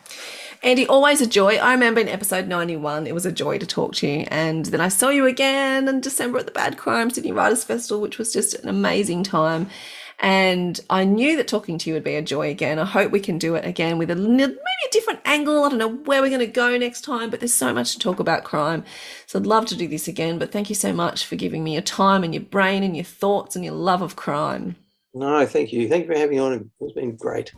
Andy, 0.62 0.86
always 0.86 1.20
a 1.20 1.26
joy. 1.26 1.56
I 1.56 1.72
remember 1.72 2.00
in 2.00 2.08
episode 2.08 2.48
91, 2.48 3.06
it 3.06 3.14
was 3.14 3.26
a 3.26 3.32
joy 3.32 3.58
to 3.58 3.66
talk 3.66 3.94
to 3.96 4.08
you. 4.08 4.26
And 4.28 4.66
then 4.66 4.80
I 4.80 4.88
saw 4.88 5.08
you 5.08 5.26
again 5.26 5.86
in 5.86 6.00
December 6.00 6.38
at 6.38 6.46
the 6.46 6.52
Bad 6.52 6.78
Crime 6.78 7.10
Sydney 7.10 7.32
Writers 7.32 7.64
Festival, 7.64 8.00
which 8.00 8.18
was 8.18 8.32
just 8.32 8.54
an 8.54 8.68
amazing 8.68 9.22
time. 9.22 9.68
And 10.20 10.80
I 10.90 11.04
knew 11.04 11.36
that 11.36 11.46
talking 11.46 11.78
to 11.78 11.88
you 11.88 11.94
would 11.94 12.02
be 12.02 12.16
a 12.16 12.22
joy 12.22 12.50
again. 12.50 12.80
I 12.80 12.84
hope 12.84 13.12
we 13.12 13.20
can 13.20 13.38
do 13.38 13.54
it 13.54 13.64
again 13.64 13.98
with 13.98 14.10
a 14.10 14.16
maybe 14.16 14.52
a 14.52 14.90
different 14.90 15.20
angle. 15.24 15.62
I 15.62 15.68
don't 15.68 15.78
know 15.78 15.94
where 15.94 16.22
we're 16.22 16.28
going 16.28 16.40
to 16.40 16.46
go 16.48 16.76
next 16.76 17.02
time, 17.02 17.30
but 17.30 17.38
there's 17.38 17.54
so 17.54 17.72
much 17.72 17.92
to 17.92 18.00
talk 18.00 18.18
about 18.18 18.42
crime. 18.42 18.84
So 19.26 19.38
I'd 19.38 19.46
love 19.46 19.66
to 19.66 19.76
do 19.76 19.86
this 19.86 20.08
again. 20.08 20.40
But 20.40 20.50
thank 20.50 20.70
you 20.70 20.74
so 20.74 20.92
much 20.92 21.24
for 21.24 21.36
giving 21.36 21.62
me 21.62 21.74
your 21.74 21.82
time 21.82 22.24
and 22.24 22.34
your 22.34 22.42
brain 22.42 22.82
and 22.82 22.96
your 22.96 23.04
thoughts 23.04 23.54
and 23.54 23.64
your 23.64 23.74
love 23.74 24.02
of 24.02 24.16
crime. 24.16 24.74
no 25.14 25.46
thank 25.46 25.72
you 25.72 25.88
thank 25.88 26.06
you 26.06 26.12
for 26.12 26.18
having 26.18 26.36
me 26.36 26.38
on 26.38 26.70
it's 26.80 26.92
been 26.92 27.14
great 27.16 27.52